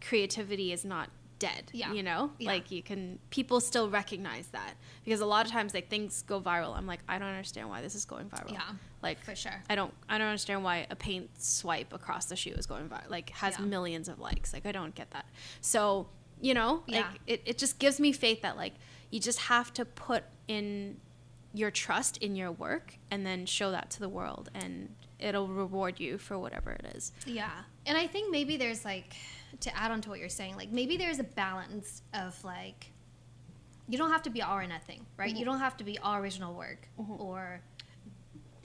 creativity 0.00 0.72
is 0.72 0.84
not 0.84 1.10
dead 1.38 1.70
Yeah. 1.72 1.92
you 1.92 2.02
know 2.02 2.32
Yeah. 2.38 2.48
like 2.48 2.70
you 2.70 2.82
can 2.82 3.18
people 3.30 3.60
still 3.60 3.88
recognize 3.88 4.48
that 4.48 4.74
because 5.04 5.20
a 5.20 5.26
lot 5.26 5.46
of 5.46 5.52
times 5.52 5.72
like 5.74 5.88
things 5.88 6.22
go 6.22 6.40
viral 6.40 6.76
i'm 6.76 6.86
like 6.86 7.00
i 7.08 7.18
don't 7.18 7.28
understand 7.28 7.68
why 7.68 7.80
this 7.80 7.94
is 7.94 8.04
going 8.04 8.26
viral 8.28 8.52
Yeah, 8.52 8.62
like 9.02 9.20
for 9.20 9.34
sure 9.36 9.62
i 9.70 9.74
don't 9.74 9.92
i 10.08 10.18
don't 10.18 10.26
understand 10.26 10.64
why 10.64 10.86
a 10.90 10.96
paint 10.96 11.30
swipe 11.40 11.92
across 11.92 12.26
the 12.26 12.36
shoe 12.36 12.50
is 12.52 12.66
going 12.66 12.88
viral 12.88 13.08
like 13.10 13.30
has 13.30 13.56
Yeah. 13.58 13.64
millions 13.66 14.08
of 14.08 14.18
likes 14.18 14.52
like 14.52 14.66
i 14.66 14.72
don't 14.72 14.94
get 14.94 15.10
that 15.12 15.26
so 15.60 16.08
you 16.40 16.54
know 16.54 16.82
like 16.88 17.04
Yeah. 17.04 17.34
it, 17.34 17.42
it 17.46 17.58
just 17.58 17.78
gives 17.78 18.00
me 18.00 18.12
faith 18.12 18.42
that 18.42 18.56
like 18.56 18.74
you 19.10 19.20
just 19.20 19.38
have 19.38 19.72
to 19.74 19.84
put 19.84 20.24
in 20.48 21.00
your 21.54 21.70
trust 21.70 22.16
in 22.18 22.36
your 22.36 22.52
work 22.52 22.94
and 23.10 23.24
then 23.24 23.46
show 23.46 23.70
that 23.70 23.90
to 23.90 24.00
the 24.00 24.08
world 24.08 24.50
and 24.54 24.94
it'll 25.18 25.48
reward 25.48 25.98
you 25.98 26.18
for 26.18 26.38
whatever 26.38 26.70
it 26.72 26.92
is 26.94 27.12
Yeah. 27.26 27.50
And 27.86 27.96
I 27.96 28.06
think 28.06 28.30
maybe 28.30 28.58
there's 28.58 28.84
like, 28.84 29.14
to 29.60 29.76
add 29.76 29.90
on 29.90 30.00
to 30.02 30.10
what 30.10 30.18
you're 30.18 30.28
saying, 30.28 30.56
like 30.56 30.70
maybe 30.70 30.96
there's 30.96 31.18
a 31.18 31.24
balance 31.24 32.02
of 32.14 32.42
like, 32.44 32.92
you 33.88 33.96
don't 33.96 34.10
have 34.10 34.22
to 34.22 34.30
be 34.30 34.42
all 34.42 34.56
or 34.56 34.66
nothing, 34.66 35.06
right? 35.16 35.30
You 35.30 35.36
mm-hmm. 35.36 35.44
don't 35.44 35.60
have 35.60 35.76
to 35.78 35.84
be 35.84 35.98
all 35.98 36.16
original 36.16 36.54
work 36.54 36.88
mm-hmm. 37.00 37.20
or 37.20 37.60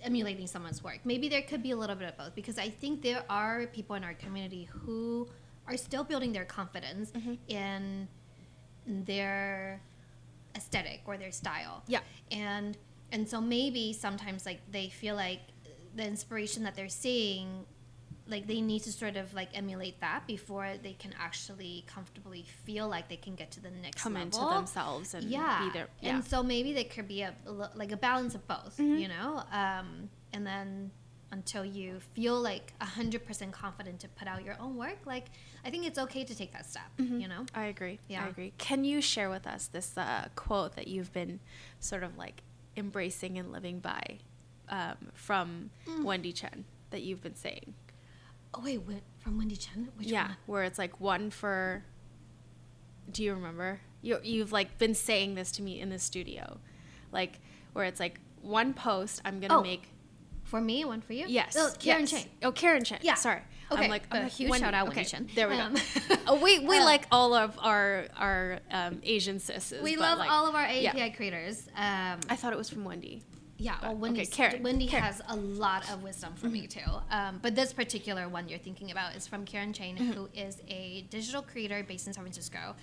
emulating 0.04 0.48
someone's 0.48 0.84
work. 0.84 1.00
Maybe 1.06 1.30
there 1.30 1.42
could 1.42 1.64
be 1.64 1.72
a 1.72 1.78
little 1.78 1.96
bit 1.96 2.10
of 2.10 2.18
both 2.18 2.36
because 2.36 2.58
I 2.58 2.70
think 2.70 3.02
there 3.02 3.24
are 3.30 3.68
people 3.68 3.96
in 3.96 4.04
our 4.04 4.14
community 4.14 4.68
who 4.72 5.28
are 5.68 5.78
still 5.78 6.04
building 6.04 6.34
their 6.34 6.46
confidence 6.46 7.12
mm-hmm. 7.12 7.36
in 7.48 8.08
their 8.86 9.82
aesthetic 10.56 11.02
or 11.06 11.18
their 11.18 11.32
style. 11.32 11.84
Yeah. 11.88 12.00
And 12.32 12.78
and 13.12 13.30
so 13.30 13.40
maybe 13.40 13.94
sometimes 13.94 14.46
like 14.46 14.60
they 14.72 14.90
feel 14.90 15.16
like 15.16 15.40
the 15.96 16.06
inspiration 16.06 16.64
that 16.64 16.76
they're 16.76 16.90
seeing 16.90 17.66
like 18.28 18.48
they 18.48 18.62
need 18.62 18.82
to 18.84 18.92
sort 18.92 19.18
of 19.18 19.34
like 19.34 19.50
emulate 19.54 20.00
that 20.00 20.26
before 20.28 20.68
they 20.82 20.94
can 20.94 21.14
actually 21.20 21.84
comfortably 21.88 22.46
feel 22.64 22.88
like 22.88 23.10
they 23.10 23.18
can 23.18 23.36
get 23.36 23.52
to 23.52 23.60
the 23.60 23.70
next 23.70 24.02
come 24.02 24.14
level. 24.14 24.26
into 24.28 24.56
themselves 24.56 25.14
and 25.14 25.26
yeah 25.26 25.66
be 25.66 25.70
there 25.78 25.88
yeah 26.02 26.16
and 26.16 26.24
so 26.26 26.42
maybe 26.42 26.72
there 26.74 26.86
could 26.86 27.08
be 27.08 27.22
a, 27.22 27.34
like 27.76 27.92
a 27.92 27.98
balance 27.98 28.34
of 28.34 28.48
both 28.48 28.78
Mhm. 28.78 29.00
you 29.02 29.08
know 29.10 29.44
um, 29.52 30.10
and 30.32 30.48
then 30.48 30.92
until 31.32 31.66
you 31.66 32.00
feel 32.14 32.40
like 32.40 32.72
100% 32.80 33.52
confident 33.52 34.00
to 34.02 34.08
put 34.08 34.28
out 34.28 34.46
your 34.46 34.56
own 34.62 34.78
work 34.78 35.00
like 35.06 35.26
i 35.66 35.70
think 35.72 35.84
it's 35.86 35.98
okay 35.98 36.24
to 36.24 36.36
take 36.36 36.52
that 36.54 36.66
step 36.66 36.84
Mhm. 37.00 37.20
you 37.22 37.28
know 37.28 37.46
I 37.54 37.66
agree. 37.66 38.00
Yeah. 38.08 38.24
I 38.26 38.30
agree. 38.30 38.54
Can 38.58 38.86
you 38.86 39.02
share 39.02 39.30
with 39.30 39.46
us 39.48 39.68
this 39.68 39.98
uh, 39.98 40.28
quote 40.36 40.76
that 40.76 40.88
you've 40.88 41.12
been 41.12 41.40
sort 41.80 42.04
of 42.04 42.18
like 42.18 42.42
embracing 42.78 43.38
and 43.38 43.52
living 43.52 43.80
by 43.80 44.20
um, 44.70 44.98
from 45.14 45.72
Mm. 45.88 46.04
Wendy 46.06 46.32
Chen 46.32 46.64
that 46.92 47.02
you've 47.02 47.22
been 47.22 47.36
saying? 47.36 47.74
Oh 48.54 48.62
wait 48.64 48.80
wait 48.88 49.02
from 49.20 49.38
wendy 49.38 49.56
chen 49.56 49.90
which 49.96 50.08
yeah, 50.08 50.28
one 50.28 50.38
where 50.46 50.64
it's 50.64 50.78
like 50.78 51.00
one 51.00 51.30
for. 51.30 51.84
Do 53.12 53.24
you 53.24 53.34
remember? 53.34 53.82
You 54.02 54.20
you've 54.24 54.52
like 54.52 54.78
been 54.78 54.96
saying 54.96 55.36
this 55.36 55.52
to 55.54 55.62
me 55.62 55.80
in 55.80 55.90
the 55.90 56.00
studio, 56.00 56.60
like 57.12 57.40
where 57.74 57.86
it's 57.86 58.00
like 58.00 58.20
one 58.42 58.74
post 58.74 59.22
I'm 59.26 59.40
gonna 59.40 59.60
Oh. 59.60 59.62
make. 59.62 59.90
For 60.44 60.60
me, 60.62 60.84
one 60.86 61.02
for 61.02 61.14
you. 61.14 61.26
Yes. 61.28 61.56
Oh, 61.58 61.72
Karen 61.80 62.02
yes. 62.02 62.12
Chang. 62.12 62.26
Oh, 62.44 62.52
Karen 62.52 62.84
Chen. 62.84 63.00
Yeah. 63.02 63.14
Sorry. 63.16 63.42
Okay, 63.72 63.86
I'm 63.86 63.90
like, 63.90 64.04
I'm 64.12 64.28
huge 64.28 64.52
Wendy. 64.52 64.66
shout 64.66 64.74
out, 64.74 64.88
okay. 64.90 64.98
Wendy 64.98 65.10
Chen. 65.10 65.30
There 65.34 65.48
we 65.50 65.56
Um, 65.56 65.74
go. 65.74 65.82
oh, 66.28 66.40
we 66.44 66.60
we 66.60 66.78
um, 66.78 66.84
like 66.86 67.08
all 67.12 67.34
of 67.34 67.58
our 67.60 68.06
our 68.16 68.60
um, 68.70 69.00
Asian 69.04 69.40
sisters. 69.40 69.82
We 69.82 69.96
love 69.96 70.20
like, 70.20 70.30
all 70.30 70.46
of 70.48 70.54
our 70.54 70.66
API 70.66 70.82
yeah. 70.82 71.10
creators. 71.10 71.68
Um, 71.76 72.20
I 72.30 72.36
thought 72.36 72.52
it 72.54 72.58
was 72.58 72.70
from 72.70 72.84
Wendy. 72.84 73.24
Yeah, 73.64 73.94
well, 73.94 74.12
okay, 74.12 74.26
Karen, 74.26 74.62
Wendy 74.64 74.88
Karen. 74.88 75.06
has 75.06 75.22
a 75.30 75.36
lot 75.36 75.90
of 75.92 76.04
wisdom 76.04 76.34
for 76.36 76.48
me 76.48 76.68
too. 76.68 76.82
Um, 77.10 77.40
but 77.42 77.56
this 77.56 77.72
particular 77.74 78.28
one 78.28 78.50
you're 78.50 78.60
thinking 78.60 78.92
about 78.92 79.16
is 79.16 79.26
from 79.28 79.46
Karen 79.46 79.72
Cheng, 79.74 79.96
who 79.96 80.28
is 80.34 80.62
a 80.68 81.06
digital 81.10 81.42
creator 81.42 81.84
based 81.88 82.08
in 82.08 82.14
San 82.14 82.24
Francisco. 82.24 82.76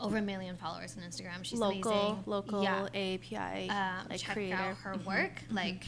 Over 0.00 0.16
a 0.18 0.22
million 0.22 0.56
followers 0.56 0.96
on 0.96 1.02
Instagram. 1.08 1.42
She's 1.44 1.58
local 1.60 1.92
amazing. 1.92 2.22
local 2.26 2.62
Yeah. 2.62 2.86
API 2.86 3.68
um, 3.70 4.06
like 4.10 4.18
check 4.20 4.34
creator. 4.34 4.56
Mm-hmm. 4.56 4.70
out 4.70 4.76
her 4.78 4.96
work 5.06 5.32
like 5.50 5.84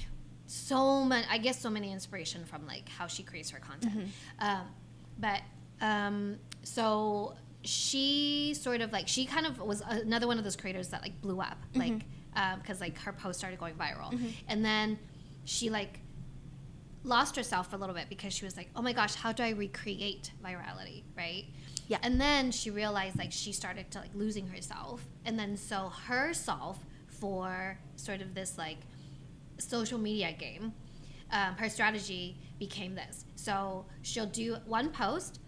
so 0.47 1.03
much, 1.05 1.24
i 1.30 1.38
guess 1.38 1.59
so 1.61 1.70
many 1.70 1.90
inspiration 1.90 2.45
from 2.45 2.66
like 2.66 2.86
how 2.88 3.07
she 3.07 3.22
creates 3.22 3.51
her 3.51 3.59
content 3.59 3.95
Mm-hmm. 3.95 4.45
um, 4.47 4.66
but 5.18 5.40
um, 5.80 6.36
so 6.62 7.34
she 7.62 8.55
sort 8.55 8.80
of 8.82 8.92
like 8.92 9.09
she 9.09 9.24
kind 9.24 9.47
of 9.47 9.59
was 9.61 9.80
another 9.80 10.26
one 10.26 10.38
of 10.38 10.45
those 10.45 10.55
creators 10.57 10.88
that 10.88 11.03
like 11.03 11.20
blew 11.22 11.40
up 11.40 11.59
Mm-hmm. 11.74 11.80
like 11.80 12.03
because 12.57 12.80
like 12.80 12.99
her 12.99 13.12
post 13.12 13.39
started 13.39 13.59
going 13.59 13.74
viral. 13.74 14.18
And 14.49 14.64
then 14.64 14.99
she 15.45 15.70
like 15.70 16.01
lost 17.03 17.37
herself 17.37 17.68
for 17.70 17.76
a 17.76 17.78
little 17.78 17.95
bit 17.95 18.09
because 18.09 18.32
she 18.32 18.47
was 18.47 18.57
like 18.57 18.70
oh 18.74 18.80
my 18.80 18.95
gosh 18.95 19.14
how 19.14 19.30
do 19.30 19.43
i 19.43 19.51
recreate 19.51 20.30
virality? 20.43 21.03
Right? 21.16 21.45
Yeah. 21.87 21.99
and 22.03 22.18
then 22.18 22.51
she 22.51 22.70
realized 22.70 23.18
like 23.18 23.30
she 23.30 23.53
started 23.53 23.91
to 23.91 23.99
like 23.99 24.14
losing 24.14 24.47
herself. 24.49 25.07
And 25.24 25.39
then 25.39 25.57
so 25.57 25.91
herself 26.07 26.78
for 27.07 27.78
sort 27.97 28.20
of 28.22 28.35
this 28.35 28.57
like 28.59 28.78
social 29.59 29.99
media 29.99 30.32
game 30.32 30.72
um, 31.30 31.57
her 31.57 31.68
strategy 31.68 32.37
became 32.59 32.95
this. 32.95 33.24
So 33.37 33.87
she'll 34.03 34.26
do 34.26 34.57
one 34.66 34.91
post 34.91 35.41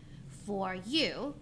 for 0.45 0.75
you 0.75 1.35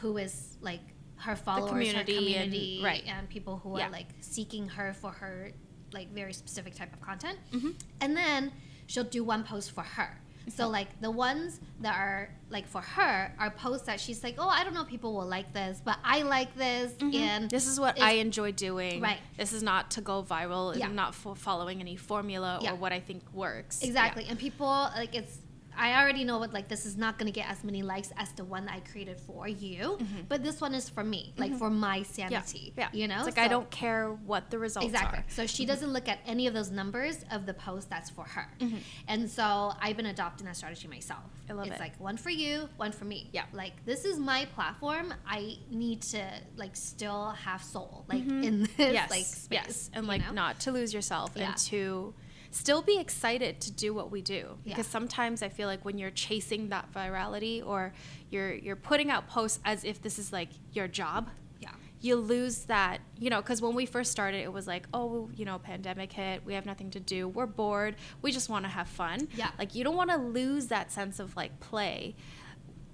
who 0.00 0.16
is 0.16 0.56
like 0.60 0.80
her 1.18 1.36
followers 1.36 1.70
community 1.70 2.12
her 2.14 2.18
and- 2.18 2.52
community 2.52 2.80
right. 2.84 3.02
and 3.06 3.28
people 3.28 3.58
who 3.58 3.78
Yeah. 3.78 3.86
are 3.88 3.90
like 3.90 4.08
seeking 4.20 4.68
her 4.68 4.92
for 4.94 5.10
her 5.12 5.50
like 5.92 6.12
very 6.12 6.32
specific 6.32 6.74
type 6.74 6.92
of 6.92 7.00
content 7.00 7.38
Mhm. 7.52 7.74
and 8.00 8.16
then 8.16 8.52
she'll 8.86 9.04
do 9.04 9.24
one 9.24 9.42
post 9.44 9.72
for 9.72 9.82
her 9.82 10.20
so 10.48 10.66
like 10.68 10.98
the 11.02 11.10
ones 11.10 11.60
that 11.80 11.94
are 11.94 12.30
like 12.48 12.66
for 12.66 12.80
her 12.80 13.34
are 13.38 13.50
posts 13.50 13.86
that 13.86 14.00
she's 14.00 14.22
like 14.24 14.36
oh 14.38 14.48
i 14.48 14.64
don't 14.64 14.72
know 14.74 14.84
people 14.84 15.12
will 15.14 15.26
like 15.26 15.52
this 15.52 15.82
but 15.84 15.98
i 16.04 16.22
like 16.22 16.54
this 16.56 16.92
and 17.02 17.50
This 17.50 17.66
is 17.66 17.78
what 17.78 18.00
I 18.00 18.12
enjoy 18.12 18.52
doing. 18.52 19.00
Right. 19.02 19.18
This 19.36 19.52
is 19.52 19.62
not 19.62 19.90
to 19.92 20.00
go 20.00 20.22
viral. 20.22 20.74
Yeah. 20.76 20.86
I'm 20.86 20.94
not 20.94 21.14
fo- 21.14 21.34
following 21.34 21.80
any 21.80 21.96
formula 21.96 22.60
Yeah. 22.62 22.72
or 22.72 22.76
what 22.76 22.92
I 22.92 23.00
think 23.00 23.22
works. 23.32 23.82
Exactly. 23.82 24.24
And 24.28 24.38
people 24.38 24.66
like 24.96 25.14
it's 25.14 25.38
I 25.78 26.00
already 26.02 26.24
know 26.24 26.38
what 26.38 26.52
like 26.52 26.68
this 26.68 26.84
is 26.84 26.96
not 26.96 27.18
gonna 27.18 27.30
get 27.30 27.48
as 27.48 27.62
many 27.64 27.82
likes 27.82 28.10
as 28.16 28.32
the 28.32 28.44
one 28.44 28.68
I 28.68 28.80
created 28.80 29.18
for 29.20 29.46
you, 29.48 29.98
but 30.28 30.42
this 30.42 30.60
one 30.60 30.74
is 30.74 30.88
for 30.88 31.04
me, 31.04 31.32
like 31.36 31.54
for 31.56 31.70
my 31.70 32.00
Mm-hmm. 32.00 32.20
Yeah. 32.20 32.28
sanity. 32.42 32.72
Yeah. 32.76 32.88
You 32.92 33.08
know? 33.08 33.16
It's 33.18 33.24
like 33.26 33.38
I 33.38 33.48
don't 33.48 33.70
care 33.70 34.08
what 34.10 34.50
the 34.50 34.58
results 34.58 34.86
are. 34.86 34.88
Exactly. 34.90 35.18
are. 35.20 35.24
So 35.28 35.46
she 35.46 35.64
doesn't 35.64 35.92
look 35.92 36.08
at 36.08 36.18
any 36.26 36.46
of 36.46 36.54
those 36.54 36.70
numbers 36.70 37.24
of 37.30 37.46
the 37.46 37.54
post 37.54 37.88
that's 37.90 38.10
for 38.10 38.24
her. 38.24 38.48
Mm-hmm. 38.60 38.76
And 39.08 39.30
so 39.30 39.72
I've 39.80 39.96
been 39.96 40.06
adopting 40.06 40.46
that 40.46 40.56
strategy 40.56 40.88
myself. 40.88 41.22
I 41.48 41.52
love 41.54 41.66
it's 41.68 41.76
it. 41.76 41.80
like 41.80 41.98
one 42.00 42.16
for 42.16 42.30
you, 42.30 42.68
one 42.76 42.92
for 42.92 43.04
me. 43.04 43.30
Yeah. 43.32 43.44
Like 43.52 43.84
this 43.84 44.04
is 44.04 44.18
my 44.18 44.46
platform. 44.54 45.14
I 45.26 45.56
need 45.70 46.02
to 46.02 46.22
like 46.56 46.74
still 46.76 47.30
have 47.30 47.62
soul 47.62 48.04
like 48.08 48.26
in 48.26 48.62
this 48.76 48.88
Mm-hmm. 48.88 48.92
yes. 48.94 49.10
like 49.10 49.24
space. 49.24 49.48
yes. 49.50 49.90
And 49.94 50.06
like 50.06 50.22
know? 50.26 50.32
not 50.32 50.60
to 50.60 50.72
lose 50.72 50.92
yourself 50.92 51.32
Yeah. 51.36 51.48
and 51.48 51.56
to 51.68 52.14
still 52.50 52.82
be 52.82 52.98
excited 52.98 53.60
to 53.60 53.70
do 53.70 53.92
what 53.94 54.10
we 54.10 54.22
do 54.22 54.58
Yeah. 54.64 54.74
because 54.74 54.86
sometimes 54.86 55.42
I 55.42 55.48
feel 55.48 55.68
like 55.68 55.84
when 55.84 55.98
you're 55.98 56.10
chasing 56.10 56.68
that 56.70 56.92
virality 56.92 57.64
or 57.64 57.92
you're 58.30 58.54
you're 58.54 58.76
putting 58.76 59.10
out 59.10 59.28
posts 59.28 59.60
as 59.64 59.84
if 59.84 60.00
this 60.02 60.18
is 60.18 60.32
like 60.32 60.48
your 60.72 60.88
job 60.88 61.28
Yeah. 61.60 61.70
you 62.00 62.16
lose 62.16 62.60
that, 62.66 63.00
you 63.18 63.28
know, 63.30 63.40
because 63.42 63.60
when 63.60 63.74
we 63.74 63.84
first 63.86 64.10
started, 64.12 64.38
it 64.42 64.52
was 64.52 64.66
like, 64.66 64.86
oh, 64.94 65.28
you 65.36 65.44
know, 65.44 65.58
pandemic 65.58 66.12
hit, 66.12 66.44
we 66.44 66.54
have 66.54 66.64
nothing 66.66 66.90
to 66.92 67.00
do, 67.00 67.28
we're 67.28 67.46
bored, 67.46 67.96
we 68.22 68.32
just 68.32 68.48
want 68.48 68.64
to 68.64 68.68
have 68.70 68.88
fun. 68.88 69.28
Yeah. 69.34 69.50
Like, 69.58 69.74
you 69.74 69.82
don't 69.84 69.96
want 69.96 70.10
to 70.10 70.16
lose 70.18 70.68
that 70.68 70.90
sense 70.92 71.18
of 71.20 71.36
like 71.36 71.58
play 71.60 72.14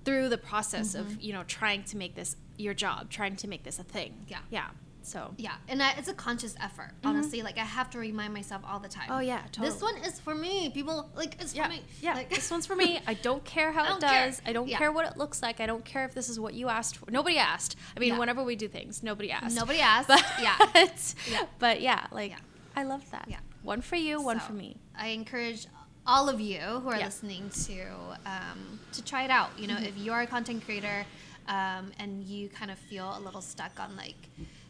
through 0.04 0.28
the 0.28 0.38
process 0.38 0.94
of, 0.94 1.22
you 1.22 1.32
know, 1.32 1.44
trying 1.44 1.82
to 1.84 1.96
make 1.96 2.14
this 2.14 2.36
your 2.56 2.74
job, 2.74 3.08
trying 3.10 3.36
to 3.36 3.48
make 3.48 3.62
this 3.64 3.78
a 3.78 3.82
thing. 3.84 4.12
Mm-hmm. 4.12 4.28
Yeah. 4.28 4.38
Yeah. 4.50 4.68
So, 5.06 5.34
Yeah, 5.36 5.52
and 5.68 5.82
I, 5.82 5.92
it's 5.98 6.08
a 6.08 6.14
conscious 6.14 6.54
effort. 6.60 6.90
Honestly, 7.04 7.42
like 7.42 7.58
I 7.58 7.64
have 7.64 7.90
to 7.90 7.98
remind 7.98 8.32
myself 8.32 8.62
all 8.66 8.78
the 8.80 8.88
time. 8.88 9.04
Mm-hmm. 9.04 9.12
Oh, 9.12 9.20
yeah, 9.20 9.42
totally. 9.52 9.68
This 9.70 9.82
one 9.82 9.96
is 9.98 10.18
for 10.18 10.34
me. 10.34 10.70
People 10.70 11.10
like 11.14 11.36
it's 11.40 11.54
yeah. 11.54 11.64
for 11.64 11.70
me. 11.70 11.82
Yeah. 12.00 12.14
Like, 12.14 12.30
this 12.30 12.50
one's 12.50 12.66
for 12.66 12.74
me. 12.84 13.00
I 13.06 13.14
don't 13.14 13.44
care 13.44 13.70
how 13.72 13.84
it 13.84 13.88
don't 13.88 14.00
care. 14.02 14.26
does. 14.26 14.40
I 14.46 14.52
don't 14.52 14.66
Yeah. 14.68 14.78
care 14.78 14.90
what 14.92 15.06
it 15.10 15.16
looks 15.16 15.42
like. 15.42 15.60
I 15.60 15.66
don't 15.66 15.84
care 15.84 16.04
if 16.06 16.14
this 16.14 16.28
is 16.28 16.40
what 16.40 16.54
you 16.54 16.68
asked 16.68 16.96
for. 16.96 17.10
Nobody 17.10 17.36
asked. 17.38 17.76
I 17.96 18.00
mean, 18.00 18.14
Yeah. 18.14 18.18
whenever 18.18 18.42
we 18.42 18.56
do 18.56 18.66
things, 18.68 19.02
nobody 19.02 19.30
asked. 19.30 19.54
Nobody 19.56 19.80
asked. 19.94 20.08
But 20.08 20.24
yeah. 20.40 20.56
Yeah. 21.30 21.46
But 21.58 21.80
yeah, 21.80 22.06
like. 22.10 22.32
I 22.76 22.82
love 22.84 23.08
that. 23.12 23.26
Yeah. 23.28 23.38
One 23.62 23.80
for 23.82 23.96
you, 23.96 24.20
one 24.20 24.40
So, 24.40 24.46
for 24.46 24.52
me. 24.54 24.76
I 24.96 25.08
encourage 25.08 25.66
all 26.06 26.28
of 26.28 26.40
you 26.40 26.58
who 26.60 26.88
are 26.88 26.98
listening 26.98 27.48
to 27.66 27.82
um, 28.26 28.80
to 28.92 29.02
try 29.04 29.24
it 29.24 29.30
out. 29.30 29.50
You 29.58 29.68
know, 29.68 29.74
Mm-hmm. 29.76 29.84
if 29.84 29.96
you're 29.96 30.20
a 30.20 30.26
content 30.26 30.64
creator 30.64 31.06
um, 31.48 31.92
and 31.98 32.24
you 32.24 32.48
kind 32.48 32.70
of 32.70 32.78
feel 32.78 33.14
a 33.16 33.20
little 33.20 33.40
stuck 33.40 33.78
on 33.78 33.96
like, 33.96 34.16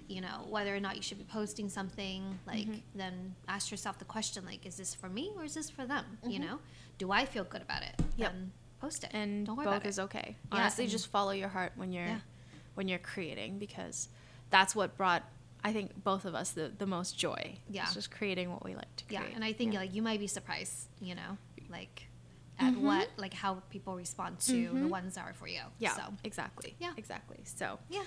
you 0.08 0.20
know, 0.20 0.46
whether 0.48 0.74
or 0.74 0.80
not 0.80 0.96
you 0.96 1.02
should 1.02 1.18
be 1.18 1.24
posting 1.24 1.68
something, 1.68 2.38
like 2.46 2.66
Mm-hmm. 2.66 2.78
then 2.98 3.34
ask 3.48 3.70
yourself 3.70 3.98
the 3.98 4.04
question 4.04 4.44
like, 4.44 4.66
is 4.66 4.76
this 4.76 4.94
for 4.94 5.08
me 5.08 5.32
or 5.36 5.44
is 5.44 5.54
this 5.54 5.70
for 5.70 5.86
them? 5.86 6.04
You 6.26 6.38
know, 6.40 6.58
do 6.98 7.10
I 7.10 7.24
feel 7.24 7.44
good 7.44 7.62
about 7.62 7.82
it? 7.82 7.94
Mm-hmm. 7.98 8.20
Yep. 8.22 8.32
Then 8.32 8.52
post 8.80 9.04
it. 9.04 9.10
And 9.14 9.46
don't 9.46 9.56
worry 9.56 9.66
both 9.66 9.86
is 9.86 9.98
okay. 9.98 10.36
Yeah, 10.52 10.58
Honestly, 10.60 10.86
just 10.86 11.06
follow 11.08 11.30
your 11.32 11.48
heart 11.48 11.72
when 11.76 11.92
you're 11.92 12.04
Yeah. 12.06 12.18
when 12.74 12.88
you're 12.88 12.98
creating 12.98 13.58
because 13.58 14.08
that's 14.50 14.74
what 14.76 14.96
brought 14.96 15.22
I 15.66 15.72
think 15.72 16.04
both 16.04 16.26
of 16.26 16.34
us 16.34 16.50
the, 16.50 16.70
the 16.76 16.86
most 16.86 17.16
joy. 17.18 17.56
Yeah. 17.70 17.84
It's 17.84 17.94
just 17.94 18.10
creating 18.10 18.52
what 18.52 18.62
we 18.62 18.74
like 18.74 18.94
to 18.96 19.04
create. 19.06 19.20
Yeah, 19.30 19.34
and 19.34 19.42
I 19.42 19.54
think 19.54 19.72
Yeah. 19.72 19.80
like 19.80 19.94
you 19.94 20.02
might 20.02 20.20
be 20.20 20.26
surprised, 20.26 20.88
you 21.00 21.14
know, 21.14 21.38
like 21.70 22.08
at 22.58 22.74
Mhm. 22.74 22.80
what 22.82 23.08
like 23.16 23.32
how 23.32 23.62
people 23.70 23.96
respond 23.96 24.38
to 24.40 24.52
the 24.52 24.80
Mhm. 24.80 24.88
ones 24.90 25.14
that 25.14 25.24
are 25.24 25.32
for 25.32 25.48
you. 25.48 25.62
Yeah, 25.78 25.96
So 25.96 26.02
exactly. 26.22 26.76
Yeah. 26.78 26.92
Exactly. 26.98 27.40
So 27.44 27.78
yeah. 27.88 28.02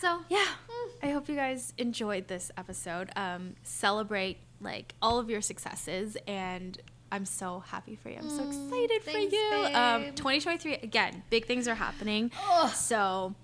So 0.00 0.20
yeah. 0.28 0.44
i 1.02 1.10
hope 1.10 1.28
you 1.28 1.34
guys 1.36 1.72
enjoyed 1.78 2.28
this 2.28 2.50
episode. 2.56 3.10
Um, 3.16 3.54
celebrate 3.62 4.38
like 4.60 4.94
all 5.02 5.18
of 5.18 5.28
your 5.30 5.40
successes 5.42 6.16
and 6.26 6.78
i'm 7.12 7.24
so 7.24 7.60
happy 7.68 7.94
for 7.96 8.08
you. 8.10 8.16
I'm 8.18 8.28
so 8.30 8.42
Mm, 8.42 8.64
excited 8.88 9.02
for 9.02 9.18
you. 9.18 9.74
Um, 9.74 10.02
2023 10.14 10.74
again 10.74 11.22
big 11.30 11.46
things 11.46 11.68
are 11.68 11.74
happening. 11.74 12.30
Ugh. 12.50 12.70
so 12.74 13.34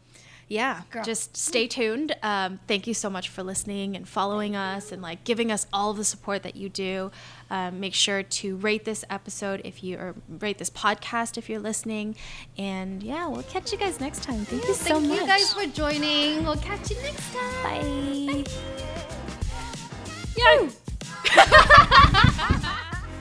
yeah 0.48 0.82
Girl. 0.90 1.02
just 1.04 1.36
stay 1.36 1.66
tuned. 1.68 2.14
Um, 2.22 2.60
thank 2.66 2.86
you 2.86 2.92
so 2.94 3.08
much 3.08 3.28
for 3.30 3.42
listening 3.42 3.96
and 3.96 4.06
following 4.06 4.54
us 4.56 4.92
and 4.92 5.00
like 5.00 5.24
giving 5.24 5.50
us 5.50 5.66
all 5.72 5.94
the 5.94 6.04
support 6.04 6.42
that 6.42 6.56
you 6.56 6.68
do 6.68 7.10
um, 7.52 7.78
make 7.78 7.94
sure 7.94 8.22
to 8.22 8.56
rate 8.56 8.84
this 8.84 9.04
episode 9.10 9.60
if 9.64 9.84
you 9.84 9.98
or 9.98 10.14
rate 10.40 10.58
this 10.58 10.70
podcast 10.70 11.36
if 11.36 11.50
you're 11.50 11.60
listening 11.60 12.16
and 12.56 13.02
yeah 13.02 13.28
we'll 13.28 13.42
catch 13.44 13.70
you 13.70 13.78
guys 13.78 14.00
next 14.00 14.22
time 14.22 14.44
thank 14.46 14.66
you 14.66 14.74
so 14.74 14.94
thank 14.94 15.06
much 15.06 15.20
you 15.20 15.26
guys 15.26 15.52
for 15.52 15.66
joining. 15.66 16.44
We'll 16.44 16.56
catch 16.56 16.90
you 16.90 16.96
next 17.02 17.32
time. 17.32 17.52
Bye. 17.62 18.44
Yay! 20.36 20.68